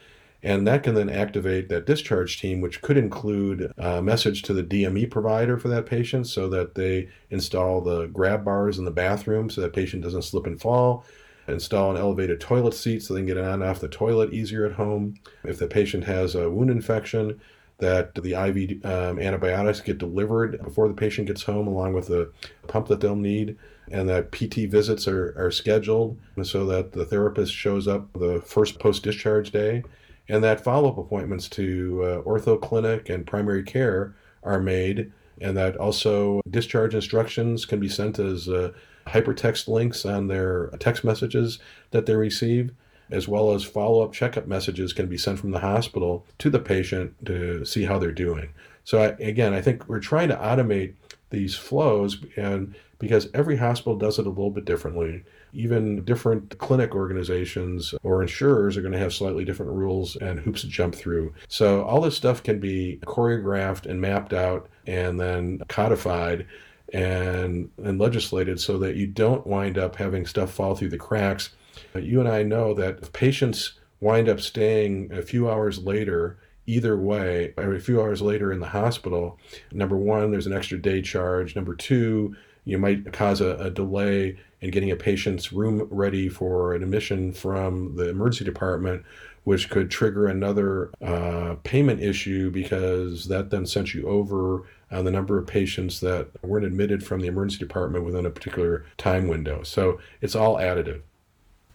And 0.46 0.64
that 0.68 0.84
can 0.84 0.94
then 0.94 1.10
activate 1.10 1.68
that 1.70 1.86
discharge 1.86 2.40
team, 2.40 2.60
which 2.60 2.80
could 2.80 2.96
include 2.96 3.72
a 3.76 4.00
message 4.00 4.42
to 4.42 4.54
the 4.54 4.62
DME 4.62 5.10
provider 5.10 5.58
for 5.58 5.66
that 5.66 5.86
patient 5.86 6.28
so 6.28 6.48
that 6.50 6.76
they 6.76 7.08
install 7.30 7.80
the 7.80 8.06
grab 8.06 8.44
bars 8.44 8.78
in 8.78 8.84
the 8.84 8.92
bathroom 8.92 9.50
so 9.50 9.60
that 9.60 9.72
patient 9.72 10.04
doesn't 10.04 10.22
slip 10.22 10.46
and 10.46 10.60
fall 10.60 11.04
install 11.48 11.92
an 11.92 11.96
elevated 11.96 12.40
toilet 12.40 12.74
seat 12.74 13.02
so 13.02 13.14
they 13.14 13.20
can 13.20 13.26
get 13.26 13.38
on 13.38 13.54
and 13.54 13.62
off 13.62 13.80
the 13.80 13.88
toilet 13.88 14.32
easier 14.32 14.66
at 14.66 14.72
home. 14.72 15.14
If 15.44 15.58
the 15.58 15.68
patient 15.68 16.04
has 16.04 16.34
a 16.34 16.50
wound 16.50 16.70
infection, 16.70 17.40
that 17.78 18.14
the 18.14 18.32
IV 18.32 18.84
um, 18.84 19.18
antibiotics 19.18 19.80
get 19.80 19.98
delivered 19.98 20.62
before 20.62 20.88
the 20.88 20.94
patient 20.94 21.28
gets 21.28 21.42
home, 21.42 21.66
along 21.66 21.92
with 21.92 22.08
the 22.08 22.32
pump 22.68 22.88
that 22.88 23.00
they'll 23.00 23.14
need, 23.14 23.56
and 23.90 24.08
that 24.08 24.32
PT 24.32 24.70
visits 24.70 25.06
are, 25.06 25.34
are 25.36 25.50
scheduled 25.50 26.18
so 26.42 26.64
that 26.66 26.92
the 26.92 27.04
therapist 27.04 27.52
shows 27.52 27.86
up 27.86 28.12
the 28.14 28.40
first 28.40 28.78
post 28.78 29.02
discharge 29.02 29.50
day, 29.50 29.84
and 30.28 30.42
that 30.42 30.62
follow 30.62 30.88
up 30.88 30.98
appointments 30.98 31.48
to 31.48 32.02
uh, 32.02 32.22
ortho 32.22 32.60
clinic 32.60 33.08
and 33.08 33.26
primary 33.26 33.62
care 33.62 34.14
are 34.42 34.60
made, 34.60 35.12
and 35.40 35.56
that 35.56 35.76
also 35.76 36.40
discharge 36.50 36.94
instructions 36.94 37.64
can 37.64 37.80
be 37.80 37.88
sent 37.88 38.18
as 38.18 38.48
uh, 38.48 38.72
hypertext 39.06 39.68
links 39.68 40.04
on 40.04 40.28
their 40.28 40.68
text 40.78 41.04
messages 41.04 41.58
that 41.90 42.06
they 42.06 42.14
receive, 42.14 42.72
as 43.10 43.28
well 43.28 43.52
as 43.52 43.62
follow 43.62 44.02
up 44.02 44.12
checkup 44.12 44.46
messages 44.46 44.92
can 44.92 45.06
be 45.06 45.18
sent 45.18 45.38
from 45.38 45.52
the 45.52 45.60
hospital 45.60 46.26
to 46.38 46.50
the 46.50 46.58
patient 46.58 47.14
to 47.24 47.64
see 47.64 47.84
how 47.84 47.98
they're 47.98 48.12
doing. 48.12 48.48
So, 48.84 49.02
I, 49.02 49.06
again, 49.22 49.52
I 49.52 49.60
think 49.60 49.88
we're 49.88 50.00
trying 50.00 50.28
to 50.28 50.36
automate 50.36 50.94
these 51.30 51.54
flows, 51.56 52.24
and 52.36 52.74
because 52.98 53.28
every 53.34 53.56
hospital 53.56 53.96
does 53.96 54.18
it 54.18 54.26
a 54.26 54.30
little 54.30 54.50
bit 54.50 54.64
differently. 54.64 55.24
Even 55.56 56.04
different 56.04 56.58
clinic 56.58 56.94
organizations 56.94 57.94
or 58.02 58.20
insurers 58.20 58.76
are 58.76 58.82
going 58.82 58.92
to 58.92 58.98
have 58.98 59.14
slightly 59.14 59.44
different 59.44 59.72
rules 59.72 60.14
and 60.16 60.40
hoops 60.40 60.60
to 60.60 60.68
jump 60.68 60.94
through. 60.94 61.32
So, 61.48 61.82
all 61.82 62.00
this 62.00 62.16
stuff 62.16 62.42
can 62.42 62.60
be 62.60 63.00
choreographed 63.06 63.86
and 63.86 64.00
mapped 64.00 64.32
out 64.32 64.68
and 64.86 65.18
then 65.18 65.62
codified 65.68 66.46
and 66.92 67.70
and 67.82 67.98
legislated 67.98 68.60
so 68.60 68.78
that 68.78 68.96
you 68.96 69.06
don't 69.06 69.46
wind 69.46 69.78
up 69.78 69.96
having 69.96 70.26
stuff 70.26 70.52
fall 70.52 70.74
through 70.74 70.90
the 70.90 70.98
cracks. 70.98 71.50
You 71.94 72.20
and 72.20 72.28
I 72.28 72.42
know 72.42 72.74
that 72.74 73.00
if 73.02 73.12
patients 73.12 73.72
wind 74.00 74.28
up 74.28 74.40
staying 74.40 75.10
a 75.12 75.22
few 75.22 75.50
hours 75.50 75.78
later 75.78 76.38
either 76.66 76.96
way, 76.96 77.54
a 77.56 77.78
few 77.78 78.00
hours 78.00 78.20
later 78.20 78.52
in 78.52 78.60
the 78.60 78.66
hospital, 78.66 79.38
number 79.72 79.96
one, 79.96 80.30
there's 80.30 80.46
an 80.46 80.52
extra 80.52 80.78
day 80.78 81.00
charge. 81.00 81.54
Number 81.54 81.74
two, 81.74 82.34
you 82.64 82.78
might 82.78 83.12
cause 83.12 83.40
a, 83.40 83.56
a, 83.56 83.70
delay 83.70 84.36
in 84.60 84.70
getting 84.70 84.90
a 84.90 84.96
patient's 84.96 85.52
room 85.52 85.86
ready 85.90 86.28
for 86.28 86.74
an 86.74 86.82
admission 86.82 87.32
from 87.32 87.96
the 87.96 88.08
emergency 88.08 88.44
department, 88.44 89.04
which 89.44 89.70
could 89.70 89.90
trigger 89.90 90.26
another 90.26 90.90
uh, 91.02 91.54
payment 91.62 92.00
issue 92.00 92.50
because 92.50 93.26
that 93.28 93.50
then 93.50 93.66
sent 93.66 93.94
you 93.94 94.08
over 94.08 94.64
on 94.90 95.04
the 95.04 95.10
number 95.10 95.38
of 95.38 95.46
patients 95.46 96.00
that 96.00 96.28
weren't 96.42 96.64
admitted 96.64 97.04
from 97.04 97.20
the 97.20 97.26
emergency 97.26 97.58
department 97.58 98.04
within 98.04 98.26
a 98.26 98.30
particular 98.30 98.84
time 98.96 99.28
window. 99.28 99.62
So 99.62 100.00
it's 100.20 100.34
all 100.34 100.56
additive. 100.56 101.02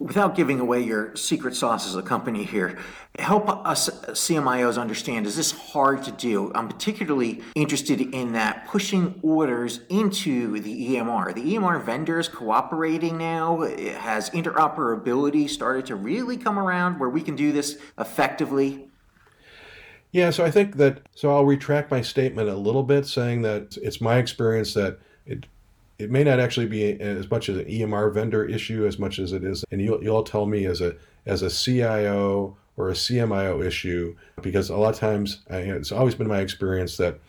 Without 0.02 0.36
giving 0.36 0.60
away 0.60 0.82
your 0.82 1.16
secret 1.16 1.56
sauce 1.56 1.86
as 1.86 1.96
a 1.96 2.02
company 2.02 2.44
here, 2.44 2.76
help 3.20 3.48
us 3.48 3.88
CMIOs 4.08 4.82
understand 4.82 5.28
is 5.28 5.36
this 5.36 5.52
hard 5.52 6.02
to 6.04 6.12
do? 6.12 6.52
I'm 6.56 6.68
particularly 6.68 7.44
interested 7.54 8.02
in 8.02 8.34
that 8.34 8.66
pushing 8.68 9.20
orders 9.22 9.82
into 9.90 10.60
the 10.60 10.96
EMR. 10.96 11.36
The 11.36 11.54
EMR 11.54 11.84
vendors 11.86 12.28
cooperating 12.28 13.20
now. 13.20 13.62
Has 13.62 14.32
interoperability 14.32 15.48
started 15.48 15.86
to 15.86 15.96
really 15.96 16.36
come 16.36 16.58
around 16.58 17.00
where 17.00 17.10
we 17.10 17.22
can 17.22 17.36
do 17.36 17.52
this 17.52 17.78
effectively? 18.00 18.88
Yeah, 20.12 20.32
so 20.32 20.44
I 20.44 20.50
think 20.50 20.78
that 20.78 21.04
so 21.14 21.32
I'll 21.32 21.46
retract 21.46 21.92
my 21.92 22.02
statement 22.02 22.50
a 22.50 22.56
little 22.56 22.84
bit, 22.84 23.06
saying 23.06 23.44
that 23.44 23.78
it's 23.78 24.02
my 24.02 24.18
experience 24.18 24.74
that 24.74 24.98
it 25.28 25.46
it 26.02 26.10
may 26.10 26.24
not 26.24 26.40
actually 26.40 26.66
be 26.66 27.00
as 27.00 27.30
much 27.30 27.48
as 27.48 27.58
an 27.58 27.66
EMR 27.66 28.14
vendor 28.14 28.44
issue 28.44 28.86
as 28.86 28.98
much 28.98 29.20
as 29.20 29.34
it 29.34 29.44
is, 29.44 29.64
and 29.72 29.82
you'll 29.82 30.04
you'll 30.04 30.24
tell 30.24 30.46
me 30.46 30.66
as 30.66 30.82
a 30.82 30.96
as 31.26 31.42
a 31.44 31.50
CIO 31.50 32.58
or 32.78 32.90
a 32.90 32.94
CMIO 32.94 33.64
issue 33.64 34.16
because 34.42 34.70
a 34.70 34.78
lot 34.78 34.94
of 34.94 35.00
times 35.00 35.42
it's 35.50 35.92
always 35.92 36.16
been 36.16 36.28
my 36.28 36.40
experience 36.40 36.98
that 36.98 37.20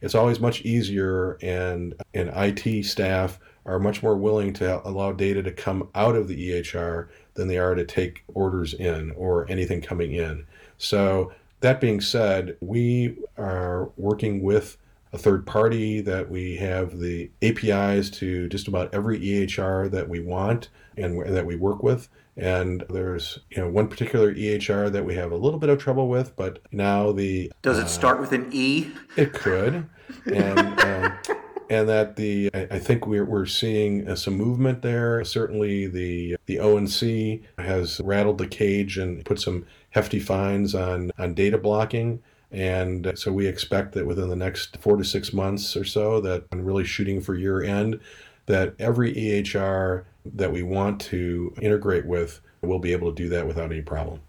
it's 0.00 0.14
always 0.14 0.40
much 0.40 0.62
easier 0.62 1.38
and 1.42 1.94
and 2.14 2.30
IT 2.34 2.84
staff 2.84 3.40
are 3.64 3.78
much 3.78 4.02
more 4.02 4.16
willing 4.16 4.52
to 4.54 4.86
allow 4.86 5.12
data 5.12 5.42
to 5.42 5.52
come 5.52 5.88
out 5.94 6.14
of 6.14 6.28
the 6.28 6.50
EHR 6.50 7.08
than 7.34 7.48
they 7.48 7.58
are 7.58 7.74
to 7.74 7.84
take 7.84 8.24
orders 8.34 8.74
in 8.74 9.10
or 9.12 9.50
anything 9.50 9.80
coming 9.80 10.12
in. 10.12 10.46
So 10.78 11.32
that 11.60 11.80
being 11.80 12.00
said, 12.00 12.56
we 12.60 13.16
are 13.36 13.90
working 13.96 14.42
with 14.42 14.76
a 15.12 15.18
third 15.18 15.46
party 15.46 16.00
that 16.00 16.30
we 16.30 16.56
have 16.56 16.98
the 16.98 17.30
APIs 17.42 18.10
to 18.10 18.48
just 18.48 18.68
about 18.68 18.92
every 18.94 19.18
EHR 19.20 19.90
that 19.90 20.08
we 20.08 20.20
want 20.20 20.68
and 20.96 21.20
that 21.34 21.46
we 21.46 21.56
work 21.56 21.82
with. 21.82 22.08
And 22.36 22.84
there's 22.88 23.40
you 23.50 23.58
know 23.58 23.68
one 23.68 23.88
particular 23.88 24.32
EHR 24.32 24.92
that 24.92 25.04
we 25.04 25.14
have 25.16 25.32
a 25.32 25.36
little 25.36 25.58
bit 25.58 25.70
of 25.70 25.78
trouble 25.78 26.08
with, 26.08 26.36
but 26.36 26.60
now 26.70 27.10
the 27.10 27.50
does 27.62 27.78
it 27.78 27.84
uh, 27.84 27.88
start 27.88 28.20
with 28.20 28.32
an 28.32 28.48
E? 28.52 28.88
It 29.16 29.32
could, 29.32 29.88
and 30.26 30.80
um, 30.80 31.18
and 31.70 31.88
that 31.88 32.14
the 32.14 32.50
I 32.54 32.78
think 32.78 33.06
we're 33.06 33.24
we're 33.24 33.46
seeing 33.46 34.08
uh, 34.08 34.14
some 34.14 34.34
movement 34.34 34.82
there. 34.82 35.24
Certainly, 35.24 35.88
the 35.88 36.36
the 36.46 36.60
ONC 36.60 37.42
has 37.58 38.00
rattled 38.00 38.38
the 38.38 38.46
cage 38.46 38.98
and 38.98 39.24
put 39.24 39.40
some 39.40 39.66
hefty 39.90 40.20
fines 40.20 40.74
on, 40.74 41.10
on 41.18 41.34
data 41.34 41.58
blocking. 41.58 42.22
And 42.50 43.12
so 43.16 43.32
we 43.32 43.46
expect 43.46 43.92
that 43.92 44.06
within 44.06 44.28
the 44.28 44.36
next 44.36 44.78
four 44.78 44.96
to 44.96 45.04
six 45.04 45.32
months 45.32 45.76
or 45.76 45.84
so, 45.84 46.20
that 46.22 46.44
I'm 46.50 46.64
really 46.64 46.84
shooting 46.84 47.20
for 47.20 47.34
year 47.34 47.62
end, 47.62 48.00
that 48.46 48.74
every 48.78 49.14
EHR 49.14 50.04
that 50.24 50.52
we 50.52 50.62
want 50.62 51.00
to 51.02 51.54
integrate 51.60 52.06
with 52.06 52.40
will 52.62 52.78
be 52.78 52.92
able 52.92 53.12
to 53.12 53.22
do 53.22 53.28
that 53.28 53.46
without 53.46 53.70
any 53.70 53.82
problem. 53.82 54.20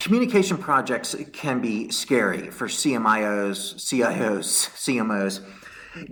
Communication 0.00 0.58
projects 0.58 1.14
can 1.32 1.60
be 1.60 1.88
scary 1.90 2.50
for 2.50 2.66
CMIOs, 2.66 3.76
CIOs, 3.76 4.68
CMOs 4.74 5.40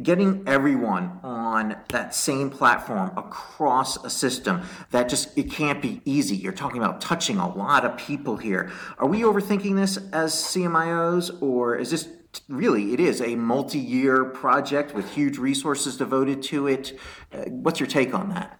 getting 0.03 0.43
everyone 0.47 1.21
on 1.23 1.77
that 1.89 2.15
same 2.15 2.51
platform 2.51 3.13
across 3.17 4.03
a 4.05 4.11
system 4.11 4.63
that 4.91 5.09
just 5.09 5.37
it 5.37 5.51
can't 5.51 5.81
be 5.81 6.01
easy. 6.05 6.37
You're 6.37 6.53
talking 6.53 6.79
about 6.79 7.01
touching 7.01 7.39
a 7.39 7.53
lot 7.53 7.85
of 7.85 7.97
people 7.97 8.37
here. 8.37 8.71
Are 8.99 9.07
we 9.07 9.21
overthinking 9.21 9.77
this 9.77 9.97
as 10.13 10.35
cmios 10.35 11.41
or 11.43 11.77
is 11.77 11.91
this 11.91 12.09
really 12.49 12.93
it 12.93 13.01
is 13.01 13.21
a 13.21 13.35
multi-year 13.35 14.25
project 14.25 14.95
with 14.95 15.13
huge 15.13 15.39
resources 15.39 15.97
devoted 15.97 16.43
to 16.45 16.67
it? 16.67 16.99
Uh, 17.33 17.45
what's 17.49 17.81
your 17.81 17.89
take 17.89 18.15
on 18.15 18.31
that? 18.31 18.57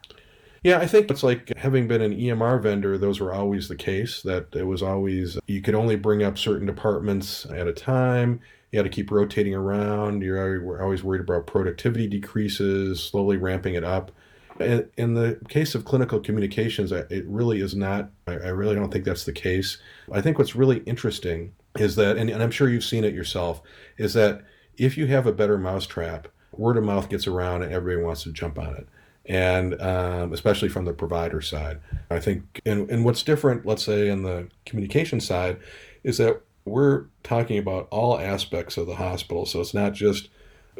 Yeah, 0.63 0.79
I 0.79 0.87
think 0.87 1.11
it's 1.11 1.23
like 1.23 1.57
having 1.57 1.89
been 1.89 2.03
an 2.03 2.15
EMR 2.15 2.63
vendor, 2.63 2.99
those 2.99 3.19
were 3.19 3.33
always 3.33 3.69
the 3.69 3.77
case, 3.77 4.21
that 4.23 4.55
it 4.55 4.65
was 4.65 4.83
always, 4.83 5.39
you 5.47 5.63
could 5.63 5.75
only 5.75 5.97
bring 5.97 6.23
up 6.23 6.37
certain 6.37 6.67
departments 6.67 7.47
at 7.47 7.67
a 7.67 7.73
time 7.73 8.41
you 8.71 8.79
got 8.79 8.85
to 8.85 8.89
keep 8.89 9.11
rotating 9.11 9.55
around. 9.55 10.23
You're 10.23 10.83
always 10.83 11.03
worried 11.03 11.21
about 11.21 11.47
productivity 11.47 12.07
decreases, 12.07 13.03
slowly 13.03 13.37
ramping 13.37 13.75
it 13.75 13.85
up. 13.85 14.13
In 14.59 15.15
the 15.15 15.41
case 15.49 15.75
of 15.75 15.85
clinical 15.85 16.21
communications, 16.21 16.93
it 16.93 17.25
really 17.27 17.61
is 17.61 17.75
not, 17.75 18.11
I 18.27 18.49
really 18.49 18.75
don't 18.75 18.93
think 18.93 19.05
that's 19.05 19.25
the 19.25 19.33
case. 19.33 19.79
I 20.13 20.21
think 20.21 20.39
what's 20.39 20.55
really 20.55 20.79
interesting 20.81 21.53
is 21.79 21.97
that, 21.97 22.17
and 22.17 22.31
I'm 22.31 22.51
sure 22.51 22.69
you've 22.69 22.85
seen 22.85 23.05
it 23.05 23.15
yourself, 23.15 23.63
is 23.97 24.15
that 24.15 24.43
if 24.77 24.99
you 24.99 25.07
have 25.07 25.27
a 25.27 25.33
better 25.33 25.57
mousetrap, 25.57 26.29
word 26.53 26.77
of 26.77 26.85
mouth 26.85 27.09
gets 27.09 27.27
around 27.27 27.63
and 27.63 27.73
everybody 27.73 28.05
wants 28.05 28.23
to 28.25 28.33
jump 28.33 28.59
on 28.59 28.75
it. 28.75 28.89
And 29.27 29.81
um, 29.81 30.33
especially 30.33 30.69
from 30.69 30.87
the 30.87 30.93
provider 30.93 31.41
side. 31.41 31.81
I 32.11 32.19
think, 32.19 32.61
and, 32.67 32.91
and 32.91 33.05
what's 33.05 33.23
different, 33.23 33.65
let's 33.65 33.85
say, 33.85 34.09
in 34.09 34.23
the 34.23 34.49
communication 34.67 35.21
side, 35.21 35.59
is 36.03 36.19
that 36.19 36.43
we're 36.65 37.07
talking 37.23 37.59
about 37.59 37.89
all 37.91 38.19
aspects 38.19 38.77
of 38.77 38.87
the 38.87 38.97
hospital. 38.97 39.47
So 39.47 39.61
it's 39.61 39.75
not 39.75 39.93
just 39.93 40.29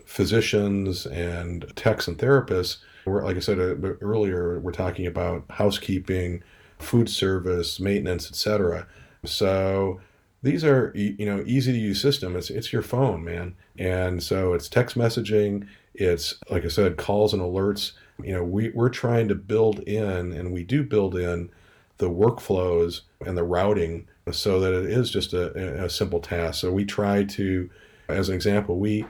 physicians 0.05 1.07
and 1.07 1.73
techs 1.77 2.09
and 2.09 2.19
therapists. 2.19 2.79
We're, 3.05 3.25
like 3.25 3.37
I 3.37 3.41
said 3.41 3.59
uh, 3.59 3.75
earlier, 4.01 4.61
we're 4.61 4.73
talking 4.73 5.07
about 5.07 5.45
housekeeping, 5.51 6.43
food 6.79 7.09
service, 7.09 7.81
maintenance, 7.81 8.29
etc. 8.29 8.87
So 9.25 10.01
these 10.43 10.65
are 10.65 10.93
you 10.95 11.27
know 11.27 11.43
easy 11.47 11.73
to 11.73 11.79
use 11.79 12.01
system. 12.01 12.37
It's 12.37 12.51
it's 12.51 12.73
your 12.73 12.83
phone, 12.83 13.25
man, 13.25 13.55
and 13.79 14.23
so 14.23 14.55
it's 14.55 14.69
text 14.69 14.97
messaging. 14.97 15.67
It's 15.95 16.35
like 16.51 16.65
I 16.65 16.69
said, 16.69 16.97
calls 16.97 17.35
and 17.35 17.43
alerts. 17.43 17.93
you 18.23 18.33
know, 18.33 18.45
we, 18.45 18.71
we're 18.71 18.91
trying 18.91 19.29
to 19.29 19.35
build 19.35 19.81
in, 19.81 20.33
and 20.33 20.53
we 20.53 20.63
do 20.63 20.83
build 20.83 21.17
in 21.17 21.51
the 21.99 22.09
workflows 22.09 23.03
and 23.27 23.37
the 23.37 23.45
routing 23.45 24.09
so 24.33 24.61
that 24.61 24.73
it 24.73 24.91
is 24.91 25.11
just 25.11 25.33
a, 25.33 25.85
a 25.85 25.91
simple 25.91 26.21
task. 26.21 26.61
So 26.61 26.73
we 26.73 26.85
try 26.85 27.25
to, 27.25 27.71
as 28.09 28.29
an 28.29 28.35
example, 28.35 28.79
we 28.79 29.07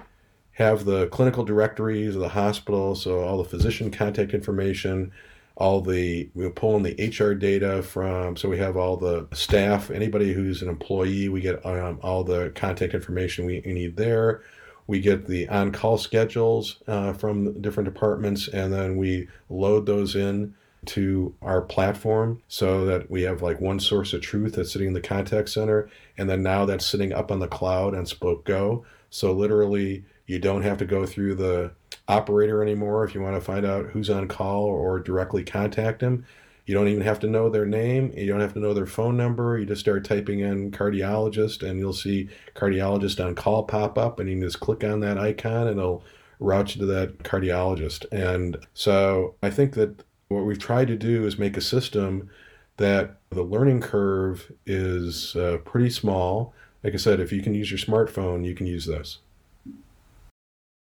have 0.53 0.85
the 0.85 1.07
clinical 1.09 1.45
directories 1.45 2.15
of 2.15 2.21
the 2.21 2.29
hospital, 2.29 2.95
so 2.95 3.21
all 3.21 3.39
the 3.39 3.49
physician 3.49 3.91
contact 3.91 4.35
information, 4.35 5.13
all 5.61 5.83
the 5.83 6.29
we 6.35 6.49
pull 6.49 6.77
in 6.77 6.83
the 6.83 7.09
HR 7.09 7.35
data 7.35 7.83
from 7.83 8.35
so 8.35 8.49
we 8.49 8.59
have 8.59 8.77
all 8.77 8.97
the 8.97 9.29
staff 9.33 9.91
anybody 9.91 10.33
who's 10.33 10.63
an 10.63 10.69
employee 10.69 11.29
we 11.29 11.41
get 11.43 11.65
um, 11.67 12.01
all 12.03 12.25
the 12.25 12.51
contact 12.55 12.95
information 12.95 13.45
we, 13.45 13.63
we, 13.67 13.75
need 13.75 13.95
there 13.95 14.43
we 14.87 15.01
get 15.01 15.27
the 15.27 15.47
on-call 15.49 15.99
schedules 15.99 16.83
uh, 16.89 17.13
from 17.13 17.61
different 17.61 17.85
departments 17.85 18.49
and 18.49 18.73
then 18.73 18.97
we 18.97 19.29
load 19.51 19.85
those 19.85 20.17
in 20.17 20.55
to 20.87 21.35
our 21.43 21.61
platform 21.61 22.43
so 22.49 22.85
that 22.85 23.11
we 23.11 23.23
have 23.23 23.43
like 23.43 23.61
one 23.61 23.79
source 23.79 24.13
of 24.13 24.23
truth 24.23 24.55
that's 24.55 24.73
sitting 24.73 24.89
in 24.89 24.95
the 24.95 25.01
contact 25.01 25.49
center 25.49 25.91
and 26.17 26.29
then 26.29 26.43
now 26.43 26.65
that's 26.65 26.87
sitting 26.87 27.13
up 27.13 27.31
on 27.31 27.39
the 27.39 27.49
cloud 27.49 27.95
on 27.95 28.05
Spok 28.05 28.45
Go 28.45 28.85
so 29.11 29.33
literally 29.33 30.05
you 30.27 30.39
don't 30.39 30.63
have 30.63 30.79
to 30.79 30.85
go 30.85 31.05
through 31.05 31.35
the 31.35 31.73
operator 32.09 32.63
anymore 32.63 33.05
if 33.05 33.15
you 33.15 33.21
want 33.21 33.35
to 33.35 33.41
find 33.41 33.67
out 33.67 33.87
who's 33.87 34.09
on 34.09 34.29
call 34.29 34.65
or 34.65 35.01
directly 35.01 35.43
contact 35.45 36.01
them. 36.01 36.25
You 36.67 36.75
don't 36.75 36.89
even 36.89 37.03
have 37.03 37.19
to 37.21 37.27
know 37.27 37.51
their 37.51 37.67
name. 37.67 38.13
You 38.17 38.29
don't 38.29 38.41
have 38.41 38.53
to 38.53 38.61
know 38.61 38.73
their 38.73 38.87
phone 38.87 39.17
number. 39.17 39.59
You 39.59 39.67
just 39.67 39.81
start 39.81 40.05
typing 40.05 40.41
in 40.41 40.71
cardiologist 40.71 41.69
and 41.69 41.81
you'll 41.81 41.93
see 41.93 42.29
cardiologist 42.55 43.25
on 43.25 43.35
call 43.35 43.65
pop 43.65 43.99
up 43.99 44.21
and 44.21 44.29
you 44.29 44.37
can 44.37 44.43
just 44.43 44.61
click 44.61 44.85
on 44.85 45.01
that 45.01 45.19
icon 45.19 45.67
and 45.67 45.81
it'll 45.81 46.05
route 46.39 46.77
you 46.77 46.81
to 46.83 46.87
that 46.87 47.19
cardiologist. 47.19 48.07
And 48.13 48.57
so 48.73 49.35
I 49.43 49.51
think 49.51 49.75
that 49.75 50.05
what 50.31 50.45
we've 50.45 50.59
tried 50.59 50.87
to 50.87 50.97
do 50.97 51.27
is 51.27 51.39
make 51.39 51.57
a 51.57 51.61
system 51.61 52.31
that 52.77 53.17
the 53.31 53.43
learning 53.43 53.81
curve 53.81 54.53
is 54.65 55.35
uh, 55.37 55.59
pretty 55.65 55.91
small. 55.91 56.55
Like 56.85 56.95
I 56.95 56.99
said, 56.99 57.21
if 57.21 57.33
you 57.33 57.43
can 57.43 57.53
use 57.53 57.71
your 57.71 57.79
smartphone, 57.79 58.47
you 58.47 58.55
can 58.55 58.67
use 58.67 58.87
this. 58.87 59.19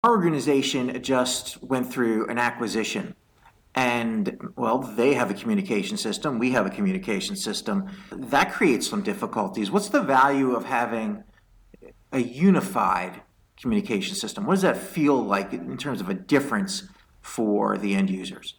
Our 0.04 0.12
organization 0.12 1.02
just 1.02 1.64
went 1.64 1.92
through 1.92 2.28
an 2.28 2.38
acquisition. 2.38 3.16
And, 3.76 4.52
well, 4.56 4.80
they 4.80 5.14
have 5.14 5.30
a 5.30 5.34
communication 5.34 5.98
system, 5.98 6.40
we 6.40 6.52
have 6.52 6.66
a 6.66 6.70
communication 6.70 7.36
system. 7.36 7.90
That 8.12 8.52
creates 8.52 8.88
some 8.88 9.04
difficulties. 9.04 9.70
What's 9.70 9.90
the 9.90 10.02
value 10.02 10.56
of 10.56 10.66
having 10.66 11.24
a 12.12 12.20
unified 12.20 13.22
communication 13.62 14.16
system? 14.16 14.46
What 14.46 14.56
does 14.56 14.64
that 14.64 14.78
feel 14.78 15.22
like 15.22 15.54
in 15.54 15.78
terms 15.78 16.02
of 16.02 16.10
a 16.10 16.14
difference 16.14 16.88
for 17.22 17.78
the 17.78 17.96
end 17.96 18.10
users? 18.10 18.56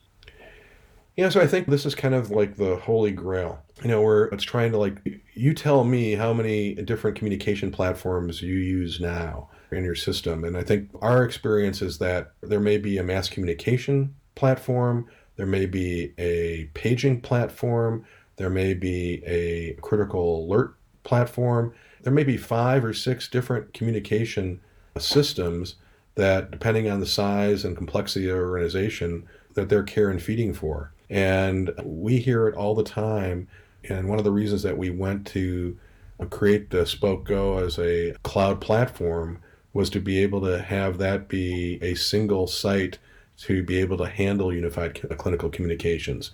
Yeah, 1.17 1.31
so 1.31 1.41
I 1.41 1.47
think 1.47 1.67
this 1.67 1.87
is 1.87 1.95
kind 1.95 2.15
of 2.15 2.31
like 2.31 2.57
the 2.57 2.77
holy 2.77 3.11
grail. 3.11 3.63
You 3.83 3.89
know, 3.89 4.03
where 4.03 4.25
it's 4.25 4.45
trying 4.45 4.73
to 4.73 4.79
like, 4.79 5.23
you 5.33 5.55
tell 5.55 5.83
me 5.83 6.13
how 6.13 6.35
many 6.35 6.75
different 6.75 7.17
communication 7.17 7.71
platforms 7.71 8.43
you 8.43 8.55
use 8.55 9.01
now 9.01 9.49
in 9.73 9.83
your 9.83 9.95
system. 9.95 10.45
And 10.45 10.59
I 10.59 10.63
think 10.63 10.91
our 11.01 11.25
experience 11.25 11.81
is 11.81 11.99
that 11.99 12.33
there 12.43 12.61
may 12.61 12.77
be 12.77 12.99
a 12.99 13.03
mass 13.03 13.31
communication 13.31 14.15
platform, 14.35 15.09
there 15.37 15.47
may 15.47 15.65
be 15.65 16.13
a 16.19 16.65
paging 16.75 17.23
platform, 17.23 18.05
there 18.37 18.51
may 18.51 18.75
be 18.75 19.23
a 19.27 19.73
critical 19.81 20.45
alert 20.45 20.77
platform, 21.03 21.73
there 22.03 22.13
may 22.13 22.25
be 22.25 22.37
five 22.37 22.85
or 22.85 22.93
six 22.93 23.27
different 23.27 23.73
communication 23.73 24.61
systems 24.99 25.77
that, 26.15 26.51
depending 26.51 26.91
on 26.91 27.01
the 27.01 27.07
size 27.07 27.65
and 27.65 27.75
complexity 27.75 28.29
of 28.29 28.37
the 28.37 28.43
organization, 28.43 29.27
that 29.55 29.71
they're 29.71 29.83
care 29.83 30.11
and 30.11 30.23
feeding 30.23 30.53
for. 30.53 30.93
And 31.09 31.71
we 31.85 32.19
hear 32.19 32.49
it 32.49 32.55
all 32.55 32.75
the 32.75 32.83
time. 32.83 33.49
And 33.89 34.09
one 34.09 34.19
of 34.19 34.25
the 34.25 34.33
reasons 34.33 34.63
that 34.63 34.77
we 34.77 34.91
went 34.91 35.27
to 35.29 35.79
create 36.31 36.71
the 36.71 36.79
Spok 36.79 37.25
Go 37.25 37.59
as 37.59 37.79
a 37.79 38.15
cloud 38.23 38.61
platform 38.61 39.39
was 39.73 39.91
to 39.91 40.01
be 40.01 40.23
able 40.23 40.41
to 40.41 40.63
have 40.63 40.99
that 40.99 41.29
be 41.29 41.79
a 41.83 41.95
single 41.95 42.47
site 42.47 42.99
to 43.39 43.63
be 43.63 43.79
able 43.79 43.99
to 43.99 44.09
handle 44.09 44.53
unified 44.53 44.95
clinical 45.19 45.51
communications. 45.51 46.31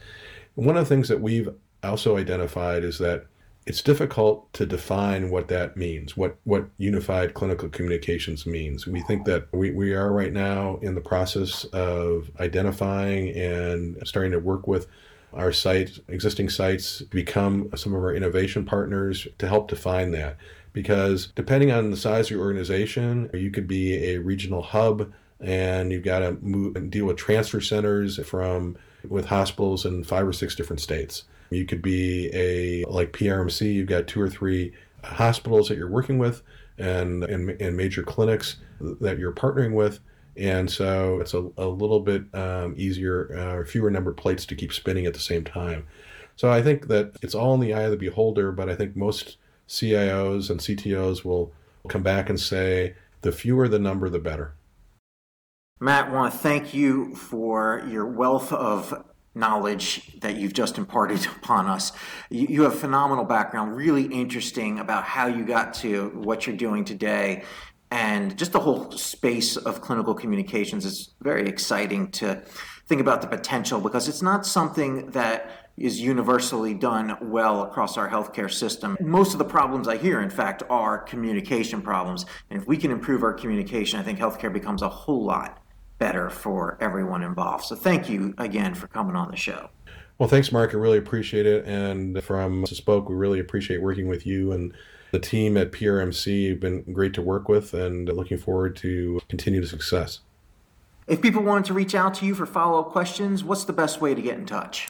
one 0.55 0.77
of 0.77 0.85
the 0.85 0.95
things 0.95 1.09
that 1.09 1.21
we've 1.21 1.49
also 1.83 2.17
identified 2.17 2.85
is 2.85 2.99
that 2.99 3.27
it's 3.65 3.83
difficult 3.83 4.53
to 4.55 4.67
define 4.67 5.31
what 5.31 5.49
that 5.49 5.77
means, 5.77 6.17
what, 6.17 6.37
what 6.45 6.69
unified 6.79 7.35
clinical 7.35 7.69
communications 7.69 8.45
means. 8.45 8.87
We 8.87 9.03
think 9.03 9.25
that 9.27 9.47
we, 9.53 9.71
we 9.71 9.95
are 9.95 10.13
right 10.13 10.33
now 10.33 10.79
in 10.83 10.95
the 10.95 11.01
process 11.01 11.65
of 11.67 12.31
identifying 12.41 13.31
and 13.31 13.97
starting 14.05 14.33
to 14.33 14.41
work 14.41 14.67
with 14.67 14.89
our 15.33 15.53
sites, 15.53 16.01
existing 16.09 16.49
sites, 16.51 17.03
become 17.03 17.71
some 17.77 17.95
of 17.95 18.03
our 18.03 18.15
innovation 18.15 18.65
partners 18.65 19.29
to 19.39 19.49
help 19.49 19.69
define 19.69 20.11
that. 20.11 20.37
Because 20.73 21.29
depending 21.37 21.71
on 21.71 21.91
the 21.91 21.97
size 21.97 22.27
of 22.27 22.33
your 22.33 22.41
organization, 22.41 23.31
you 23.33 23.51
could 23.51 23.69
be 23.69 24.13
a 24.13 24.19
regional 24.19 24.63
hub 24.63 25.13
and 25.41 25.93
you've 25.93 26.05
got 26.05 26.21
to 26.21 26.33
move, 26.41 26.77
and 26.77 26.91
deal 26.91 27.07
with 27.07 27.17
transfer 27.17 27.61
centers 27.61 28.25
from 28.27 28.77
with 29.09 29.27
hospitals 29.27 29.85
in 29.85 30.05
five 30.05 30.27
or 30.27 30.33
six 30.33 30.55
different 30.55 30.81
states. 30.81 31.25
You 31.55 31.65
could 31.65 31.83
be 31.83 32.31
a 32.33 32.85
like 32.87 33.13
PRMC, 33.13 33.75
you've 33.75 33.89
got 33.89 34.07
two 34.07 34.21
or 34.21 34.31
three 34.31 34.73
hospitals 35.05 35.69
that 35.69 35.77
you're 35.77 35.89
working 35.89 36.19
with 36.19 36.43
and, 36.79 37.25
and, 37.25 37.51
and 37.61 37.77
major 37.77 38.03
clinics 38.03 38.57
that 38.81 39.19
you're 39.19 39.33
partnering 39.33 39.75
with. 39.75 40.01
And 40.37 40.71
so 40.71 41.21
it's 41.21 41.35
a, 41.35 41.51
a 41.59 41.67
little 41.67 42.01
bit 42.01 42.35
um, 42.35 42.75
easier 42.77 43.37
uh, 43.37 43.67
fewer 43.67 43.91
number 43.91 44.13
plates 44.13 44.47
to 44.47 44.55
keep 44.55 44.73
spinning 44.73 45.07
at 45.07 45.15
the 45.15 45.21
same 45.21 45.45
time. 45.45 45.87
So 46.37 46.51
I 46.51 46.63
think 46.63 46.89
that 46.89 47.13
it's 47.21 47.35
all 47.35 47.55
in 47.55 47.61
the 47.61 47.75
eye 47.75 47.83
of 47.83 47.91
the 47.91 47.97
beholder, 47.97 48.51
but 48.53 48.71
I 48.71 48.75
think 48.75 48.97
most 48.97 49.37
CIOs 49.69 50.49
and 50.51 50.61
CTOs 50.61 51.25
will 51.25 51.53
come 51.89 52.03
back 52.03 52.31
and 52.31 52.41
say 52.41 52.95
the 53.21 53.33
fewer 53.33 53.69
the 53.69 53.79
number, 53.79 54.09
the 54.09 54.19
better. 54.19 54.55
Matt, 55.81 56.09
I 56.09 56.13
want 56.13 56.33
to 56.33 56.39
thank 56.39 56.73
you 56.73 57.15
for 57.15 57.85
your 57.89 58.07
wealth 58.07 58.53
of 58.53 59.05
knowledge 59.35 60.19
that 60.21 60.37
you've 60.37 60.53
just 60.53 60.79
imparted 60.79 61.27
upon 61.37 61.67
us. 61.67 61.93
You, 62.31 62.47
you, 62.49 62.63
have 62.63 62.79
phenomenal 62.79 63.25
background, 63.25 63.77
really 63.77 64.05
interesting 64.05 64.79
about 64.79 65.05
how 65.05 65.27
you 65.27 65.45
got 65.45 65.75
to 65.75 66.11
what 66.15 66.47
you're 66.47 66.57
doing 66.57 66.85
today. 66.85 67.45
And 67.91 68.39
just 68.39 68.53
the 68.53 68.61
whole 68.61 68.91
space 68.93 69.57
of 69.57 69.83
clinical 69.83 70.15
communications 70.15 70.87
is 70.87 71.11
very 71.21 71.47
exciting 71.47 72.11
to 72.13 72.43
think 72.87 73.01
about 73.01 73.21
the 73.21 73.29
potential 73.29 73.81
because 73.81 74.09
it's 74.09 74.23
not 74.23 74.47
something 74.47 75.11
that 75.11 75.51
is 75.77 76.01
universally 76.01 76.75
done 76.75 77.17
well 77.21 77.63
across 77.63 77.97
our 77.97 78.09
healthcare 78.09 78.51
system. 78.51 78.97
Most 79.01 79.33
of 79.33 79.39
the 79.39 79.45
problems 79.45 79.89
I 79.89 79.97
hear, 79.97 80.21
in 80.21 80.31
fact, 80.31 80.63
are 80.69 80.99
communication 80.99 81.83
problems. 81.83 82.27
And 82.51 82.61
if 82.61 82.67
we 82.67 82.77
can 82.77 82.91
improve 82.91 83.23
our 83.23 83.33
communication, 83.33 83.99
I 83.99 84.03
think 84.03 84.19
healthcare 84.19 84.53
becomes 84.53 84.83
a 84.83 84.89
whole 84.89 85.25
lot 85.25 85.62
better 86.03 86.29
for 86.29 86.77
everyone 86.81 87.23
involved. 87.23 87.65
So 87.65 87.77
thank 87.77 88.09
you 88.09 88.35
again 88.37 88.75
for 88.75 88.89
coming 88.89 89.15
on 89.15 89.31
the 89.31 89.37
show. 89.37 89.71
Well, 90.19 90.29
thanks, 90.29 90.51
Mark. 90.51 90.75
I 90.75 90.77
really 90.77 90.99
appreciate 90.99 91.47
it. 91.47 91.65
And 91.65 92.21
from 92.25 92.65
Spok, 92.65 93.09
we 93.09 93.15
really 93.15 93.39
appreciate 93.39 93.81
working 93.81 94.09
with 94.09 94.27
you 94.27 94.51
and 94.51 94.75
the 95.13 95.21
team 95.21 95.57
at 95.57 95.71
PRMC. 95.71 96.43
You've 96.43 96.59
been 96.59 96.83
great 96.93 97.15
to 97.15 97.23
work 97.23 97.49
with 97.49 97.73
and 97.73 98.09
looking 98.09 98.37
forward 98.37 98.75
to 98.79 99.21
continued 99.29 99.69
success. 99.69 100.19
If 101.07 101.23
people 101.23 101.45
wanted 101.45 101.67
to 101.67 101.73
reach 101.73 101.95
out 101.95 102.15
to 102.15 102.27
you 102.27 102.35
for 102.35 102.47
follow 102.47 102.81
up 102.81 102.89
questions, 102.89 103.45
what's 103.45 103.63
the 103.63 103.73
best 103.73 104.01
way 104.01 104.13
to 104.13 104.21
get 104.21 104.37
in 104.37 104.45
touch? 104.45 104.89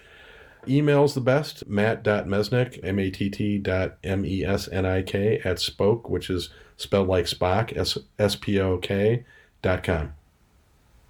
Email's 0.66 1.12
the 1.12 1.20
best, 1.20 1.66
matt.mesnik, 1.66 2.80
M-A-T-T 2.82 3.58
dot 3.58 3.98
M-E-S-N-I-K 4.02 5.40
at 5.44 5.56
Spok, 5.58 6.08
which 6.08 6.30
is 6.30 6.48
spelled 6.78 7.08
like 7.08 7.26
Spock, 7.26 7.76
S-P-O-K 8.18 9.26
dot 9.60 9.82
com. 9.82 10.14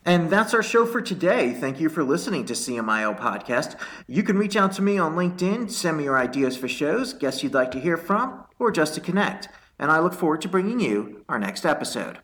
And 0.04 0.30
that's 0.30 0.52
our 0.52 0.62
show 0.62 0.84
for 0.84 1.00
today. 1.00 1.52
Thank 1.52 1.80
you 1.80 1.88
for 1.88 2.02
listening 2.02 2.44
to 2.46 2.54
CMIO 2.54 3.18
Podcast. 3.18 3.76
You 4.06 4.22
can 4.22 4.36
reach 4.36 4.56
out 4.56 4.72
to 4.72 4.82
me 4.82 4.98
on 4.98 5.14
LinkedIn, 5.14 5.70
send 5.70 5.98
me 5.98 6.04
your 6.04 6.18
ideas 6.18 6.56
for 6.56 6.68
shows, 6.68 7.12
guests 7.12 7.42
you'd 7.42 7.54
like 7.54 7.70
to 7.72 7.80
hear 7.80 7.96
from, 7.96 8.44
or 8.58 8.72
just 8.72 8.94
to 8.94 9.00
connect. 9.00 9.48
And 9.78 9.90
I 9.90 10.00
look 10.00 10.14
forward 10.14 10.40
to 10.42 10.48
bringing 10.48 10.80
you 10.80 11.24
our 11.28 11.38
next 11.38 11.64
episode. 11.64 12.18